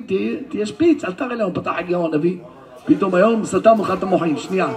תהיה- 0.50 0.66
שפיץ, 0.66 1.04
אל 1.06 1.12
תראה 1.12 1.36
לנו, 1.36 1.54
פתח 1.54 1.72
הגאון 1.78 2.14
הנביא. 2.14 2.38
פתאום 2.86 3.16
היום 3.16 3.46
סתם 3.46 3.76
לך 3.82 3.94
את 3.98 4.04
המוחים. 4.04 4.38
שנייה. 4.38 4.68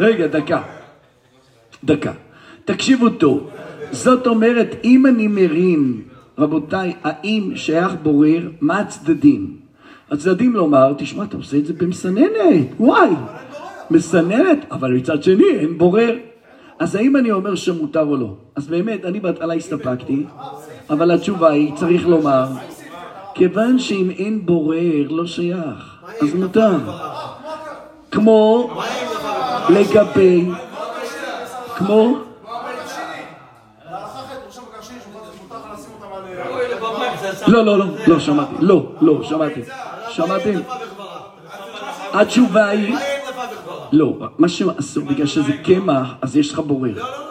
רגע, 0.00 0.26
דקה. 0.26 0.62
דקה. 1.84 2.12
תקשיבו 2.72 3.08
טוב. 3.08 3.50
זאת 3.92 4.26
אומרת, 4.26 4.76
אם 4.84 5.06
אני 5.06 5.28
מרים, 5.28 6.02
רבותיי, 6.38 6.92
האם 7.04 7.52
שייך 7.54 7.92
בורר, 8.02 8.48
מה 8.60 8.78
הצדדים? 8.78 9.56
הצדדים 10.10 10.54
לומר, 10.54 10.92
תשמע, 10.98 11.24
אתה 11.24 11.36
עושה 11.36 11.56
את 11.56 11.66
זה 11.66 11.72
במסננת, 11.72 12.66
וואי, 12.80 13.10
מסננת, 13.90 14.58
אבל 14.70 14.92
מצד 14.92 15.22
שני 15.22 15.50
אין 15.58 15.78
בורר. 15.78 16.16
אז 16.78 16.94
האם 16.94 17.16
אני 17.16 17.30
אומר 17.30 17.54
שמותר 17.54 18.02
או 18.02 18.16
לא? 18.16 18.34
אז 18.56 18.66
באמת, 18.66 19.04
אני 19.04 19.20
בהתחלה 19.20 19.54
הסתפקתי, 19.54 20.24
אבל 20.90 21.10
התשובה 21.10 21.50
היא, 21.50 21.74
צריך 21.74 22.06
לומר, 22.06 22.46
כיוון 23.34 23.78
שאם 23.78 24.10
אין 24.10 24.46
בורר, 24.46 25.08
לא 25.10 25.26
שייך, 25.26 26.04
אז 26.22 26.34
מותר. 26.34 26.78
כמו 28.10 28.70
לגבי, 29.70 30.44
כמו, 31.76 32.18
לא, 37.48 37.64
לא, 37.64 37.78
לא, 37.78 37.84
לא, 38.06 38.18
שמעתי, 38.18 38.54
לא, 38.60 38.92
לא, 39.00 39.22
שמעתי, 39.22 39.60
שמעתם? 40.10 40.60
התשובה 42.12 42.68
היא? 42.68 42.94
לא, 43.92 44.18
מה 44.38 44.48
שאסור, 44.48 45.04
בגלל 45.04 45.26
שזה 45.26 45.52
קמח, 45.52 46.14
אז 46.22 46.36
יש 46.36 46.52
לך 46.52 46.58
בורר. 46.58 46.92
לא, 46.96 47.02
לא, 47.02 47.10
לא, 47.10 47.30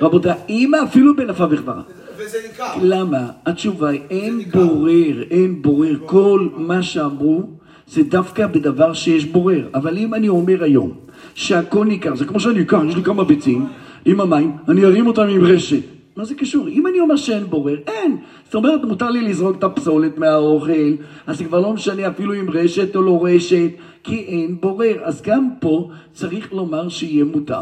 רבותיי, 0.00 0.32
אם 0.48 0.72
אפילו 0.74 1.16
בנפה 1.16 1.46
וכברה. 1.50 1.82
וזה. 2.16 2.38
למה? 2.82 3.26
התשובה 3.46 3.88
היא, 3.88 4.00
אין 4.10 4.42
בורר, 4.52 5.22
אין 5.30 5.62
בורר. 5.62 5.96
כל 6.06 6.48
מה 6.56 6.82
שאמרו 6.82 7.42
זה 7.86 8.02
דווקא 8.02 8.46
בדבר 8.46 8.92
שיש 8.92 9.24
בורר. 9.24 9.68
אבל 9.74 9.98
אם 9.98 10.14
אני 10.14 10.28
אומר 10.28 10.64
היום 10.64 10.92
שהכל 11.34 11.86
ניכר, 11.86 12.16
זה 12.16 12.24
כמו 12.24 12.40
שאני 12.40 12.62
אקח, 12.62 12.78
יש 12.88 12.96
לי 12.96 13.02
כמה 13.02 13.24
ביצים 13.24 13.66
עם 14.04 14.20
המים, 14.20 14.56
אני 14.68 14.84
ארים 14.84 15.06
אותם 15.06 15.22
עם 15.22 15.44
רשת. 15.44 15.93
מה 16.16 16.24
זה 16.24 16.34
קשור? 16.34 16.68
אם 16.68 16.86
אני 16.86 17.00
אומר 17.00 17.16
שאין 17.16 17.44
בורר, 17.44 17.76
אין. 17.86 18.16
זאת 18.44 18.54
אומרת, 18.54 18.84
מותר 18.84 19.10
לי 19.10 19.22
לזרוק 19.22 19.56
את 19.58 19.64
הפסולת 19.64 20.18
מהאוכל, 20.18 20.94
אז 21.26 21.38
זה 21.38 21.44
כבר 21.44 21.60
לא 21.60 21.72
משנה 21.72 22.08
אפילו 22.08 22.32
עם 22.32 22.50
רשת 22.50 22.96
או 22.96 23.02
לא 23.02 23.24
רשת, 23.24 23.70
כי 24.02 24.24
אין 24.28 24.56
בורר. 24.60 24.96
אז 25.02 25.22
גם 25.22 25.48
פה 25.60 25.90
צריך 26.12 26.52
לומר 26.52 26.88
שיהיה 26.88 27.24
מותר. 27.24 27.60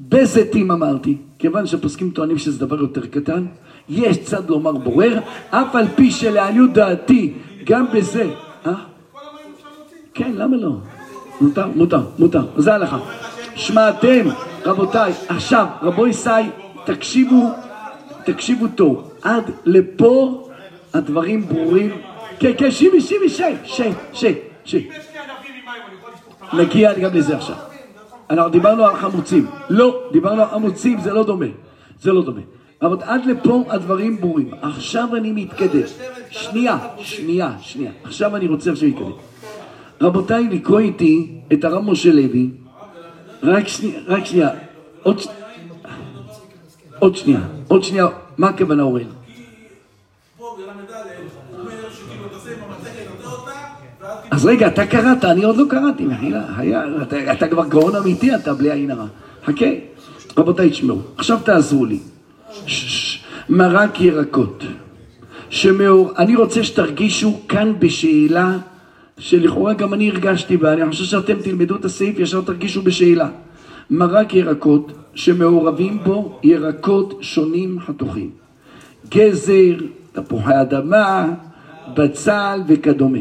בזיתים 0.00 0.70
אמרתי, 0.70 1.16
כיוון 1.38 1.66
שפוסקים 1.66 2.10
טוענים 2.10 2.38
שזה 2.38 2.66
דבר 2.66 2.80
יותר 2.80 3.06
קטן, 3.06 3.46
יש 3.88 4.18
צד 4.18 4.50
לומר 4.50 4.72
בורר, 4.72 5.18
אף 5.50 5.76
על 5.76 5.86
פי 5.94 6.10
שלעניות 6.10 6.72
דעתי, 6.72 7.32
גם 7.64 7.86
בזה, 7.94 8.30
אה? 8.66 8.74
כן, 10.14 10.32
למה 10.34 10.56
לא? 10.56 10.72
מותר, 11.40 11.66
מותר, 11.76 12.00
מותר, 12.18 12.44
זה 12.56 12.72
ההלכה. 12.72 12.98
שמעתם, 13.54 14.26
רבותיי, 14.64 15.12
עכשיו, 15.28 15.66
רבו 15.82 16.06
ישי, 16.06 16.30
תקשיבו, 16.84 17.50
תקשיבו 18.24 18.68
טוב, 18.68 19.10
עד 19.22 19.50
לפה 19.64 20.48
הדברים 20.94 21.48
ברורים. 21.48 21.90
כן, 22.38 22.52
כן, 22.58 22.70
שימי, 22.70 23.00
שימי, 23.00 23.28
שי, 23.28 23.42
שי, 23.64 23.90
שי, 24.12 24.34
שי. 24.64 24.88
נגיע 26.52 26.98
גם 26.98 27.14
לזה 27.14 27.36
עכשיו. 27.36 27.56
אנחנו 28.30 28.50
דיברנו 28.50 28.84
על 28.84 28.96
חמוצים. 28.96 29.46
לא, 29.70 30.02
דיברנו 30.12 30.42
על 30.42 30.48
חמוצים, 30.48 31.00
זה 31.00 31.12
לא 31.12 31.24
דומה. 31.24 31.46
זה 32.00 32.12
לא 32.12 32.22
דומה. 32.22 32.40
אבל 32.82 32.96
עד 33.02 33.26
לפה 33.26 33.64
הדברים 33.68 34.20
ברורים. 34.20 34.50
עכשיו 34.62 35.16
אני 35.16 35.32
מתקדם. 35.32 35.86
שנייה, 36.30 36.78
שנייה, 36.98 37.52
שנייה. 37.60 37.92
עכשיו 38.04 38.36
אני 38.36 38.46
רוצה 38.46 38.70
עכשיו 38.72 38.88
להתקדם. 38.88 39.12
רבותיי, 40.00 40.48
לקרוא 40.48 40.78
איתי 40.78 41.40
את 41.52 41.64
הרב 41.64 41.84
משה 41.84 42.12
לוי. 42.12 42.50
רק 43.42 43.68
שנייה, 43.68 44.00
רק 44.06 44.24
שנייה. 44.24 44.50
עוד, 45.02 45.18
ש... 45.18 45.26
עוד 47.02 47.16
שנייה, 47.16 47.40
עוד 47.68 47.84
שנייה. 47.84 48.06
מה 48.38 48.48
הכוונה 48.48 48.82
אורן? 48.82 49.02
אז 54.30 54.46
רגע, 54.46 54.66
אתה 54.66 54.86
קראת, 54.86 55.24
אני 55.24 55.44
עוד 55.44 55.56
לא 55.56 55.64
קראתי, 55.70 56.04
מחילה. 56.04 56.42
אתה, 57.02 57.32
אתה 57.32 57.48
כבר 57.48 57.68
גאון 57.68 57.96
אמיתי, 57.96 58.34
אתה 58.34 58.54
בלי 58.54 58.72
עין 58.72 58.90
הרע. 58.90 59.06
חכה. 59.46 59.66
רבותיי, 60.38 60.70
תשמעו. 60.70 60.98
עכשיו 61.16 61.38
תעזרו 61.44 61.84
לי. 61.84 61.98
מרק 63.48 64.00
ירקות. 64.00 64.64
שמאור... 65.50 66.12
אני 66.18 66.36
רוצה 66.36 66.64
שתרגישו 66.64 67.40
כאן 67.48 67.72
בשאלה 67.78 68.58
שלכאורה 69.18 69.74
גם 69.74 69.94
אני 69.94 70.10
הרגשתי 70.10 70.56
בה, 70.56 70.72
אני 70.72 70.90
חושב 70.90 71.04
שאתם 71.04 71.42
תלמדו 71.42 71.76
את 71.76 71.84
הסעיף, 71.84 72.18
ישר 72.18 72.40
תרגישו 72.40 72.82
בשאלה. 72.82 73.28
מרק 73.92 74.34
ירקות 74.34 74.92
שמעורבים 75.14 75.98
בו 76.04 76.38
ירקות 76.42 77.18
שונים 77.20 77.80
חתוכים. 77.80 78.30
גזר, 79.08 79.76
תפוחי 80.12 80.60
אדמה, 80.60 81.34
בצל 81.96 82.60
וכדומה. 82.68 83.18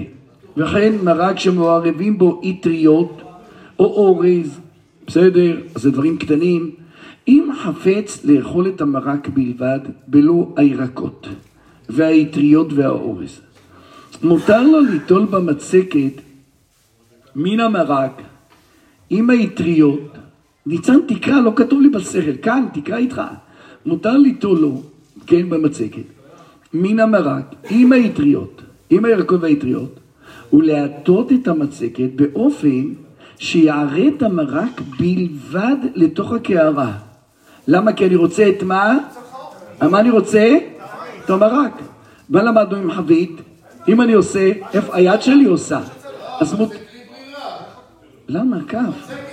וכן 0.58 0.94
מרק 1.04 1.40
שמעורבים 1.40 2.18
בו 2.18 2.42
אטריות 2.50 3.22
או 3.80 3.86
אורז, 3.86 4.60
בסדר, 5.08 5.58
זה 5.76 5.92
דברים 5.92 6.18
קטנים. 6.18 6.72
אם 7.28 7.50
חפץ 7.64 8.26
לאכול 8.26 8.68
את 8.68 8.82
המרק 8.82 9.28
בלבד, 9.28 9.80
בלא 10.08 10.48
הירקות 10.56 11.28
והאטריות 11.90 12.74
והאורז. 12.74 13.42
מותר 14.24 14.62
לו 14.62 14.80
ליטול 14.80 15.26
במצקת 15.26 16.22
מן 17.36 17.60
המרק 17.60 18.22
עם 19.10 19.30
האטריות, 19.30 20.18
ניצן 20.66 20.98
תקרא, 21.08 21.40
לא 21.40 21.54
כתוב 21.56 21.82
לי 21.82 21.90
בשכל, 21.90 22.38
כאן 22.42 22.66
תקרא 22.74 22.98
איתך, 22.98 23.22
מותר 23.86 24.18
ליטול 24.18 24.60
לו, 24.60 24.82
כן, 25.28 25.50
במצקת, 25.50 26.04
מן 26.74 27.00
המרק 27.00 27.56
עם 27.70 27.94
האטריות, 27.94 28.62
עם 28.90 29.06
הירקות 29.06 29.42
והאטריות, 29.42 30.00
ולהטות 30.54 31.32
את 31.32 31.48
המצקת 31.48 32.10
באופן 32.16 32.84
שיערה 33.38 34.08
את 34.08 34.24
המרק 34.24 34.82
בלבד 35.00 35.78
לתוך 35.96 36.34
הקערה. 36.34 36.94
למה? 37.68 37.94
כי 37.94 38.06
אני 38.06 38.16
רוצה 38.16 38.50
את 38.50 38.64
מה? 38.64 38.98
מה 39.82 40.00
אני 40.00 40.10
רוצה? 40.10 40.58
את 41.26 41.30
המרק. 41.30 41.82
מה 42.30 42.44
למדנו 42.44 42.78
עם 42.78 42.92
חבית? 42.92 43.42
אם 43.88 44.02
אני 44.02 44.14
עושה, 44.14 44.52
איפה 44.74 44.96
היד 44.96 45.22
שלי 45.22 45.46
עושה. 45.46 45.80
אז 46.40 46.54
מות... 46.54 46.72
למה? 48.28 48.58
כף. 48.68 49.31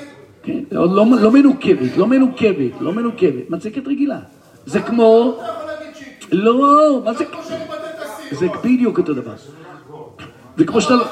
כן, 0.49 0.77
עוד 0.77 0.93
לא, 0.93 1.07
לא 1.23 1.31
מנוקבת, 1.31 1.97
לא 1.97 2.07
מנוקבת, 2.07 2.81
לא 2.81 2.93
מנוקבת. 2.93 3.51
מצקת 3.51 3.89
רגילה. 3.89 4.19
זה 4.67 4.81
כמו... 4.81 5.41
לא, 6.33 7.03
מה 7.05 7.15
זה... 7.15 7.25
זה 8.31 8.47
בדיוק 8.65 8.99
אותו 8.99 9.15
דבר. 9.15 9.35
זה 10.57 10.65
כמו 10.65 10.81
שאתה... 10.81 10.95
לא- 10.95 11.07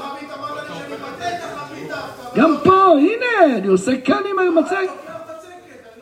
גם 2.37 2.55
פה, 2.65 2.93
הנה, 2.99 3.57
אני 3.57 3.67
עושה 3.67 4.01
כאן 4.01 4.23
עם 4.31 4.39
המצקת. 4.39 4.77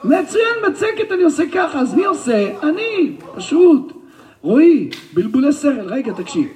מצוין, 0.04 0.54
מצקת 0.70 1.12
אני 1.12 1.22
עושה 1.22 1.42
ככה, 1.54 1.80
אז 1.80 1.94
מי 1.94 2.04
עושה? 2.04 2.52
אני, 2.62 3.16
פשוט. 3.36 3.92
רועי, 4.42 4.90
בלבולי 5.14 5.52
שכל, 5.52 5.68
רגע, 5.86 6.12
תקשיב. 6.12 6.48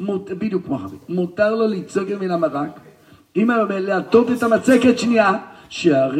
מות, 0.00 0.30
בדיוק 0.30 0.66
כמו 0.66 0.78
חביב. 0.78 0.98
מותר 1.08 1.54
לו 1.54 1.66
לצעוק 1.68 2.08
מן 2.20 2.30
המרק, 2.30 2.80
אם 3.36 3.50
להטות 3.70 4.30
את 4.30 4.42
המצקת 4.42 4.98
שנייה, 4.98 5.32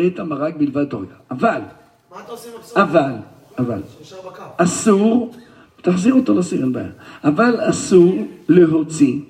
את 0.07 0.19
המרק 0.19 0.55
בלבד 0.57 0.85
תורגע. 0.85 1.15
אבל? 1.31 1.61
אבל, 2.77 3.13
אבל. 3.59 3.81
אסור, 4.57 5.35
תחזיר 5.83 6.15
אותו 6.15 6.35
לסיר, 6.35 6.61
אין 6.63 6.73
בעיה, 6.73 6.91
אבל 7.25 7.71
אסור 7.71 8.27
להוציא 8.49 9.21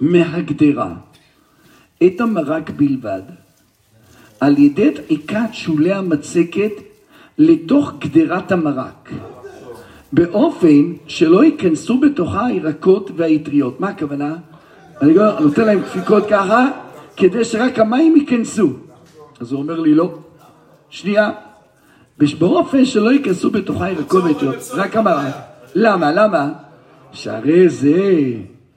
מהגדרה 0.00 0.94
את 2.06 2.20
המרק 2.20 2.70
בלבד 2.70 3.22
על 4.40 4.58
ידי 4.58 4.90
דחיקת 4.90 5.48
שולי 5.52 5.92
המצקת 5.92 6.72
לתוך 7.38 7.92
גדרת 7.98 8.52
המרק 8.52 9.10
באופן 10.12 10.92
שלא 11.06 11.44
ייכנסו 11.44 12.00
בתוכה 12.00 12.46
הירקות 12.46 13.10
והאטריות. 13.16 13.80
מה 13.80 13.88
הכוונה? 13.88 14.36
אני 15.02 15.14
לא- 15.14 15.40
נותן 15.40 15.64
להם 15.64 15.80
דפיקות 15.80 16.24
ככה 16.30 16.66
כדי 17.16 17.44
שרק 17.44 17.78
המים 17.78 18.16
ייכנסו. 18.16 18.70
אז 19.42 19.52
הוא 19.52 19.60
אומר 19.62 19.80
לי 19.80 19.94
לא. 19.94 20.18
שנייה, 20.90 21.30
באופן 22.38 22.84
שלא 22.84 23.12
ייכנסו 23.12 23.50
בתוכה 23.50 23.90
ירקות 23.90 24.24
ואטריות, 24.24 24.70
רק 24.74 24.96
המרק. 24.96 25.34
למה? 25.74 26.12
למה? 26.12 26.52
שהרי 27.12 27.68
זה, 27.68 28.22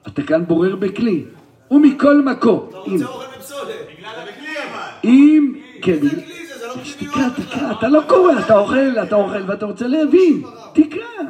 אתה 0.07 0.21
כאן 0.21 0.45
בורר 0.45 0.75
בכלי. 0.75 1.23
ומכל 1.71 2.21
מקום, 2.21 2.67
אתה 2.69 2.77
אם, 2.87 2.91
רוצה 2.93 3.05
אוכל 3.05 3.25
בפסולת. 3.37 3.69
בגלל 3.97 4.09
הכלי 4.09 4.47
אבל. 4.47 5.09
אם, 5.09 5.55
כן, 5.81 5.99
כלי 5.99 6.09
זה, 6.09 6.59
זה 6.59 6.67
לא 6.67 6.73
כלי 6.73 6.93
תקרא, 6.93 7.15
מיועד 7.15 7.31
תקרא, 7.33 7.71
אתה 7.71 7.87
לא 7.87 8.01
קורא, 8.07 8.39
אתה 8.45 8.57
אוכל, 8.57 8.99
אתה 9.03 9.15
אוכל 9.15 9.41
ואתה 9.47 9.65
רוצה 9.65 9.87
להבין. 9.87 10.43
תקרא. 10.73 11.23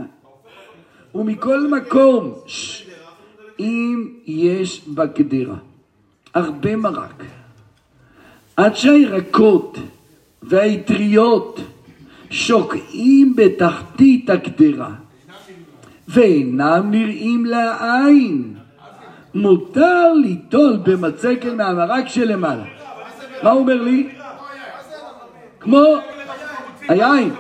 ומכל 1.16 1.68
מקום, 1.68 2.34
אם 3.60 4.08
יש 4.26 4.82
בגדרה 4.88 5.56
הרבה 6.34 6.76
מרק, 6.76 7.24
עד 8.58 8.76
שהירקות 8.76 9.78
והאטריות 10.44 11.60
שוקעים 12.30 13.36
בתחתית 13.36 14.30
הגדרה 14.30 14.92
ואינם 16.08 16.92
נראים 16.92 17.46
לעין, 17.46 18.56
מותר 19.34 20.14
ליטול 20.14 20.78
במצקת 20.84 21.46
מהמרק 21.46 22.08
שלמעלה. 22.08 22.64
מה 23.44 23.52
הוא 23.52 23.60
אומר 23.60 23.82
לי? 23.82 24.10
כמו 25.60 25.84
היין. 26.90 27.34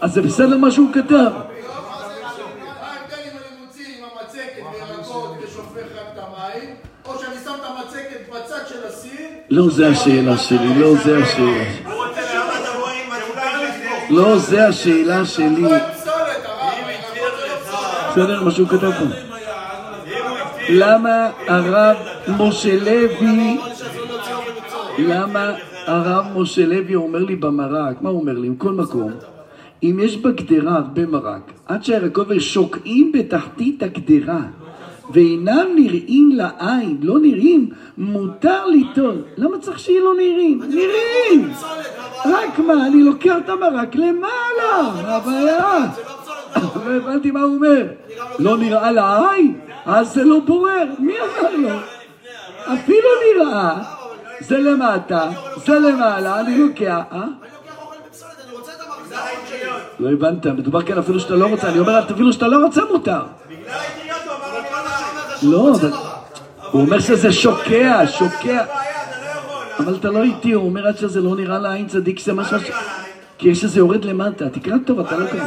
אז 0.00 0.12
זה 0.12 0.22
בסדר 0.22 0.56
מה 0.56 0.70
שהוא 0.70 0.92
כתב. 0.92 1.10
מה 1.10 1.30
ההבדל 2.80 3.16
אם 3.24 3.36
אני 3.36 3.64
מוציא 3.64 3.84
עם 3.98 4.04
המצקת 4.04 4.62
וירקות 4.72 5.36
ושופך 5.42 5.86
רק 5.96 6.06
את 6.12 6.18
המים, 6.18 6.74
או 7.04 7.18
שאני 7.18 7.36
שם 7.44 7.50
את 7.60 7.64
המצקת 7.64 8.28
בצד 8.32 8.68
של 8.68 8.84
הסיר, 8.86 9.28
לא 9.54 9.70
זה 9.70 9.88
השאלה 9.88 10.36
שלי, 10.38 10.80
לא 10.80 10.94
זה 11.04 11.18
השאלה. 11.18 11.64
לא 14.10 14.38
זה 14.38 14.68
השאלה 14.68 15.24
שלי. 15.24 15.64
בסדר 18.10 18.42
מה 18.42 18.50
שהוא 18.50 18.68
כתב 18.68 18.90
פה. 18.98 19.04
למה 20.68 21.30
הרב 21.48 21.96
משה 22.38 22.76
לוי, 22.76 23.58
למה 24.98 25.50
הרב 25.86 26.26
משה 26.36 26.66
לוי 26.66 26.94
אומר 26.94 27.24
לי 27.24 27.36
במרק, 27.36 28.02
מה 28.02 28.10
הוא 28.10 28.20
אומר 28.20 28.38
לי? 28.38 28.48
מכל 28.48 28.72
מקום, 28.72 29.12
אם 29.82 29.98
יש 30.02 30.16
בגדרה 30.16 30.76
הרבה 30.76 31.06
מרק, 31.06 31.52
עד 31.66 31.84
שהירקות 31.84 32.26
שוקעים 32.38 33.12
בתחתית 33.12 33.82
הגדרה 33.82 34.40
ואינם 35.10 35.66
נראים 35.74 36.30
לעין, 36.32 36.98
לא 37.02 37.18
נראים, 37.18 37.68
מותר 37.98 38.66
ליטול. 38.66 39.22
למה 39.36 39.58
צריך 39.58 39.78
שיהיה 39.78 40.00
לא 40.00 40.14
נראים? 40.14 40.62
נראים! 40.68 41.52
רק 42.24 42.58
מה, 42.58 42.86
אני 42.86 43.02
לוקח 43.02 43.34
את 43.44 43.48
המרק 43.48 43.94
למעלה, 43.94 44.92
מה 45.02 45.16
הבעיה? 45.16 45.86
לא 46.86 46.92
הבנתי 46.96 47.30
מה 47.30 47.40
הוא 47.40 47.54
אומר. 47.54 47.86
לא 48.38 48.58
נראה 48.58 48.92
לעין? 48.92 49.60
אז 49.86 50.14
זה 50.14 50.24
לא 50.24 50.40
בורר. 50.40 50.84
מי 50.98 51.14
אמר 51.20 51.56
לו? 51.56 51.78
אפילו 52.74 53.08
נראה. 53.26 53.82
זה 54.40 54.58
למטה, 54.58 55.30
זה 55.66 55.78
למעלה, 55.78 56.40
אני 56.40 56.58
לוקח, 56.58 57.00
אה? 57.12 57.24
לא 60.00 60.10
הבנת, 60.12 60.46
מדובר 60.46 60.82
כאן 60.82 60.98
אפילו 60.98 61.20
שאתה 61.20 61.34
לא 61.34 61.46
רוצה, 61.46 61.68
אני 61.68 61.78
אומר 61.78 61.98
אפילו 61.98 62.32
שאתה 62.32 62.48
לא 62.48 62.64
רוצה 62.64 62.80
מותר. 62.92 63.22
לא, 65.42 65.72
אבל... 65.74 65.92
הוא 66.70 66.82
אומר 66.82 67.00
שזה 67.00 67.32
שוקע, 67.32 68.02
שוקע. 68.06 68.64
לא. 68.64 68.72
אבל 69.78 69.96
אתה 69.96 70.10
לא 70.10 70.22
איתי, 70.22 70.52
הוא 70.52 70.64
אומר 70.64 70.86
עד 70.86 70.98
שזה 70.98 71.20
לא 71.20 71.36
נראה 71.36 71.58
לעין 71.58 71.86
צדיק, 71.86 72.20
זה 72.20 72.32
מה 72.32 72.44
ש... 72.44 72.52
כי 73.38 73.48
יש 73.48 73.60
שזה 73.60 73.78
יורד 73.78 74.04
למטה, 74.04 74.48
תקרא 74.48 74.74
טוב, 74.86 75.00
אתה 75.00 75.16
לא 75.16 75.26
קורא. 75.30 75.44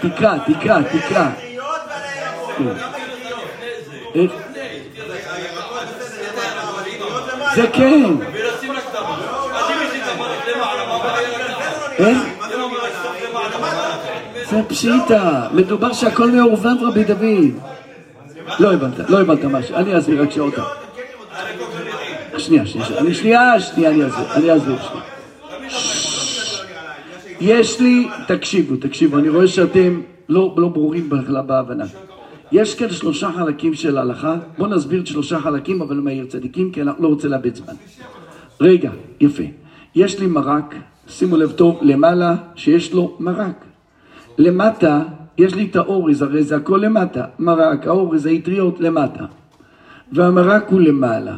תקרא, 0.00 0.38
תקרא, 0.46 0.80
תקרא. 0.82 1.28
הירקות. 2.58 2.76
איך? 4.14 4.32
זה 7.54 7.66
כן. 7.72 8.04
הבעיה? 11.98 12.18
זה 14.50 14.62
פשיטה, 14.68 15.48
מדובר 15.52 15.92
שהכל 15.92 16.30
מעורבב 16.30 16.82
רבי 16.82 17.04
דוד. 17.04 17.77
לא 18.60 18.72
הבנת, 18.72 19.10
לא 19.10 19.20
הבנת 19.20 19.44
משהו, 19.44 19.76
אני 19.76 19.98
אסביר 19.98 20.22
רק 20.22 20.30
שעות. 20.30 20.54
שנייה, 22.38 22.66
שנייה, 22.66 22.86
שנייה, 23.14 23.60
שנייה, 23.60 23.90
אני 23.90 24.06
אסביר, 24.06 24.32
אני 24.34 24.56
אסביר, 24.56 24.76
שנייה. 24.78 25.18
יש 27.40 27.80
לי, 27.80 28.08
תקשיבו, 28.26 28.76
תקשיבו, 28.76 29.18
אני 29.18 29.28
רואה 29.28 29.48
שאתם 29.48 30.00
לא, 30.28 30.54
לא 30.56 30.68
ברורים 30.68 31.08
בכלל 31.08 31.42
בהבנה. 31.46 31.84
יש 32.52 32.74
כאן 32.74 32.90
שלושה 32.90 33.30
חלקים 33.36 33.74
של 33.74 33.98
ההלכה, 33.98 34.36
בואו 34.58 34.70
נסביר 34.70 35.00
את 35.00 35.06
שלושה 35.06 35.40
חלקים, 35.40 35.82
אבל 35.82 35.96
מהיר 35.96 36.26
צדיקים, 36.26 36.72
כי 36.72 36.82
אני 36.82 36.90
לא 36.98 37.08
רוצה 37.08 37.28
לאבד 37.28 37.54
זמן. 37.54 37.74
רגע, 38.60 38.90
יפה. 39.20 39.42
יש 39.94 40.18
לי 40.18 40.26
מרק, 40.26 40.74
שימו 41.08 41.36
לב 41.36 41.52
טוב, 41.52 41.78
למעלה 41.82 42.34
שיש 42.54 42.92
לו 42.92 43.16
מרק. 43.20 43.64
למטה 44.38 45.02
יש 45.38 45.54
לי 45.54 45.68
את 45.70 45.76
האורז, 45.76 46.22
הרי 46.22 46.42
זה 46.42 46.56
הכל 46.56 46.80
למטה. 46.82 47.24
מרק, 47.38 47.86
האורז, 47.86 48.26
האטריות 48.26 48.80
למטה. 48.80 49.24
והמרק 50.12 50.68
הוא 50.68 50.80
למעלה. 50.80 51.36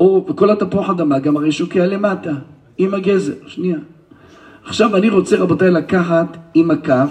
או 0.00 0.26
כל 0.36 0.50
התפוח 0.50 0.90
אדמה 0.90 1.18
גם 1.18 1.36
הרי 1.36 1.52
שוקע 1.52 1.86
למטה, 1.86 2.30
עם 2.78 2.94
הגזר. 2.94 3.32
שנייה. 3.46 3.78
עכשיו 4.64 4.96
אני 4.96 5.08
רוצה 5.08 5.36
רבותיי 5.36 5.70
לקחת 5.70 6.36
עם 6.54 6.70
הכף 6.70 7.10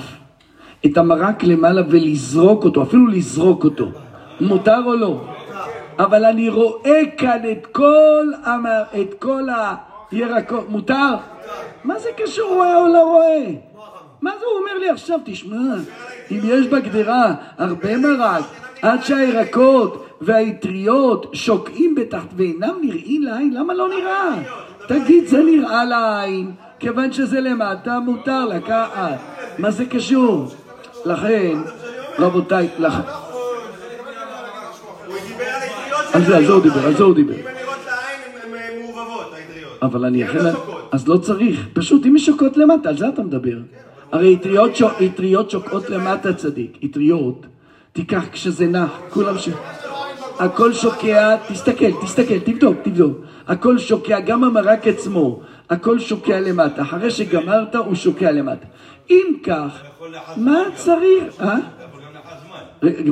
את 0.86 0.98
המרק 0.98 1.44
למעלה 1.44 1.82
ולזרוק 1.90 2.64
אותו, 2.64 2.84
אפילו 2.84 3.08
לזרוק 3.08 3.64
אותו. 3.64 3.92
מותר 4.42 4.82
או 4.86 4.96
לא? 4.96 5.22
אבל 6.00 6.26
אני 6.26 6.50
רואה 6.50 7.02
כאן 7.18 7.40
את 7.52 7.68
כל, 7.72 8.26
המ... 8.44 8.66
את 9.02 9.14
כל 9.20 9.44
הירקות, 10.12 10.70
מותר? 10.70 11.16
מה 11.84 12.00
זה 12.00 12.10
קשור 12.18 12.56
רואה 12.56 12.78
או 12.78 12.88
לא 12.88 13.04
רואה? 13.04 13.46
מה 14.22 14.32
זה 14.40 14.46
הוא 14.46 14.60
אומר 14.60 14.80
לי 14.80 14.90
עכשיו? 14.90 15.20
תשמע, 15.26 15.76
אם 16.32 16.40
יש 16.44 16.68
בגדרה 16.68 17.34
הרבה 17.58 17.98
מרק, 17.98 18.44
עד 18.82 19.04
שהירקות 19.04 20.06
והאטריות 20.22 21.26
שוקעים 21.34 21.96
בתחת 21.96 22.28
ואינם 22.36 22.74
נראים 22.82 23.24
לעין, 23.24 23.54
למה 23.54 23.74
לא 23.74 23.90
נראה? 23.90 24.36
תגיד, 24.88 25.28
זה 25.28 25.44
נראה 25.44 25.86
לעין, 25.86 26.52
כיוון 26.80 27.12
שזה 27.12 27.42
למטה, 27.42 28.00
מותר 28.00 28.46
לקחת. 28.46 29.18
מה 29.58 29.72
זה 29.72 29.86
קשור? 29.86 30.48
לכן, 31.06 31.58
רבותיי, 32.20 32.68
לכן... 32.80 33.02
על 36.14 36.26
זה, 36.26 36.38
על 36.38 36.46
זה 36.46 36.52
הוא 36.52 36.64
דיבר, 36.64 36.86
על 36.86 36.94
זה 36.94 37.04
הוא 37.04 37.16
דיבר. 37.16 37.34
אם 37.34 37.48
הן 37.48 37.54
נראות 37.62 37.78
לעין, 37.86 38.54
הן 38.54 38.82
מעובבות, 38.82 39.34
האטריות. 39.34 39.78
אבל 39.82 40.06
אני 40.06 40.26
אכן... 40.26 40.52
שוקות. 40.52 40.90
אז 40.92 41.08
לא 41.08 41.18
צריך. 41.18 41.68
פשוט, 41.74 42.06
אם 42.06 42.16
היא 42.16 42.24
שוקעות 42.24 42.58
למטה, 42.58 42.90
על 42.90 42.98
זה 42.98 43.10
אתה 43.10 43.22
מדבר. 43.22 43.58
הרי 44.12 44.36
אטריות 44.36 44.76
שוק- 44.76 45.02
אטריות 45.06 45.50
שוקעות 45.52 45.90
למטה, 45.90 46.34
צדיק. 46.34 46.78
אטריות, 46.86 47.46
תיקח 47.94 48.24
כשזה 48.32 48.68
נח, 48.68 49.00
כולם 49.10 49.38
ש... 49.38 49.50
הכל 50.40 50.74
שוקע, 50.74 51.36
תסתכל, 51.48 51.92
תסתכל, 52.02 52.40
תבדוק, 52.40 52.78
תבדוק. 52.84 53.18
הכל 53.48 53.78
שוקע, 53.78 54.20
גם 54.20 54.44
המרק 54.44 54.88
עצמו, 54.88 55.40
הכל 55.70 56.00
שוקע 56.00 56.40
למטה. 56.40 56.82
אחרי 56.82 57.12
שגמרת, 57.12 57.76
הוא 57.76 57.96
שוקע 57.96 58.32
למטה. 58.32 58.66
אם 59.10 59.34
כך, 59.44 59.84
מה 60.38 60.60
צריך? 60.76 61.42
אה? 61.42 61.56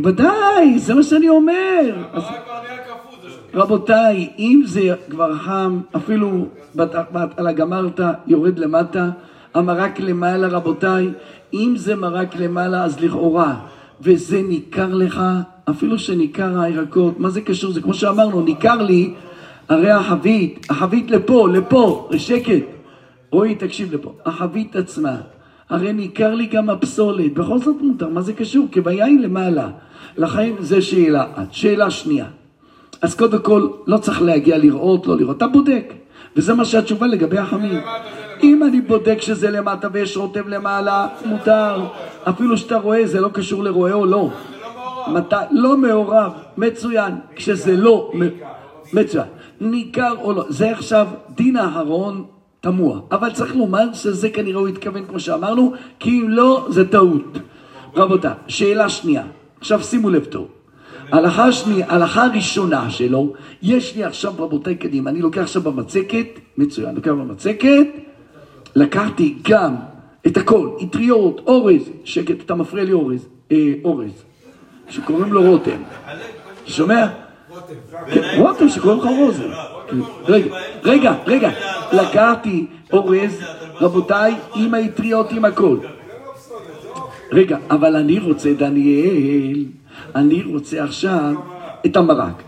ודאי, 0.03 0.79
זה 0.79 0.93
מה 0.95 1.03
שאני 1.03 1.29
אומר. 1.29 1.95
רבותיי, 3.53 4.29
אם 4.39 4.61
זה 4.65 4.95
כבר 5.09 5.35
חם, 5.35 5.79
אפילו 5.95 6.45
בהתחלה 6.75 7.51
גמרת, 7.51 7.99
יורד 8.27 8.59
למטה, 8.59 9.09
המרק 9.53 9.99
למעלה, 9.99 10.47
רבותיי, 10.47 11.09
אם 11.53 11.73
זה 11.77 11.95
מרק 11.95 12.35
למעלה, 12.35 12.83
אז 12.83 12.99
לכאורה, 12.99 13.55
וזה 14.01 14.41
ניכר 14.41 14.93
לך, 14.93 15.21
אפילו 15.69 15.99
שניכר 15.99 16.59
הירקות, 16.59 17.19
מה 17.19 17.29
זה 17.29 17.41
קשור? 17.41 17.71
זה 17.71 17.81
כמו 17.81 17.93
שאמרנו, 17.93 18.41
ניכר 18.41 18.81
לי, 18.81 19.13
הרי 19.69 19.91
החבית, 19.91 20.67
החבית 20.69 21.11
לפה, 21.11 21.47
לפה, 21.53 22.09
שקט. 22.17 22.65
רועי, 23.31 23.55
תקשיב 23.55 23.93
לפה. 23.93 24.13
החבית 24.25 24.75
עצמה, 24.75 25.15
הרי 25.69 25.93
ניכר 25.93 26.35
לי 26.35 26.45
גם 26.45 26.69
הפסולת, 26.69 27.33
בכל 27.33 27.59
זאת 27.59 27.75
מותר, 27.81 28.09
מה 28.09 28.21
זה 28.21 28.33
קשור? 28.33 28.67
כי 28.71 28.79
היא 28.85 29.19
למעלה. 29.19 29.69
לכן 30.17 30.51
זה 30.59 30.81
שאלה 30.81 31.25
אחת. 31.33 31.53
שאלה 31.53 31.91
שנייה. 31.91 32.25
אז 33.01 33.15
קודם 33.15 33.39
כל, 33.39 33.67
לא 33.87 33.97
צריך 33.97 34.21
להגיע 34.21 34.57
לראות, 34.57 35.07
לא 35.07 35.17
לראות, 35.17 35.37
אתה 35.37 35.47
בודק. 35.47 35.93
וזה 36.35 36.53
מה 36.53 36.65
שהתשובה 36.65 37.07
לגבי 37.07 37.37
החמים. 37.37 37.79
אם 38.43 38.63
אני 38.63 38.81
בודק 38.81 39.21
שזה 39.21 39.49
למטה 39.49 39.87
ויש 39.91 40.17
רוטב 40.17 40.47
למעלה, 40.47 41.07
מותר. 41.25 41.85
אפילו 42.29 42.57
שאתה 42.57 42.77
רואה, 42.77 43.07
זה 43.07 43.21
לא 43.21 43.29
קשור 43.33 43.63
לרואה 43.63 43.93
או 43.93 44.05
לא. 44.05 44.29
מתי, 45.07 45.35
לא 45.51 45.77
מעורב, 45.77 46.31
מצוין. 46.57 47.13
כשזה 47.35 47.77
לא, 47.77 48.11
מצוין. 48.93 49.25
ניכר 49.61 50.13
או 50.21 50.33
לא, 50.33 50.45
זה 50.49 50.71
עכשיו 50.71 51.07
דין 51.29 51.57
אהרון 51.57 52.23
תמוה. 52.61 52.99
אבל 53.11 53.31
צריך 53.31 53.55
לומר 53.55 53.93
שזה 53.93 54.29
כנראה 54.29 54.59
הוא 54.59 54.67
התכוון 54.67 55.05
כמו 55.05 55.19
שאמרנו, 55.19 55.73
כי 55.99 56.09
אם 56.09 56.29
לא, 56.29 56.67
זה 56.69 56.87
טעות. 56.87 57.37
רבותיי, 57.95 58.31
שאלה 58.47 58.89
שנייה. 58.89 59.23
עכשיו 59.59 59.83
שימו 59.83 60.09
לב 60.09 60.25
טוב. 60.25 60.47
הלכה 61.11 61.51
שנייה, 61.51 61.85
הלכה 61.89 62.27
ראשונה 62.35 62.89
שלו, 62.89 63.33
יש 63.61 63.95
לי 63.95 64.03
עכשיו 64.03 64.33
רבותיי 64.39 64.75
קדימה, 64.75 65.09
אני 65.09 65.21
לוקח 65.21 65.41
עכשיו 65.41 65.61
במצקת, 65.61 66.27
מצוין, 66.57 66.95
לוקח 66.95 67.11
במצקת, 67.11 67.87
לקחתי 68.77 69.35
גם 69.41 69.75
את 70.27 70.37
הכל, 70.37 70.69
אטריות, 70.83 71.41
אורז, 71.47 71.89
שקט, 72.03 72.35
אתה 72.45 72.55
מפריע 72.55 72.83
לי 72.83 72.93
אורז, 72.93 73.27
אה, 73.51 73.73
אורז, 73.83 74.23
שקוראים 74.89 75.33
לו 75.33 75.51
רותם, 75.51 75.81
שומע? 76.65 77.07
רותם 78.37 78.69
שקוראים 78.69 78.99
לך 78.99 79.05
רוזן. 79.05 79.49
רגע, 80.25 80.55
רגע, 80.83 81.13
רגע, 81.27 81.49
לקחתי 81.91 82.65
אורז, 82.93 83.41
רבותיי, 83.81 84.35
עם 84.55 84.73
האטריות, 84.73 85.31
עם 85.31 85.45
הכל. 85.45 85.77
רגע, 87.31 87.57
אבל 87.69 87.95
אני 87.95 88.19
רוצה, 88.19 88.53
דניאל, 88.53 89.65
אני 90.15 90.43
רוצה 90.43 90.83
עכשיו 90.83 91.33
את 91.85 91.97
המרק. 91.97 92.43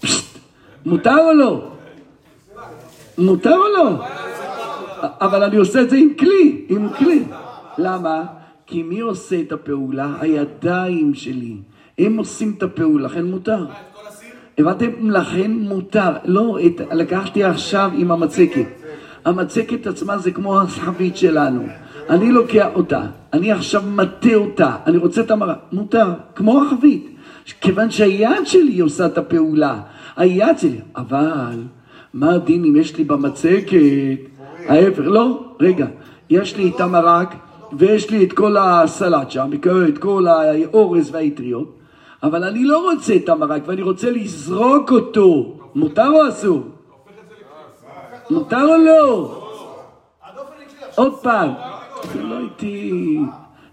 פשט. 0.00 0.38
מותר 0.86 1.16
או 1.18 1.32
לא? 1.32 1.60
מותר 3.18 3.56
או 3.56 3.68
לא? 3.76 4.21
אבל 5.20 5.42
אני 5.42 5.56
עושה 5.56 5.82
את 5.82 5.90
זה 5.90 5.96
עם 5.96 6.08
כלי, 6.18 6.64
עם 6.68 6.88
כלי. 6.88 7.22
למה? 7.78 8.24
כי 8.66 8.82
מי 8.82 9.00
עושה 9.00 9.40
את 9.40 9.52
הפעולה? 9.52 10.14
הידיים 10.20 11.14
שלי. 11.14 11.56
הם 11.98 12.16
עושים 12.16 12.54
את 12.58 12.62
הפעולה, 12.62 13.04
לכן 13.04 13.24
מותר. 13.24 13.66
הבנתם? 14.58 15.10
לכן 15.10 15.50
מותר. 15.50 16.10
לא, 16.24 16.58
את, 16.66 16.80
לקחתי 16.92 17.44
עכשיו 17.44 17.90
עם 17.94 18.10
המצקת. 18.10 18.66
המצקת 19.24 19.86
עצמה 19.86 20.18
זה 20.18 20.30
כמו 20.30 20.60
החבית 20.60 21.16
שלנו. 21.16 21.66
אני 22.10 22.32
לוקח 22.32 22.66
אותה, 22.74 23.02
אני 23.32 23.52
עכשיו 23.52 23.82
מטה 23.86 24.34
אותה, 24.34 24.76
אני 24.86 24.96
רוצה 24.96 25.20
את 25.20 25.30
המרק. 25.30 25.58
מותר, 25.72 26.12
כמו 26.34 26.62
החבית. 26.62 27.06
כיוון 27.60 27.90
שהיד 27.90 28.46
שלי 28.46 28.80
עושה 28.80 29.06
את 29.06 29.18
הפעולה. 29.18 29.80
היד 30.16 30.58
שלי. 30.58 30.80
אבל, 30.96 31.62
מה 32.14 32.34
הדין 32.34 32.64
אם 32.64 32.76
יש 32.76 32.96
לי 32.96 33.04
במצקת? 33.04 34.31
ההפך, 34.68 35.02
לא, 35.04 35.44
רגע. 35.60 35.86
יש 36.30 36.56
לי 36.56 36.72
את 36.76 36.80
המרק, 36.80 37.34
ויש 37.72 38.10
לי 38.10 38.24
את 38.24 38.32
כל 38.32 38.56
הסלט 38.56 39.30
שם, 39.30 39.50
את 39.88 39.98
כל 39.98 40.26
האורז 40.26 41.14
והאטריות. 41.14 41.78
אבל 42.22 42.44
אני 42.44 42.64
לא 42.64 42.90
רוצה 42.90 43.16
את 43.16 43.28
המרק, 43.28 43.62
ואני 43.66 43.82
רוצה 43.82 44.10
לזרוק 44.10 44.92
אותו. 44.92 45.54
מותר 45.74 46.08
או 46.08 46.28
אסור? 46.28 46.62
מותר 48.30 48.64
או 48.68 48.76
לא? 48.76 49.38
עוד 50.94 51.14
פעם. 51.22 51.50
זה 52.14 52.22
לא 52.22 52.38
איתי. 52.38 53.20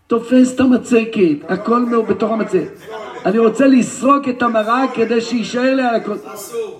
תופס 0.07 0.55
את 0.55 0.59
המצקת, 0.59 1.37
הכל 1.49 1.85
בתוך 2.09 2.31
המצקת. 2.31 2.71
אני 3.25 3.37
רוצה 3.37 3.67
לסרוק 3.67 4.29
את 4.29 4.41
המרק 4.41 4.89
כדי 4.93 5.21
שיישאר 5.21 5.75
לי 5.75 5.83
על 5.83 5.95
הכל. 5.95 6.15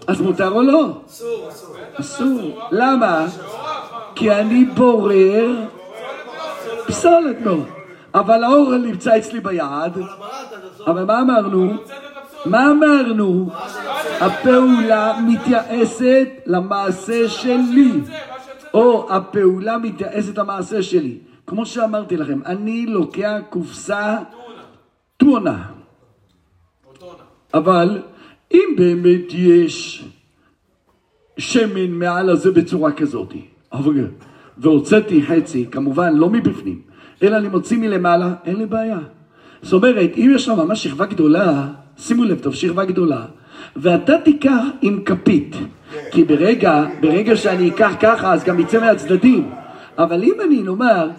אז 0.08 0.22
מותר 0.22 0.52
או 0.52 0.62
לא? 0.62 0.88
אסור, 1.08 1.50
אסור. 1.50 1.76
אסור. 1.94 2.60
למה? 2.72 3.28
כי 4.20 4.32
אני 4.32 4.66
בורר 4.66 5.66
פסולת 6.88 7.42
מאוד. 7.42 7.66
אבל 8.14 8.44
האור 8.44 8.78
נמצא 8.78 9.18
אצלי 9.18 9.40
ביד. 9.40 9.94
אבל 10.88 11.04
מה 11.04 11.22
אמרנו? 11.22 11.74
מה 12.46 12.72
אמרנו? 12.72 13.50
הפעולה 14.20 15.20
מתייחסת 15.28 16.28
למעשה 16.46 17.30
שלי. 17.30 17.92
או 18.74 19.14
הפעולה 19.14 19.78
מתייחסת 19.78 20.38
למעשה 20.38 20.84
שלי. 20.84 21.18
כמו 21.48 21.66
שאמרתי 21.66 22.18
לכם, 22.18 22.40
אני 22.46 22.86
לוקח 22.86 23.38
קופסה 23.50 24.18
טונה. 25.18 25.64
אבל 27.54 28.02
אם 28.54 28.70
באמת 28.78 29.34
יש 29.34 30.06
שמן 31.38 31.92
מעל 31.92 32.30
הזה 32.30 32.52
בצורה 32.52 32.92
כזאת, 32.92 33.34
אבל- 33.74 34.08
והוצאתי 34.58 35.22
חצי, 35.22 35.66
כמובן 35.72 36.16
לא 36.16 36.30
מבפנים, 36.30 36.80
אלא 37.24 37.38
אני 37.38 37.48
מוציא 37.48 37.78
מלמעלה, 37.78 38.34
אין 38.46 38.56
לי 38.56 38.66
בעיה. 38.66 39.00
זאת 39.62 39.74
אומרת, 39.74 40.12
אם 40.18 40.32
יש 40.36 40.48
לך 40.50 40.58
ממש 40.58 40.84
שכבה 40.84 41.06
גדולה, 41.06 41.68
שימו 41.98 42.24
לב 42.24 42.40
טוב, 42.40 42.54
שכבה 42.56 42.86
גדולה, 42.86 43.26
ואתה 43.76 44.14
תיקח 44.24 44.64
עם 44.82 45.00
כפית, 45.06 45.56
כי 46.12 46.24
ברגע, 46.24 46.86
ברגע 47.02 47.36
שאני 47.36 47.70
אקח 47.70 47.94
ככה, 48.00 48.34
אז 48.34 48.44
גם 48.44 48.60
יצא 48.60 48.80
מהצדדים. 48.80 49.50
אבל 49.98 50.24
אם 50.24 50.34
אני, 50.46 50.62
נאמר, 50.64 51.10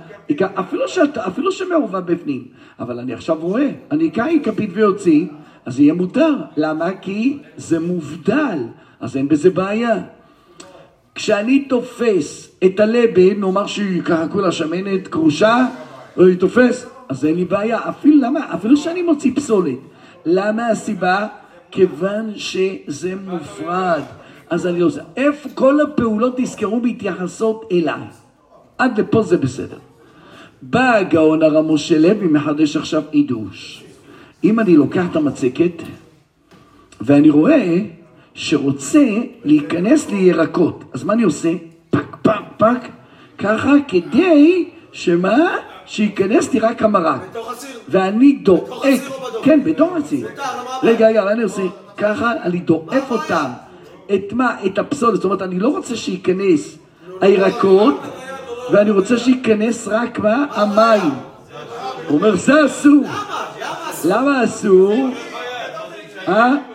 אפילו, 0.55 0.85
אפילו 1.27 1.53
שמעורבב 1.53 2.13
בפנים, 2.13 2.45
אבל 2.81 2.99
אני 2.99 3.13
עכשיו 3.13 3.37
רואה, 3.41 3.71
אני 3.91 4.09
אקח 4.09 4.25
עם 4.31 4.41
כפית 4.43 4.71
ויוציא, 4.73 5.27
אז 5.67 5.81
יהיה 5.81 5.95
מותר. 5.95 6.35
למה? 6.57 6.91
כי 7.01 7.39
זה 7.57 7.81
מובדל, 7.81 8.59
אז 9.01 9.17
אין 9.17 9.29
בזה 9.29 9.51
בעיה. 9.51 9.97
כשאני 11.15 11.65
תופס 11.65 12.51
את 12.65 12.81
הלבן, 12.81 13.41
נאמר 13.41 13.67
שהיא 13.67 14.03
ככה 14.03 14.29
כולה 14.29 14.53
שמנת, 14.53 15.09
כרושה, 15.09 15.67
ואני 16.17 16.37
תופס, 16.37 16.87
אז 17.09 17.25
אין 17.25 17.35
לי 17.35 17.45
בעיה. 17.45 17.79
אפילו 17.89 18.17
למה? 18.21 18.55
אפילו 18.55 18.77
שאני 18.77 19.03
מוציא 19.03 19.33
פסולת. 19.35 19.79
למה 20.27 20.67
הסיבה? 20.67 21.27
כיוון 21.71 22.33
שזה 22.37 23.15
מופרד. 23.27 24.03
אז 24.51 24.67
אני 24.67 24.81
עושה. 24.81 25.03
איפה 25.17 25.49
כל 25.55 25.81
הפעולות 25.81 26.35
תזכרו 26.37 26.81
מתייחסות 26.81 27.69
אליי. 27.73 28.03
עד 28.79 29.01
לפה 29.01 29.23
זה 29.23 29.37
בסדר. 29.37 29.79
בא 30.63 30.95
הגאון 30.95 31.43
הרב 31.43 31.73
משה 31.73 31.99
לוי, 31.99 32.27
מחדש 32.27 32.77
עכשיו 32.77 33.03
חידוש. 33.11 33.85
אם 34.45 34.61
אני 34.61 34.77
לוקח 34.77 35.05
את 35.11 35.17
המצקת, 35.17 35.83
ואני 37.01 37.31
רואה 37.31 37.79
שרוצה 38.35 39.07
להיכנס 39.45 40.11
לי 40.11 40.17
ירקות, 40.17 40.85
אז 40.93 41.05
מה 41.05 41.13
אני 41.13 41.23
עושה? 41.23 41.53
פק, 41.91 42.17
פק, 42.23 42.41
פק, 42.57 42.89
ככה 43.39 43.73
כדי 43.89 44.69
שמה? 44.93 45.57
שייכנס 45.87 46.53
לי 46.53 46.61
רק 46.61 46.83
המרק. 46.83 47.21
בתוך 47.31 47.51
הסיר. 47.51 47.79
ואני 47.89 48.33
דואק, 48.33 48.85
הסיר 48.85 49.11
או 49.11 49.29
בדוח? 49.29 49.45
כן, 49.45 49.65
בתוך 49.65 49.93
הסיר. 49.97 50.29
למה? 50.35 50.79
רגע, 50.83 51.09
רגע, 51.09 51.33
אני 51.33 51.43
עושה 51.43 51.63
ככה, 51.97 52.33
אני 52.43 52.59
דואף 52.59 53.11
אותם. 53.11 53.51
את 54.15 54.33
מה? 54.33 54.57
את 54.67 54.79
הפסולת. 54.79 55.15
זאת 55.15 55.25
אומרת, 55.25 55.43
אני 55.43 55.59
לא 55.59 55.69
רוצה 55.69 55.97
שייכנס 55.97 56.79
הירקות, 57.21 58.01
ואני 58.73 58.91
רוצה 58.91 59.19
שייכנס 59.19 59.89
רק 59.89 60.19
מה? 60.19 60.45
המים. 60.51 61.11
הוא 62.09 62.19
אומר, 62.19 62.37
זה 62.37 62.67
אסור. 62.67 63.05
למה 64.05 64.45
אסור? 64.45 65.09
אה? 66.29 66.70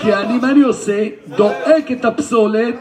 כי 0.00 0.14
אני, 0.14 0.38
מה 0.38 0.50
אני 0.50 0.62
עושה? 0.62 1.04
דואק 1.28 1.92
את 1.92 2.04
הפסולת, 2.04 2.74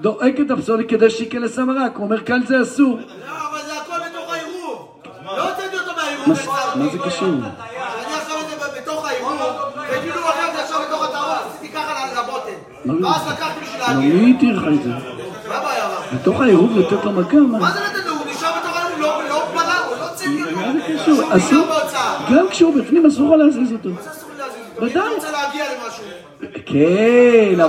דואק 0.00 0.34
את 0.46 0.50
הפסולת 0.50 0.88
כדי 0.88 1.10
שייכנס 1.10 1.58
המרק. 1.58 1.92
הוא 1.96 2.04
אומר, 2.04 2.20
כאן 2.24 2.40
זה 2.46 2.62
אסור. 2.62 2.96
לא, 2.98 3.02
אבל 3.50 3.58
זה 3.66 3.72
הכל 3.80 4.08
בתוך 4.10 4.32
העירוב. 4.32 4.88
לא 5.24 5.48
הוצאתי 5.50 5.76
אותו 5.78 5.90
מהעירוב. 5.96 6.28
מה- 6.28 6.84
זה 6.92 6.98
קשור? 6.98 7.28
אני 7.28 8.14
עכשיו 8.14 8.36
את 8.40 8.48
זה 8.60 8.80
בתוך 8.80 9.06
העירוב, 9.06 9.32
וכאילו 9.90 10.14
לקחתי 10.20 10.60
עכשיו 10.62 10.80
בתוך 10.88 11.04
הטהור, 11.04 11.24
עשיתי 11.32 11.72
ככה 11.74 12.06
לבוטן. 12.22 12.50
לא, 12.84 13.08
ואז 13.08 13.28
לקחתי 13.32 13.60
בשביל 13.60 13.80
לא, 13.80 13.86
להגיד. 13.88 14.14
מי 14.14 14.34
התיר 14.36 14.56
לך 14.58 14.64
את 14.78 14.82
זה? 14.84 14.90
מה 15.48 15.54
הבעיה? 15.54 15.88
בתוך 16.14 16.40
העירוב 16.40 16.78
לתת 16.78 17.04
לו 17.04 17.12
מכה? 17.12 17.36
מה? 17.36 17.70
זה 17.70 17.80
נתן 17.80 18.08
לו? 18.08 18.12
הוא 18.14 18.26
נשאר 18.30 18.50
בתוך 18.60 18.76
העירוב, 18.76 19.00
לא 19.00 19.28
לא 19.28 19.42
פגע, 19.54 19.60
הוא 19.88 19.96
לא 19.96 20.08
הוצאתי 20.08 20.42
אותו. 20.42 20.56
מה 20.56 20.72
זה 20.72 20.80
קשור? 20.98 21.66
גם 22.36 22.46
כשהוא 22.50 22.74
בפנים 22.82 23.06
אסור 23.06 23.36
לו 23.36 23.44
להזיז 23.44 23.72
אותו. 23.72 23.88
זה 24.04 24.10
אסור 24.10 24.28
לי 24.32 24.38
להזיז 24.38 24.60
אותו. 24.74 24.82
אם 24.84 24.90
ודאי. 24.90 25.02
אני 25.06 25.14
רוצה 25.14 25.30
להגיע 25.30 25.64
למשהו. 25.64 26.04
כן, 26.66 27.60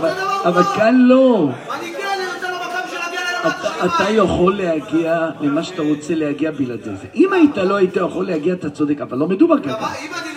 אבל, 0.45 0.63
כאן 0.63 0.95
לא. 0.95 1.49
אני 1.49 1.93
כן, 1.93 2.03
אני 2.15 2.25
נותן 2.33 2.51
לו 2.51 2.57
מכה 2.57 2.81
בשביל 2.85 2.99
להגיע 2.99 3.21
למטה 3.43 3.85
אתה, 3.85 4.09
יכול 4.09 4.55
להגיע 4.55 5.29
למה 5.41 5.63
שאתה 5.63 5.81
רוצה 5.81 6.15
להגיע 6.15 6.51
בלעדי 6.51 6.95
זה. 6.95 7.07
אם 7.15 7.33
היית 7.33 7.57
לא 7.57 7.75
היית 7.75 7.95
יכול 7.95 8.25
להגיע, 8.25 8.53
אתה 8.53 8.69
צודק, 8.69 9.01
אבל 9.01 9.17
לא 9.17 9.27
מדובר 9.27 9.59
ככה. 9.59 9.93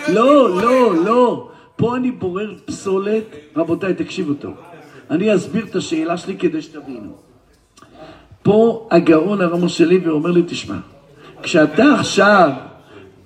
לא 0.07 0.61
לא, 0.61 0.61
לא, 0.61 1.05
לא. 1.05 1.49
פה 1.75 1.95
אני 1.95 2.11
בורר 2.11 2.53
פסולת. 2.65 3.35
רבותיי, 3.55 3.93
תקשיבו 3.93 4.33
טוב. 4.33 4.53
אני 5.11 5.35
אסביר 5.35 5.65
את 5.65 5.75
השאלה 5.75 6.17
שלי 6.17 6.37
כדי 6.37 6.61
שתבינו. 6.61 7.11
פה 8.43 8.87
הגאון 8.91 9.41
הרב 9.41 9.65
משה 9.65 9.85
לוי 9.85 10.09
אומר 10.09 10.31
לי, 10.31 10.43
תשמע, 10.47 10.75
כשאתה 11.43 11.93
עכשיו, 11.93 12.51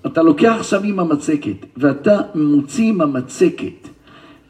אתה 0.05 0.21
לוקח 0.21 0.55
עכשיו 0.59 0.83
עם 0.83 0.99
המצקת, 0.99 1.65
ואתה 1.77 2.21
מוציא 2.35 2.89
עם 2.89 3.01
המצקת, 3.01 3.87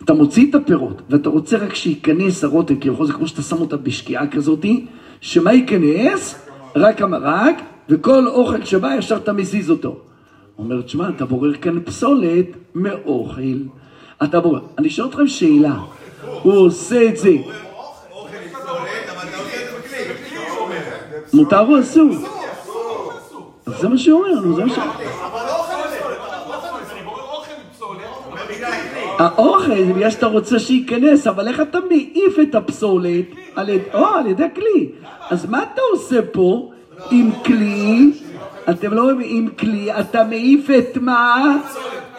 אתה 0.03 0.13
מוציא 0.13 0.49
את 0.49 0.55
הפירות, 0.55 1.01
ואתה 1.09 1.29
רוצה 1.29 1.57
רק 1.57 1.75
שייכנס 1.75 2.43
הרוטב, 2.43 2.75
כביכול 2.81 3.07
זה 3.07 3.13
כמו 3.13 3.27
שאתה 3.27 3.41
שם 3.41 3.61
אותה 3.61 3.77
בשקיעה 3.77 4.27
כזאתי, 4.27 4.85
שמה 5.21 5.53
ייכנס? 5.53 6.47
רק 6.75 7.01
המרק, 7.01 7.55
וכל 7.89 8.27
אוכל 8.27 8.65
שבא 8.65 8.95
ישר 8.97 9.17
אתה 9.17 9.33
מזיז 9.33 9.69
אותו. 9.69 9.89
הוא 10.55 10.65
אומר, 10.65 10.81
תשמע, 10.81 11.09
אתה 11.09 11.25
בורר 11.25 11.53
כאן 11.53 11.79
פסולת 11.79 12.45
מאוכל. 12.75 13.57
אתה 14.23 14.39
בורר. 14.39 14.61
אני 14.77 14.89
שואל 14.89 15.07
אתכם 15.07 15.27
שאלה, 15.27 15.79
הוא 16.41 16.53
עושה 16.53 17.09
את 17.09 17.17
זה. 17.17 17.35
מותר 21.33 21.59
או 21.59 21.79
אסור? 21.79 22.09
זה 23.65 23.89
מה 23.89 23.97
שהוא 23.97 24.19
אומר, 24.19 24.41
נו, 24.41 24.55
זה 24.55 24.65
מה 24.65 24.75
ש... 24.75 24.79
האוכל 29.23 29.83
בגלל 29.83 30.09
שאתה 30.09 30.25
רוצה 30.25 30.59
שייכנס, 30.59 31.27
אבל 31.27 31.47
איך 31.47 31.61
אתה 31.61 31.79
מעיף 31.89 32.39
את 32.41 32.55
הפסולת 32.55 33.25
על 33.55 33.69
ידי 34.27 34.43
כלי? 34.55 34.89
אז 35.29 35.49
מה 35.49 35.63
אתה 35.63 35.81
עושה 35.93 36.19
פה 36.31 36.71
עם 37.11 37.31
כלי? 37.45 38.11
אתם 38.69 38.93
לא 38.93 39.05
מבינים, 39.05 39.37
עם 39.37 39.49
כלי, 39.59 39.99
אתה 39.99 40.23
מעיף 40.23 40.69
את 40.69 40.97
מה? 41.01 41.57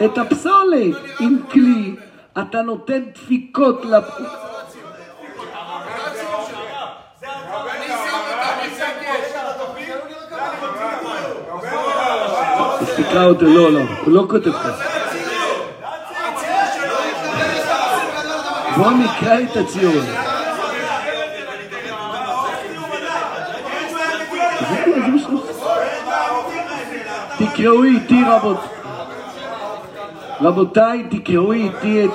את 0.05 0.17
הפסולת. 0.17 0.95
עם 1.19 1.37
כלי, 1.51 1.95
אתה 2.37 2.61
נותן 2.61 3.01
דפיקות 3.13 3.85
לפ... 3.85 4.03
תקרא 12.97 13.25
אותו, 13.25 13.45
לא, 13.45 13.71
לא, 13.71 13.79
הוא 14.05 14.13
לא 14.13 14.25
כותב 14.29 14.51
ככה. 14.51 14.94
בוא 18.77 18.91
נקרא 18.91 19.39
את 19.39 19.57
הציון. 19.57 20.05
מה 25.21 25.39
תקראו 27.37 27.83
איתי 27.83 28.21
רבות. 28.27 28.57
רבותיי, 30.41 31.03
תקראו 31.11 31.51
איתי 31.51 32.05
את. 32.05 32.09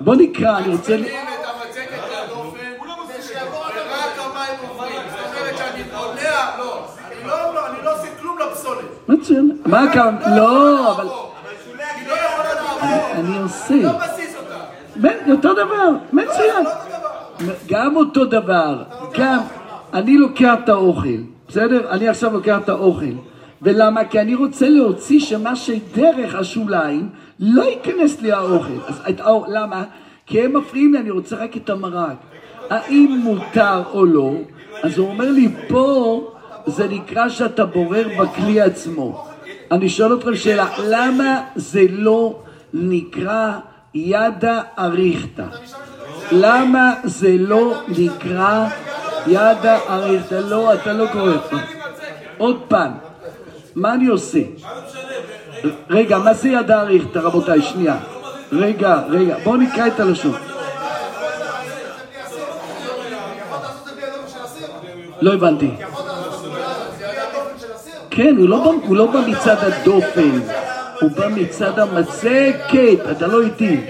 בוא 0.00 0.14
נקרא, 0.14 0.58
אני 0.58 0.68
רוצה... 0.72 0.96
אומרת 5.36 5.56
שאני 5.58 5.82
בולע, 5.82 6.56
לא. 6.58 6.86
לא- 7.26 7.54
לא, 7.54 7.66
אני 7.66 7.76
לא 7.84 7.92
עושה. 7.92 8.08
מצוין. 9.08 9.58
מה? 9.66 9.82
לא, 10.36 10.92
אבל. 10.92 11.08
אני 13.12 13.38
עושה. 13.38 13.74
לא 13.74 13.90
מזיז 13.98 14.34
אותה. 14.36 14.54
ב- 14.89 14.89
אותו 15.30 15.52
דבר, 15.52 15.90
מצוין. 16.12 16.66
גם 17.68 17.96
אותו 17.96 18.24
דבר, 18.24 18.82
גם 19.18 19.40
אני 19.94 20.18
לוקח 20.18 20.54
את 20.64 20.68
האוכל, 20.68 21.18
בסדר? 21.48 21.90
אני 21.90 22.08
עכשיו 22.08 22.32
לוקח 22.32 22.58
את 22.64 22.68
האוכל. 22.68 23.12
ולמה? 23.62 24.04
כי 24.04 24.20
אני 24.20 24.34
רוצה 24.34 24.68
להוציא 24.68 25.20
שמה 25.20 25.56
שדרך 25.56 26.34
השוליים 26.34 27.08
לא 27.40 27.62
ייכנס 27.62 28.20
לי 28.20 28.32
האוכל. 28.32 28.78
אז 28.86 29.00
את 29.08 29.20
האור, 29.20 29.46
למה? 29.48 29.84
כי 30.26 30.40
הם 30.40 30.56
מפריעים 30.56 30.92
לי, 30.92 30.98
אני 30.98 31.10
רוצה 31.10 31.36
רק 31.36 31.56
את 31.56 31.70
המרק. 31.70 32.16
האם 32.70 33.20
מותר 33.24 33.82
או 33.92 34.04
לא? 34.04 34.32
אז 34.82 34.98
הוא 34.98 35.08
אומר 35.08 35.30
לי, 35.30 35.48
פה 35.68 36.32
זה 36.66 36.88
נקרא 36.88 37.28
שאתה 37.28 37.64
בורר 37.64 38.08
בכלי 38.18 38.60
עצמו. 38.60 39.26
אני 39.70 39.88
שואל 39.88 40.14
אתכם 40.14 40.36
שאלה, 40.36 40.68
למה 40.88 41.40
זה 41.56 41.84
לא 41.90 42.38
נקרא 42.74 43.58
ידה 43.94 44.60
אריכתא? 44.78 45.44
למה 46.32 46.94
זה 47.04 47.36
לא 47.38 47.82
נקרא 47.88 48.66
ידה 49.26 49.78
אריכתא? 49.88 50.34
לא, 50.34 50.74
אתה 50.74 50.92
לא 50.92 51.06
קורא. 51.12 51.32
עוד 52.38 52.62
פעם, 52.68 52.92
מה 53.74 53.94
אני 53.94 54.06
עושה? 54.06 54.40
רגע, 55.90 56.18
מה 56.18 56.34
זה 56.34 56.48
ידה 56.48 56.80
אריכתא, 56.80 57.18
רבותיי? 57.18 57.62
שנייה. 57.62 57.96
רגע, 58.52 59.02
רגע, 59.08 59.36
בואו 59.44 59.56
נקרא 59.56 59.86
את 59.86 60.00
הלשון. 60.00 60.34
לא 65.20 65.34
הבנתי. 65.34 65.70
כן, 68.10 68.36
הוא 68.36 68.48
לא, 68.48 69.06
בא, 69.12 69.18
לא 69.18 69.28
מצד 69.28 69.56
הדופן, 69.60 70.40
הוא 71.00 71.10
בא 71.10 71.28
מצד 71.28 71.78
המצקת, 71.78 73.10
אתה 73.10 73.26
לא 73.26 73.42
איתי. 73.42 73.80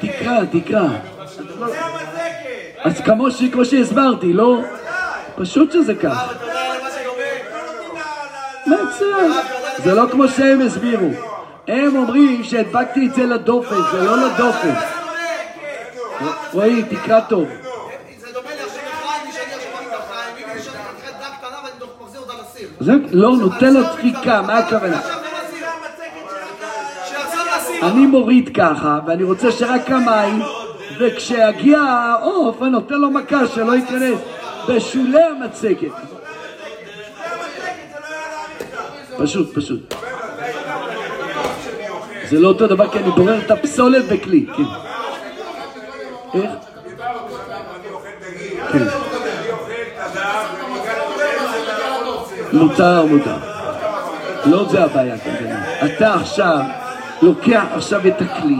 תקרא, 0.00 0.38
תקרא. 0.52 0.86
אז 2.84 3.00
כמו, 3.00 3.30
שהסברתי, 3.64 4.32
לא? 4.32 4.60
פשוט 5.36 5.72
שזה 5.72 5.94
כך. 5.94 6.32
זה 9.84 9.94
לא 9.94 10.02
כמו 10.10 10.28
שהם 10.28 10.60
הסבירו. 10.60 11.08
הם 11.68 11.96
אומרים 11.96 12.44
שהדבקתי 12.44 13.06
את 13.06 13.14
זה 13.14 13.22
לדופן, 13.26 13.76
זה 13.92 14.04
לא 14.04 14.16
לדופן. 14.26 14.74
רועי, 16.52 16.82
תקרא 16.82 17.20
טוב. 17.20 17.48
זה 18.18 18.32
דומה 18.32 18.50
לי 18.54 18.60
עכשיו 18.60 18.82
לחיים, 18.86 19.26
מי 19.26 19.32
שאני 19.32 19.44
עכשיו 19.54 19.70
את 19.88 20.00
החיים, 20.00 20.36
אם 20.44 20.52
אני 20.52 20.62
שאני 20.62 20.76
חתיכת 20.76 21.12
דג 21.20 21.30
קטנה 21.38 21.56
ואני 21.64 21.74
דוח- 21.78 21.88
מחזיר 22.02 22.20
אותה 22.20 22.32
לסיר. 22.42 22.67
זה 22.80 22.92
לא, 23.12 23.36
נותן 23.36 23.74
לו 23.74 23.82
דפיקה, 23.82 24.42
מה 24.42 24.58
הכוונה? 24.58 25.00
אני 27.82 28.06
מוריד 28.06 28.50
ככה, 28.56 28.98
ואני 29.06 29.22
רוצה 29.22 29.52
שרק 29.52 29.90
המים, 29.90 30.42
וכשיגיע 30.98 31.78
העוף, 31.80 32.62
אני 32.62 32.70
נותן 32.70 32.94
לו 32.94 33.10
מכה 33.10 33.46
שלא 33.46 33.72
ייכנס 33.72 34.18
בשולי 34.68 35.22
המצגת. 35.22 35.92
פשוט, 39.18 39.54
פשוט. 39.54 39.94
זה 42.24 42.40
לא 42.40 42.48
אותו 42.48 42.66
דבר, 42.66 42.88
כי 42.88 42.98
אני 42.98 43.10
בורר 43.10 43.38
את 43.38 43.50
הפסולת 43.50 44.04
בכלי, 44.04 44.46
כן. 44.56 44.62
איך? 46.34 46.50
כן. 48.72 49.07
מותר, 52.52 53.06
מותר. 53.06 53.36
לא 54.46 54.68
זה 54.70 54.84
הבעיה 54.84 55.18
כנראה. 55.18 55.86
אתה 55.86 56.14
עכשיו 56.14 56.60
לוקח 57.22 57.64
עכשיו 57.74 58.06
את 58.06 58.22
הכלי, 58.22 58.56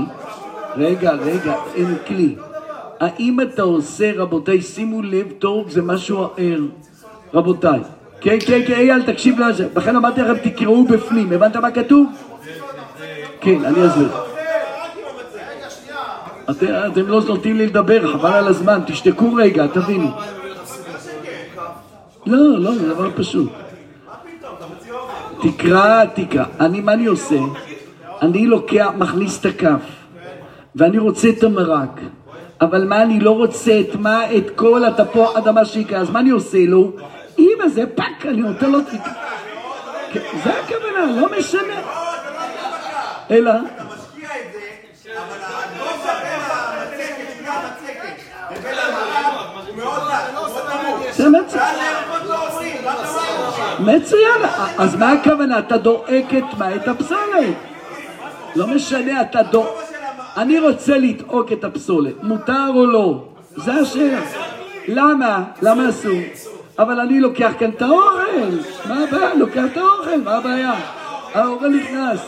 רגע, 0.77 1.13
רגע, 1.13 1.55
אין 1.75 1.97
כלי. 2.07 2.35
האם 3.01 3.41
אתה 3.41 3.63
עושה, 3.63 4.13
רבותיי, 4.17 4.63
שימו 4.63 5.03
לב 5.03 5.27
טוב, 5.39 5.71
זה 5.71 5.83
משהו 5.83 6.23
ער. 6.37 6.61
רבותיי. 7.35 7.81
כן, 8.21 8.37
כן, 8.47 8.61
כן, 8.67 8.73
אייל, 8.73 9.03
תקשיב 9.03 9.41
לזה. 9.41 9.69
לכן 9.77 9.97
אמרתי 9.97 10.23
לכם, 10.23 10.51
תקראו 10.51 10.85
בפנים. 10.85 11.33
הבנת 11.33 11.57
מה 11.57 11.71
כתוב? 11.71 12.07
כן, 13.41 13.65
אני 13.65 13.87
אסביר. 13.87 14.09
אתם, 16.51 16.67
אתם 16.93 17.07
לא 17.07 17.21
נותנים 17.27 17.57
לי 17.57 17.67
לדבר, 17.67 18.13
חבל 18.13 18.33
על 18.33 18.47
הזמן, 18.47 18.81
תשתקו 18.87 19.35
רגע, 19.35 19.67
תבינו. 19.67 20.11
לא, 22.27 22.59
לא, 22.59 22.75
זה 22.75 22.95
דבר 22.95 23.11
פשוט. 23.17 23.51
תקרא, 25.43 26.05
תקרא. 26.05 26.45
אני, 26.61 26.81
מה 26.81 26.93
אני 26.93 27.07
עושה? 27.07 27.39
אני 28.23 28.47
לוקח, 28.47 28.89
מכניס 28.97 29.41
את 29.41 29.47
הכף, 29.47 29.81
ואני 30.77 30.99
רוצה 30.99 31.29
את 31.29 31.43
המרק, 31.45 32.01
אבל 32.61 32.85
מה 32.85 33.03
אני 33.03 33.21
לא 33.21 33.31
רוצה? 33.31 33.81
את 33.81 33.95
מה? 33.95 34.37
את 34.37 34.51
כל 34.57 34.85
התפוח 34.85 35.37
אדמה 35.37 35.65
שיקרה, 35.65 36.01
אז 36.01 36.11
מה 36.11 36.21
אני 36.21 36.31
עושה 36.31 36.59
לו? 36.67 36.93
אמא 37.39 37.69
זה 37.69 37.85
פאק, 37.95 38.27
אני 38.27 38.37
נותן 38.43 38.71
לו... 38.71 38.79
כן, 40.13 40.21
זה 40.45 40.51
הכוונה, 40.61 41.21
לא 41.21 41.29
משנה. 41.39 41.75
אלא, 43.31 43.53
זה, 51.11 51.27
אבל 51.29 51.41
מצוין, 53.81 54.43
אז 54.79 54.97
מה 54.97 55.13
הכוונה? 55.13 55.59
אתה 55.59 55.77
דואק 55.77 56.35
את 56.39 56.59
מה? 56.59 56.75
את 56.75 56.89
הפסולת. 56.89 57.55
לא 58.57 58.67
משנה, 58.67 59.21
אתה 59.21 59.43
דואק. 59.43 59.69
אני 60.37 60.59
רוצה 60.59 60.99
לדאוג 60.99 61.53
את 61.53 61.65
הפסולת, 61.65 62.23
מותר 62.23 62.67
או 62.75 62.87
לא? 62.87 63.25
זה 63.57 63.73
השאלה. 63.75 64.21
למה? 64.89 65.45
למה 65.63 65.89
אסור? 65.89 66.19
אבל 66.79 67.01
אני 67.01 67.21
לוקח 67.21 67.53
כאן 67.59 67.71
את 67.71 67.83
האוכל. 67.83 68.57
מה 68.89 69.05
הבעיה? 69.05 69.35
לוקח 69.35 69.63
את 69.73 69.77
האוכל, 69.77 70.21
מה 70.25 70.37
הבעיה? 70.37 70.73
האוכל 71.35 71.69
נכנס. 71.69 72.21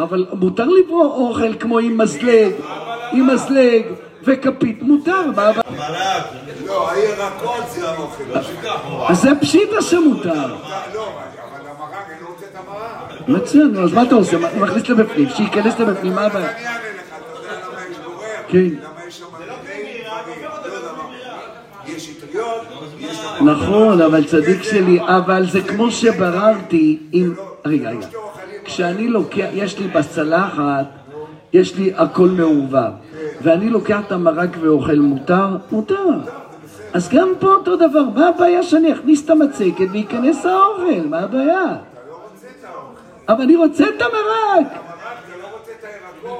אבל 0.00 0.26
מותר 0.32 0.64
לברוא 0.64 1.04
אוכל 1.04 1.54
כמו 1.54 1.78
עם 1.78 1.98
מזלג, 1.98 2.52
עם 3.12 3.26
מזלג 3.26 3.82
וכפית, 4.22 4.82
מותר, 4.82 5.30
מה 5.36 5.42
הבעיה? 5.48 6.45
לא, 6.76 6.90
הירקות 6.90 7.64
זה 7.68 7.90
האוכל. 7.90 8.24
אז 9.08 9.22
זה 9.22 9.30
פשיטה 9.40 9.82
שמותר. 9.82 10.46
לא, 10.46 10.56
לא. 10.94 11.08
מצוין, 13.28 13.70
נו, 13.72 13.84
אז 13.84 13.92
מה 13.92 14.02
אתה 14.02 14.14
עושה? 14.14 14.38
מכניס 14.38 14.88
לבפנים, 14.88 15.28
שייכנס 15.28 15.78
לבפנים, 15.78 16.14
מה 16.14 16.22
הבעיה? 16.22 16.56
אני 16.56 16.66
אענה 16.66 16.78
לך, 16.78 17.02
אתה 17.08 17.38
יודע 17.38 17.66
למה 17.68 17.80
יש 17.90 17.98
בורר? 17.98 18.26
כן. 18.48 18.58
למה 18.58 19.08
יש 19.08 19.18
שם. 19.18 19.24
לא. 19.48 19.54
יש 21.86 22.10
אטריות, 22.10 22.62
יש. 22.98 23.20
נכון, 23.40 24.02
אבל 24.02 24.24
צדיק 24.24 24.62
שלי, 24.62 24.98
אבל 25.00 25.46
זה 25.50 25.60
כמו 25.60 25.90
שבררתי 25.90 26.98
עם... 27.12 27.34
רגע, 27.64 27.90
רגע. 27.90 28.06
כשאני 28.64 29.08
לוקח, 29.08 29.46
יש 29.52 29.78
לי 29.78 29.88
בצלחת, 29.88 30.86
יש 31.52 31.76
לי 31.76 31.92
הכל 31.96 32.28
מעורבב, 32.28 32.90
ואני 33.42 33.70
לוקח 33.70 34.00
את 34.06 34.12
המרק 34.12 34.56
ואוכל, 34.60 34.96
מותר? 34.96 35.56
מותר. 35.72 36.10
אז 36.96 37.08
גם 37.08 37.32
פה 37.38 37.46
אותו 37.46 37.76
דבר, 37.76 38.02
מה 38.14 38.28
הבעיה 38.28 38.62
שאני 38.62 38.92
אכניס 38.92 39.24
את 39.24 39.30
המצקת 39.30 39.86
וייכנס 39.92 40.46
האוכל? 40.46 41.08
מה 41.10 41.18
הבעיה? 41.18 41.76
אבל 43.28 43.42
אני 43.42 43.56
רוצה 43.56 43.84
את 43.84 44.02
המרק. 44.02 44.72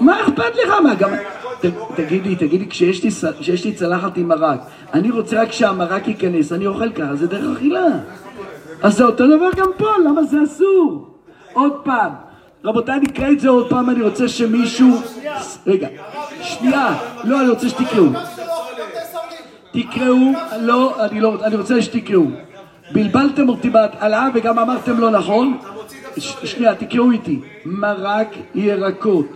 מה 0.00 0.20
אכפת 0.20 0.54
לך? 0.64 0.70
מה 0.82 0.94
גם... 0.94 1.10
תגיד 1.96 2.26
לי, 2.26 2.36
תגיד 2.36 2.60
לי, 2.60 2.68
כשיש 2.68 3.64
לי, 3.64 3.72
צלחת 3.74 4.16
עם 4.16 4.28
מרק, 4.28 4.60
אני 4.94 5.10
רוצה 5.10 5.42
רק 5.42 5.52
שהמרק 5.52 6.08
ייכנס, 6.08 6.52
אני 6.52 6.66
אוכל 6.66 6.92
ככה, 6.92 7.16
זה 7.16 7.26
דרך 7.26 7.56
אכילה. 7.56 7.86
אז 8.82 8.96
זה 8.96 9.04
אותו 9.04 9.26
דבר 9.26 9.50
גם 9.56 9.70
פה, 9.76 9.88
למה 10.04 10.22
זה 10.22 10.36
אסור? 10.44 11.08
עוד 11.52 11.72
פעם, 11.84 12.12
רבותיי, 12.64 13.00
נקרא 13.00 13.30
את 13.30 13.40
זה 13.40 13.48
עוד 13.48 13.68
פעם, 13.70 13.90
אני 13.90 14.02
רוצה 14.02 14.28
שמישהו... 14.28 15.00
רגע, 15.66 15.88
שנייה, 16.42 16.94
לא, 17.24 17.40
אני 17.40 17.48
רוצה 17.48 17.68
שתקראו. 17.68 18.06
תקראו, 19.82 20.32
לא, 20.60 21.04
אני 21.04 21.20
לא, 21.20 21.44
אני 21.44 21.56
רוצה 21.56 21.82
שתקראו. 21.82 22.24
בלבלתם 22.92 23.48
אותי 23.48 23.70
בהתחלה 23.70 24.28
וגם 24.34 24.58
אמרתם 24.58 24.98
לא 24.98 25.10
נכון. 25.10 25.58
שנייה, 26.18 26.74
תקראו 26.74 27.10
איתי. 27.10 27.40
מרק 27.64 28.28
ירקות. 28.54 29.26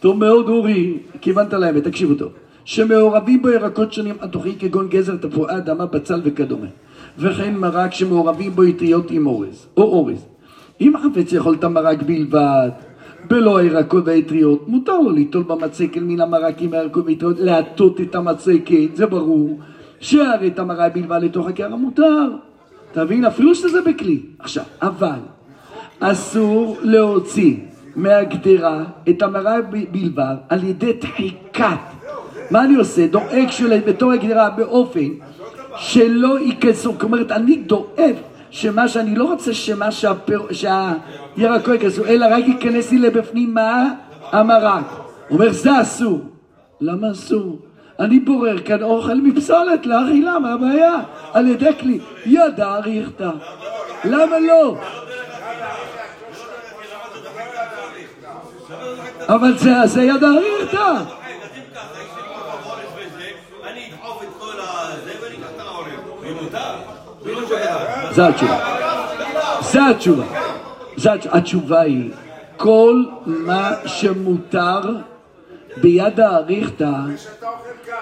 טוב 0.00 0.18
מאוד, 0.18 0.48
אורי, 0.48 0.98
כיוונת 1.20 1.52
לאמת, 1.52 1.84
תקשיבו 1.84 2.14
טוב. 2.14 2.32
שמעורבים 2.64 3.42
בו 3.42 3.48
ירקות 3.48 3.92
שונים 3.92 4.14
חתוכים 4.22 4.54
כגון 4.58 4.88
גזר, 4.88 5.16
תפוחי 5.16 5.56
אדמה, 5.56 5.86
בצל 5.86 6.20
וכדומה. 6.24 6.66
וכן 7.18 7.54
מרק 7.54 7.94
שמעורבים 7.94 8.50
בו 8.50 8.62
אטריות 8.68 9.10
עם 9.10 9.26
אורז, 9.26 9.66
או 9.76 9.82
אורז. 9.82 10.26
אם 10.80 10.92
חפץ 11.02 11.32
לאכול 11.32 11.54
את 11.54 11.64
המרק 11.64 12.02
בלבד, 12.02 12.70
בלא 13.28 13.56
הירקות 13.56 14.04
והאטריות, 14.06 14.68
מותר 14.68 14.98
לו 14.98 15.10
ליטול 15.10 15.42
במצקת 15.42 16.00
מן 16.02 16.20
המרק 16.20 16.62
עם 16.62 16.74
הירקות 16.74 17.04
והאטריות, 17.06 17.38
להטות 17.38 18.00
את 18.00 18.14
המצקת, 18.14 18.96
זה 18.96 19.06
ברור. 19.06 19.60
שהרי 20.00 20.48
את 20.48 20.58
המרק 20.58 20.92
בלבד 20.94 21.18
לתוך 21.22 21.48
הקערה 21.48 21.76
מותר. 21.76 22.30
אתה 22.92 23.04
מבין? 23.04 23.24
אפילו 23.24 23.54
שזה 23.54 23.82
בכלי. 23.82 24.20
עכשיו, 24.38 24.64
אבל 24.82 25.18
אסור 26.00 26.76
להוציא 26.82 27.56
מהגדרה 27.96 28.84
את 29.08 29.22
המרק 29.22 29.64
ב- 29.70 29.84
בלבד 29.92 30.34
על 30.48 30.64
ידי 30.64 30.92
דחיקת. 30.92 31.66
מה 32.50 32.64
אני 32.64 32.74
עושה? 32.74 33.06
דואג 33.06 33.50
שלה 33.50 33.78
בתור 33.86 34.12
הגדרה 34.12 34.50
באופן 34.50 35.08
שלא 35.76 36.40
ייכנסו. 36.40 36.94
אומרת, 37.02 37.30
אני 37.32 37.56
דואג 37.56 38.14
שמה 38.52 38.88
שאני 38.88 39.16
לא 39.16 39.24
רוצה 39.24 39.54
שמה 39.54 39.90
שהפר... 39.90 40.46
שהירקות 40.50 41.74
ייכנסו, 41.74 42.04
אלא 42.04 42.26
רק 42.30 42.44
ייכנס 42.48 42.90
לי 42.90 42.98
לבפנים 42.98 43.54
מה? 43.54 43.88
המרק. 44.32 44.84
הוא 45.28 45.38
אומר, 45.38 45.52
זה 45.52 45.80
אסור. 45.80 46.20
למה 46.80 47.10
אסור? 47.10 47.58
אני 47.98 48.20
בורר 48.20 48.58
כאן 48.58 48.82
אוכל 48.82 49.14
מפסולת 49.14 49.86
לאכילה, 49.86 50.38
מה 50.38 50.52
הבעיה? 50.52 50.94
על 51.32 51.46
ידי 51.46 51.70
כלי. 51.80 51.98
ידע 52.26 52.76
ריכטה. 52.76 53.30
למה 54.04 54.38
לא? 54.38 54.76
אבל 59.28 59.58
זה, 59.58 60.02
ידע 60.02 60.28
ריכטה. 60.28 60.88
אז 60.88 61.02
אם 61.56 61.62
ככה, 61.74 62.02
יש 62.02 62.10
לי 62.16 62.22
פה 62.28 62.70
עורף 62.70 62.84
וזה, 62.96 63.30
אני 63.64 63.90
אדחוף 63.92 64.22
את 64.22 64.28
כל 64.38 64.60
הזה 64.60 65.12
ואני 65.22 65.34
אקח 65.36 65.50
את 65.56 65.60
העורף. 65.60 65.88
זה 66.22 66.34
מותר? 66.42 67.02
זה 67.24 67.32
לא 67.32 68.01
זה 68.14 68.26
התשובה. 68.26 68.58
זה 69.60 69.86
התשובה. 69.86 70.24
זה 70.96 71.12
התש... 71.12 71.26
התשובה 71.26 71.80
היא, 71.80 72.10
כל 72.56 73.04
מה 73.26 73.70
שמותר 73.86 74.80
ביד 75.76 76.20
האריכתא 76.20 76.92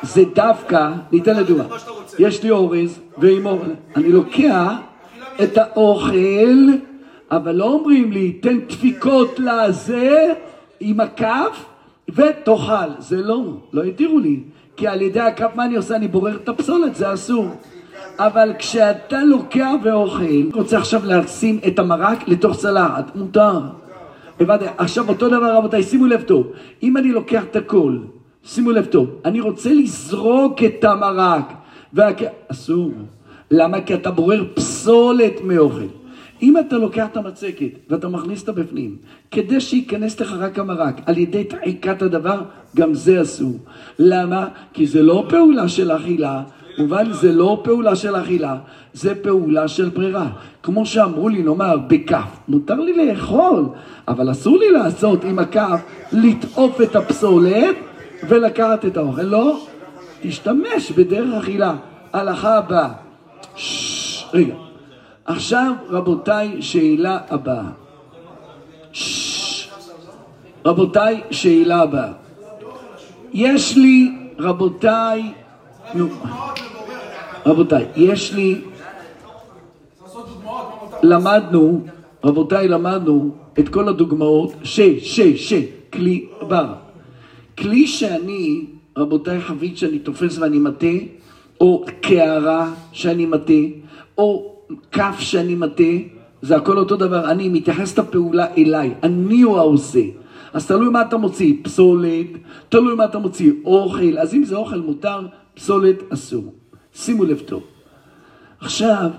זה 0.02 0.22
דווקא, 0.34 0.92
ניתן 1.12 1.36
לדוגמה, 1.36 1.64
יש 2.18 2.42
לי 2.42 2.50
אורז 2.50 3.00
ועם 3.18 3.46
אורז, 3.46 3.68
אני 3.96 4.12
לוקח 4.12 4.72
את 5.42 5.58
האוכל, 5.58 6.68
אבל 7.30 7.52
לא 7.52 7.64
אומרים 7.64 8.12
לי, 8.12 8.32
תן 8.32 8.60
דפיקות 8.60 9.38
לזה 9.38 10.32
עם 10.80 11.00
הכף 11.00 11.64
ותאכל, 12.08 12.90
זה 12.98 13.16
לא, 13.16 13.44
לא 13.72 13.82
התירו 13.82 14.18
לי, 14.18 14.40
כי 14.76 14.86
על 14.86 15.02
ידי 15.02 15.20
הכף 15.20 15.50
מה 15.54 15.64
אני 15.64 15.76
עושה? 15.76 15.96
אני 15.96 16.08
בורר 16.08 16.36
את 16.36 16.48
הפסולת, 16.48 16.94
זה 16.94 17.12
אסור. 17.12 17.46
אבל 18.20 18.52
כשאתה 18.58 19.24
לוקח 19.24 19.70
ואוכל, 19.82 20.50
רוצה 20.54 20.78
עכשיו 20.78 21.00
לשים 21.04 21.58
את 21.66 21.78
המרק 21.78 22.28
לתוך 22.28 22.56
צלחת, 22.56 23.16
מותר. 23.16 23.60
הבנתי, 24.40 24.64
עכשיו 24.78 25.08
אותו 25.08 25.28
דבר 25.28 25.56
רבותיי, 25.56 25.82
שימו 25.82 26.06
לב 26.06 26.22
טוב, 26.22 26.52
אם 26.82 26.96
אני 26.96 27.12
לוקח 27.12 27.44
את 27.44 27.56
הכל, 27.56 27.98
שימו 28.44 28.70
לב 28.70 28.86
טוב, 28.86 29.08
אני 29.24 29.40
רוצה 29.40 29.72
לזרוק 29.72 30.64
את 30.64 30.84
המרק, 30.84 31.52
והכ... 31.92 32.22
אסור. 32.48 32.92
למה? 33.50 33.80
כי 33.80 33.94
אתה 33.94 34.10
בורר 34.10 34.44
פסולת 34.54 35.40
מאוכל. 35.44 35.86
אם 36.42 36.58
אתה 36.58 36.78
לוקח 36.78 37.06
את 37.12 37.16
המצקת 37.16 37.70
ואתה 37.90 38.08
מכניס 38.08 38.40
אותה 38.40 38.52
בפנים, 38.52 38.96
כדי 39.30 39.60
שייכנס 39.60 40.20
לך 40.20 40.34
רק 40.38 40.58
המרק, 40.58 41.00
על 41.06 41.18
ידי 41.18 41.44
דחיקת 41.44 42.02
הדבר, 42.02 42.42
גם 42.76 42.94
זה 42.94 43.22
אסור. 43.22 43.58
למה? 43.98 44.48
כי 44.72 44.86
זה 44.86 45.02
לא 45.02 45.24
פעולה 45.28 45.68
של 45.68 45.92
אכילה, 45.92 46.42
מובן 46.80 47.12
זה 47.12 47.32
לא 47.32 47.60
פעולה 47.64 47.96
של 47.96 48.16
אכילה, 48.16 48.56
זה 48.92 49.14
פעולה 49.14 49.68
של 49.68 49.88
ברירה. 49.88 50.26
כמו 50.62 50.86
שאמרו 50.86 51.28
לי, 51.28 51.42
נאמר, 51.42 51.76
בכף, 51.76 52.38
מותר 52.48 52.74
לי 52.74 53.06
לאכול, 53.06 53.64
אבל 54.08 54.30
אסור 54.30 54.58
לי 54.58 54.70
לעשות 54.70 55.24
עם 55.24 55.38
הכף, 55.38 55.80
לטעוף 56.12 56.80
את 56.80 56.96
הפסולת 56.96 57.76
ולקחת 58.28 58.84
את 58.84 58.96
האוכל. 58.96 59.22
לא, 59.22 59.66
תשתמש 60.22 60.92
בדרך 60.96 61.34
אכילה. 61.34 61.74
הלכה 62.12 62.58
הבאה. 62.58 62.92
רגע. 64.34 64.54
עכשיו, 65.24 65.72
רבותיי, 65.88 66.62
שאלה 66.62 67.18
הבאה. 67.30 67.64
רבותיי, 70.64 71.20
שאלה 71.30 71.82
הבאה. 71.82 72.12
יש 73.32 73.76
לי, 73.76 74.12
רבותיי, 74.38 75.32
נו, 75.94 76.08
רבותיי, 77.50 77.86
יש 77.96 78.34
לי, 78.34 78.60
למדנו, 81.02 81.80
רבותיי, 82.24 82.68
למדנו 82.68 83.30
את 83.58 83.68
כל 83.68 83.88
הדוגמאות, 83.88 84.52
ש, 84.62 84.80
ש, 84.80 85.20
ש, 85.20 85.52
כלי 85.92 86.26
בר. 86.48 86.72
כלי 87.58 87.86
שאני, 87.86 88.66
רבותיי, 88.96 89.40
חבית 89.40 89.78
שאני 89.78 89.98
תופס 89.98 90.38
ואני 90.38 90.58
מטה, 90.58 90.96
או 91.60 91.84
קערה 92.00 92.72
שאני 92.92 93.26
מטה, 93.26 93.62
או 94.18 94.56
כף 94.92 95.16
שאני 95.18 95.54
מטה, 95.54 95.92
זה 96.42 96.56
הכל 96.56 96.78
אותו 96.78 96.96
דבר, 96.96 97.30
אני 97.30 97.48
מתייחס 97.48 97.94
את 97.94 97.98
הפעולה 97.98 98.46
אליי, 98.58 98.94
אני 99.02 99.40
הוא 99.40 99.58
העושה. 99.58 100.04
אז 100.52 100.66
תלוי 100.66 100.88
מה 100.88 101.02
אתה 101.02 101.16
מוציא, 101.16 101.54
פסולת, 101.62 102.26
תלוי 102.68 102.94
מה 102.94 103.04
אתה 103.04 103.18
מוציא, 103.18 103.52
אוכל, 103.64 104.18
אז 104.18 104.34
אם 104.34 104.44
זה 104.44 104.56
אוכל 104.56 104.78
מותר, 104.78 105.26
פסולת 105.54 106.12
אסור. 106.12 106.59
שימו 107.00 107.24
לב 107.24 107.40
טוב. 107.46 107.62
עכשיו, 108.60 109.10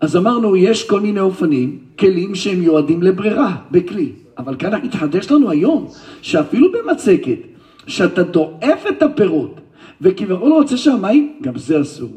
אז 0.00 0.16
אמרנו, 0.16 0.56
יש 0.56 0.88
כל 0.88 1.00
מיני 1.00 1.20
אופנים, 1.20 1.78
כלים 1.98 2.34
שהם 2.34 2.60
מיועדים 2.60 3.02
לברירה, 3.02 3.56
בכלי. 3.70 4.12
אבל 4.38 4.56
כאן 4.56 4.74
התחדש 4.74 5.30
לנו 5.30 5.50
היום, 5.50 5.88
שאפילו 6.22 6.68
במצקת, 6.72 7.38
שאתה 7.86 8.22
דועף 8.22 8.86
את 8.88 9.02
הפירות, 9.02 9.60
וכביכול 10.00 10.52
רוצה 10.52 10.76
שהמים, 10.76 11.32
גם 11.42 11.58
זה 11.58 11.80
אסור. 11.80 12.10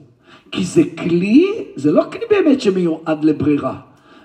כי 0.51 0.63
זה 0.63 0.81
כלי, 0.97 1.47
זה 1.75 1.91
לא 1.91 2.03
כלי 2.11 2.25
באמת 2.29 2.61
שמיועד 2.61 3.23
לברירה. 3.23 3.75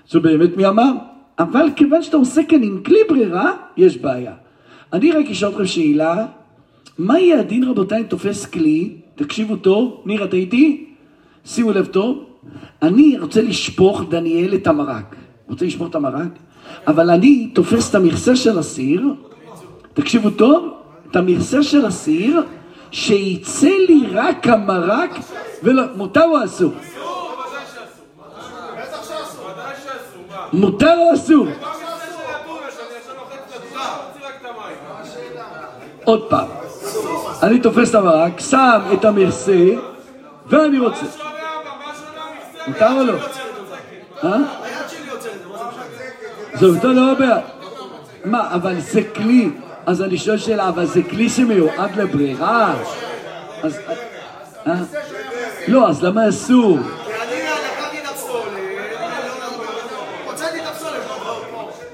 זה 0.09 0.19
באמת 0.19 0.57
מי 0.57 0.67
אמר? 0.67 0.91
אבל 1.39 1.67
כיוון 1.75 2.03
שאתה 2.03 2.17
עושה 2.17 2.43
כאן 2.43 2.63
עם 2.63 2.83
כלי 2.85 2.99
ברירה, 3.09 3.51
יש 3.77 3.97
בעיה. 3.97 4.33
אני 4.93 5.11
רק 5.11 5.25
אשאל 5.31 5.49
אתכם 5.49 5.65
שאלה, 5.65 6.25
מה 6.97 7.19
יהיה 7.19 7.39
הדין 7.39 7.63
רבותיי 7.63 8.01
אם 8.01 8.03
תופס 8.03 8.45
כלי, 8.45 8.95
תקשיבו 9.15 9.55
טוב, 9.55 10.01
ניר 10.05 10.23
אתה 10.23 10.35
איתי? 10.35 10.85
שימו 11.45 11.71
לב 11.71 11.85
טוב, 11.85 12.23
אני 12.81 13.17
רוצה 13.19 13.41
לשפוך 13.41 14.01
דניאל 14.09 14.55
את 14.55 14.67
המרק, 14.67 15.15
רוצה 15.49 15.65
לשפוך 15.65 15.89
את 15.89 15.95
המרק, 15.95 16.29
אבל 16.87 17.09
אני 17.09 17.49
תופס 17.53 17.89
את 17.89 17.95
המכסה 17.95 18.35
של 18.35 18.59
הסיר, 18.59 19.13
תקשיבו 19.93 20.29
טוב, 20.29 20.73
את 21.11 21.15
המכסה 21.15 21.63
של 21.63 21.85
הסיר, 21.85 22.41
שיצא 22.91 23.69
לי 23.87 24.01
רק 24.11 24.47
המרק, 24.47 25.11
ולא, 25.63 25.83
מותר 25.95 26.23
או 26.23 26.43
אסור? 26.43 26.71
מותר 30.53 30.95
או 30.97 31.13
אסור? 31.13 31.47
עוד 36.03 36.29
פעם, 36.29 36.47
אני 37.43 37.59
תופס 37.59 37.89
את 37.89 37.95
המרק, 37.95 38.39
שם 38.39 38.79
את 38.93 39.05
המכסה, 39.05 39.69
ואני 40.47 40.79
רוצה. 40.79 41.05
מותר 42.67 42.91
או 42.91 43.03
לא? 43.03 43.13
אה? 44.23 44.29
זה, 44.29 44.37
מה 45.49 45.63
זה 46.59 46.65
אותו 46.65 46.93
לא 46.93 47.13
בעיה. 47.13 47.37
מה, 48.25 48.53
אבל 48.53 48.79
זה 48.79 49.01
כלי. 49.15 49.49
אז 49.85 50.01
אני 50.01 50.17
שואל 50.17 50.37
שאלה, 50.37 50.69
אבל 50.69 50.85
זה 50.85 51.01
כלי 51.09 51.29
שמיועד 51.29 51.95
לברירה? 51.95 52.73
אז... 53.63 53.79
אה? 54.67 54.73
לא, 55.67 55.89
אז 55.89 56.03
למה 56.03 56.29
אסור? 56.29 56.79
הוצאתי 60.25 60.61
את 60.61 60.67
הפסולת, 60.67 61.01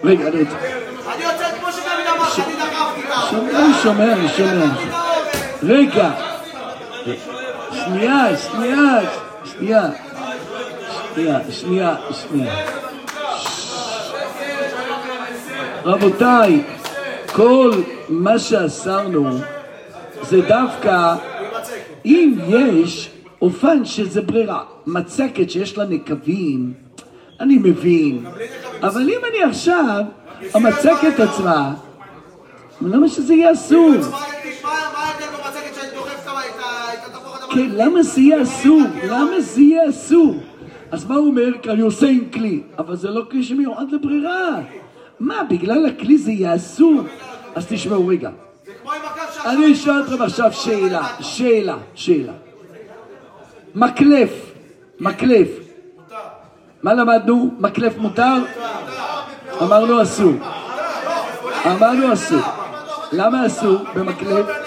רגע, 0.04 0.28
אני 0.28 0.40
רוצה... 0.40 0.56
אני 1.16 1.24
יוצא 1.24 1.58
כמו 1.60 1.72
שתמיד 1.72 2.08
אמרתי, 2.18 2.42
אני 2.42 2.56
דחפתי 2.56 3.02
שומע, 3.30 3.60
אני 3.60 3.74
שומע, 3.84 4.14
אני 4.14 4.30
שומע. 4.38 4.91
רגע. 5.64 6.12
שנייה, 7.72 8.38
שנייה, 8.38 9.00
שנייה. 9.46 9.90
שנייה, 11.16 11.40
שנייה, 11.52 11.96
שנייה. 12.12 12.66
רבותיי, 15.86 16.64
כל 17.34 17.72
מה 18.10 18.40
שאסרנו 18.40 19.30
זה 20.22 20.42
דווקא 20.42 21.16
אם 22.06 22.34
יש 22.48 23.10
אופן 23.42 23.86
שזה 23.86 24.22
ברירה. 24.22 24.64
מצקת 24.88 25.50
שיש 25.52 25.78
לה 25.78 25.86
נקבים, 25.86 26.74
אני 27.40 27.58
מבין. 27.58 28.26
אבל 28.82 29.02
אם 29.02 29.20
אני 29.30 29.44
עכשיו, 29.44 30.04
המצקת 30.54 31.20
עצמה, 31.20 31.74
למה 32.82 33.08
שזה 33.08 33.34
יהיה 33.34 33.52
אסור? 33.52 33.92
מה 34.64 34.70
ההבדל 34.70 35.26
במצגת 35.26 35.76
שאני 35.76 35.90
דוחף 35.96 36.28
את 36.28 37.06
התפוח 37.06 37.36
אדמה? 37.36 37.41
כן, 37.54 37.70
למה 37.72 38.04
זה 38.04 38.22
יהיה 38.22 38.42
אסור? 38.42 38.82
למה 39.08 39.40
זה 39.42 39.62
יהיה 39.62 39.90
אסור? 39.90 40.36
אז 40.92 41.06
מה 41.06 41.16
הוא 41.16 41.28
אומר? 41.28 41.58
כי 41.62 41.70
אני 41.72 41.82
עושה 41.82 42.08
עם 42.08 42.30
כלי. 42.34 42.62
אבל 42.78 42.96
זה 42.96 43.10
לא 43.10 43.24
כלי 43.32 43.44
שמיועד 43.44 43.92
לברירה. 43.92 44.60
מה, 45.20 45.44
בגלל 45.50 45.86
הכלי 45.86 46.18
זה 46.18 46.32
יהיה 46.32 46.56
אסור? 46.56 47.02
אז 47.56 47.66
תשמעו 47.70 48.08
רגע. 48.08 48.30
אני 49.46 49.74
אשאל 49.74 50.02
אתכם 50.04 50.22
עכשיו 50.22 50.54
שאלה, 50.54 51.08
שאלה, 51.20 51.78
שאלה. 51.96 52.34
מקלף, 53.76 54.52
מקלף. 55.00 55.48
מה 56.84 56.94
למדנו? 56.94 57.52
מקלף 57.60 57.98
מותר? 57.98 58.36
אמרנו 59.62 60.02
אסור. 60.02 60.34
אמרנו 61.66 62.14
אסור. 62.14 62.42
למה 63.12 63.46
אסור 63.46 63.78
במקלף? 63.96 64.61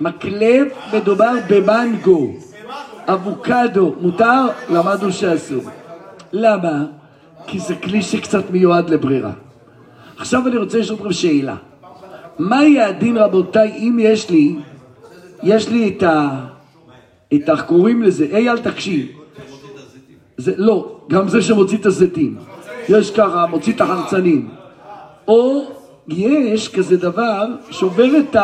מקלף 0.00 0.72
מדובר 0.94 1.32
במנגו. 1.48 2.32
אבוקדו, 3.06 3.94
מותר? 4.00 4.46
למדנו 4.70 5.12
שאסור. 5.12 5.62
למה? 6.32 6.84
כי 7.46 7.58
זה 7.58 7.74
כלי 7.74 8.02
שקצת 8.02 8.50
מיועד 8.50 8.90
לברירה. 8.90 9.32
עכשיו 10.18 10.46
אני 10.46 10.56
רוצה 10.56 10.78
לשאול 10.78 10.98
אתכם 10.98 11.12
שאלה. 11.12 11.56
מה 12.38 12.64
יהיה 12.64 12.88
הדין 12.88 13.16
רבותיי 13.16 13.72
אם 13.78 13.98
יש 14.00 14.30
לי, 14.30 14.56
יש 15.42 15.68
לי 15.68 15.88
את 15.88 16.02
ה... 16.02 16.44
את 17.34 17.48
ה... 17.48 17.62
קוראים 17.62 18.02
לזה, 18.02 18.26
אייל 18.32 18.58
תקשיב. 18.58 19.06
זה, 20.36 20.52
לא, 20.56 21.00
גם 21.08 21.28
זה 21.28 21.42
שמוציא 21.42 21.78
את 21.78 21.86
הזיתים. 21.86 22.36
יש 22.88 23.10
ככה, 23.10 23.46
מוציא 23.46 23.72
את 23.72 23.80
החרצנים. 23.80 24.48
או 25.28 25.64
יש 26.08 26.68
כזה 26.68 26.96
דבר 26.96 27.46
שובר 27.70 28.18
את 28.18 28.36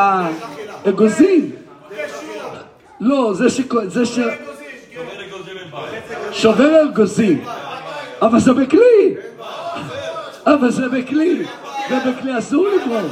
האגוזים. 0.84 1.50
לא, 3.00 3.34
זה 3.34 4.04
ש... 4.06 4.18
שובר 6.32 6.82
אגוזים. 6.82 7.44
אבל 8.22 8.38
זה 8.40 8.52
בכלי. 8.52 9.14
אבל 10.46 10.70
זה 10.70 10.88
בכלי. 10.88 11.44
זה 11.88 11.98
בכלי 12.10 12.38
אסור 12.38 12.68
לגרום. 12.68 13.08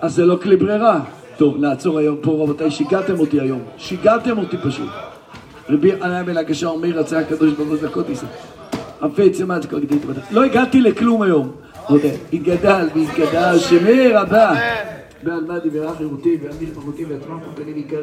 אז 0.00 0.14
זה 0.14 0.26
לא 0.26 0.36
כלי 0.42 0.56
ברירה. 0.56 1.00
טוב, 1.36 1.56
נעצור 1.56 1.98
היום 1.98 2.16
פה 2.22 2.30
רבותיי, 2.30 2.70
שיגעתם 2.70 3.20
אותי 3.20 3.40
היום. 3.40 3.62
שיגעתם 3.78 4.38
אותי 4.38 4.56
פשוט. 4.64 4.88
רבי 5.68 5.92
עניה 5.92 6.24
בן 6.24 6.36
הגשה 6.36 6.66
אומר, 6.66 6.88
רצה 6.88 7.18
הקדוש 7.18 7.52
ברוך 7.52 7.68
הוא 7.68 7.76
זכות 7.76 8.08
ישראל. 8.08 8.30
הפץ 9.00 9.40
ימד 9.40 9.66
כל 9.70 9.80
גדית. 9.80 10.02
לא 10.30 10.44
הגעתי 10.44 10.80
לכלום 10.80 11.22
היום. 11.22 11.52
עוד 11.88 12.00
התגדל 12.32 12.88
והתגדל, 12.94 13.58
שמי 13.58 14.08
רבה. 14.08 14.54
בעל 15.22 15.44
מה 15.44 15.58
דיברה 15.58 15.96
חירותי, 15.96 16.38
ועל 16.42 16.52
משפחותי 16.62 17.04
ועצמם 17.04 17.38
פנים 17.54 17.74
עיקרים. 17.74 18.02